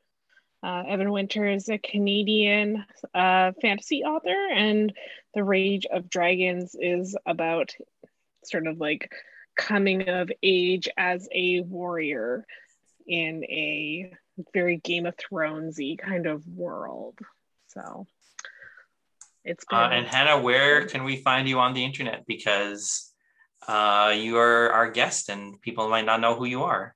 Uh, 0.63 0.83
Evan 0.89 1.11
Winter 1.11 1.47
is 1.47 1.69
a 1.69 1.79
Canadian 1.79 2.85
uh, 3.15 3.53
fantasy 3.63 4.03
author, 4.03 4.49
and 4.53 4.93
The 5.35 5.45
Rage 5.45 5.87
of 5.87 6.11
Dragons 6.11 6.75
is 6.79 7.17
about 7.27 7.75
sort 8.45 8.67
of 8.67 8.79
like 8.79 9.13
coming 9.57 10.09
of 10.09 10.31
age 10.43 10.89
as 10.97 11.29
a 11.33 11.61
warrior 11.61 12.47
in 13.07 13.45
a 13.45 14.13
very 14.55 14.79
Game 14.79 15.07
of 15.07 15.17
Thronesy 15.17 15.99
kind 15.99 16.27
of 16.27 16.47
world. 16.47 17.19
So 17.69 18.07
it's 19.45 19.65
been- 19.65 19.79
uh, 19.79 19.89
and 19.91 20.07
Hannah, 20.07 20.41
where 20.41 20.87
can 20.87 21.05
we 21.05 21.17
find 21.17 21.49
you 21.49 21.59
on 21.59 21.75
the 21.75 21.85
internet? 21.85 22.27
Because 22.27 23.13
uh, 23.69 24.15
you 24.17 24.39
are 24.39 24.71
our 24.71 24.91
guest, 24.91 25.29
and 25.29 25.61
people 25.61 25.89
might 25.89 26.07
not 26.07 26.21
know 26.21 26.35
who 26.35 26.47
you 26.47 26.65
are. 26.65 26.95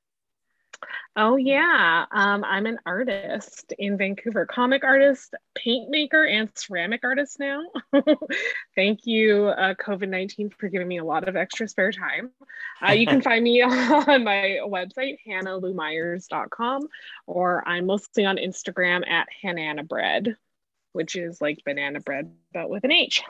Oh 1.17 1.37
yeah, 1.37 2.07
um, 2.11 2.45
I'm 2.45 2.67
an 2.67 2.79
artist 2.87 3.73
in 3.79 3.97
Vancouver, 3.97 4.47
comic 4.47 4.85
artist, 4.85 5.35
paint 5.55 5.91
maker, 5.91 6.25
and 6.25 6.51
ceramic 6.55 7.05
artist 7.05 7.39
now. 7.39 7.63
Thank 8.75 9.07
you, 9.07 9.47
uh, 9.47 9.75
COVID 9.75 10.09
nineteen, 10.09 10.51
for 10.51 10.69
giving 10.69 10.89
me 10.89 10.99
a 10.99 11.05
lot 11.05 11.29
of 11.29 11.37
extra 11.37 11.69
spare 11.69 11.93
time. 11.93 12.31
Uh, 12.87 12.93
you 12.93 13.07
can 13.07 13.21
find 13.23 13.45
me 13.45 13.63
on 13.63 14.25
my 14.25 14.61
website 14.65 15.19
hannahloumyers.com, 15.27 16.89
or 17.27 17.67
I'm 17.67 17.87
mostly 17.87 18.25
on 18.25 18.37
Instagram 18.37 19.09
at 19.09 19.29
Hannana 19.43 19.87
Bread, 19.87 20.37
which 20.93 21.17
is 21.17 21.41
like 21.41 21.65
banana 21.65 22.01
bread 22.01 22.33
but 22.53 22.71
with 22.71 22.85
an 22.85 22.93
H. 22.93 23.23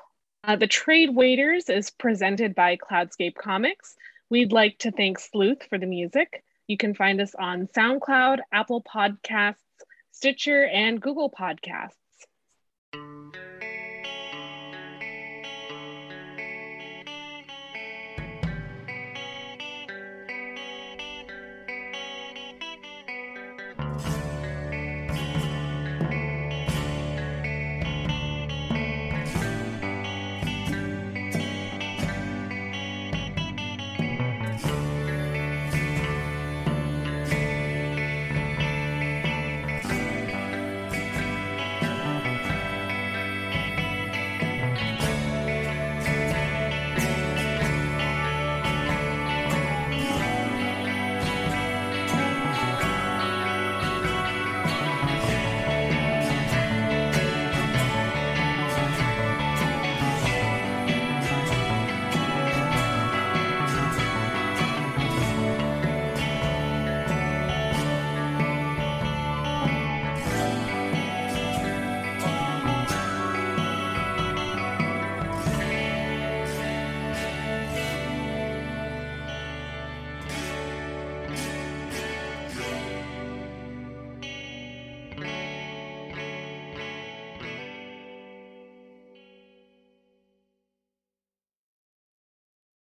Uh, 0.42 0.57
the 0.57 0.66
Trade 0.66 1.14
Waiters 1.14 1.70
is 1.70 1.90
presented 1.90 2.55
by 2.55 2.76
Cloudscape 2.76 3.34
Comics. 3.34 3.96
We'd 4.28 4.52
like 4.52 4.78
to 4.78 4.90
thank 4.90 5.18
Sleuth 5.18 5.62
for 5.68 5.78
the 5.78 5.86
music. 5.86 6.42
You 6.67 6.77
can 6.77 6.95
find 6.95 7.21
us 7.21 7.35
on 7.35 7.67
SoundCloud, 7.69 8.39
Apple 8.53 8.83
Podcasts, 8.83 9.57
Stitcher, 10.12 10.65
and 10.67 11.01
Google 11.01 11.31
Podcasts. 11.31 11.93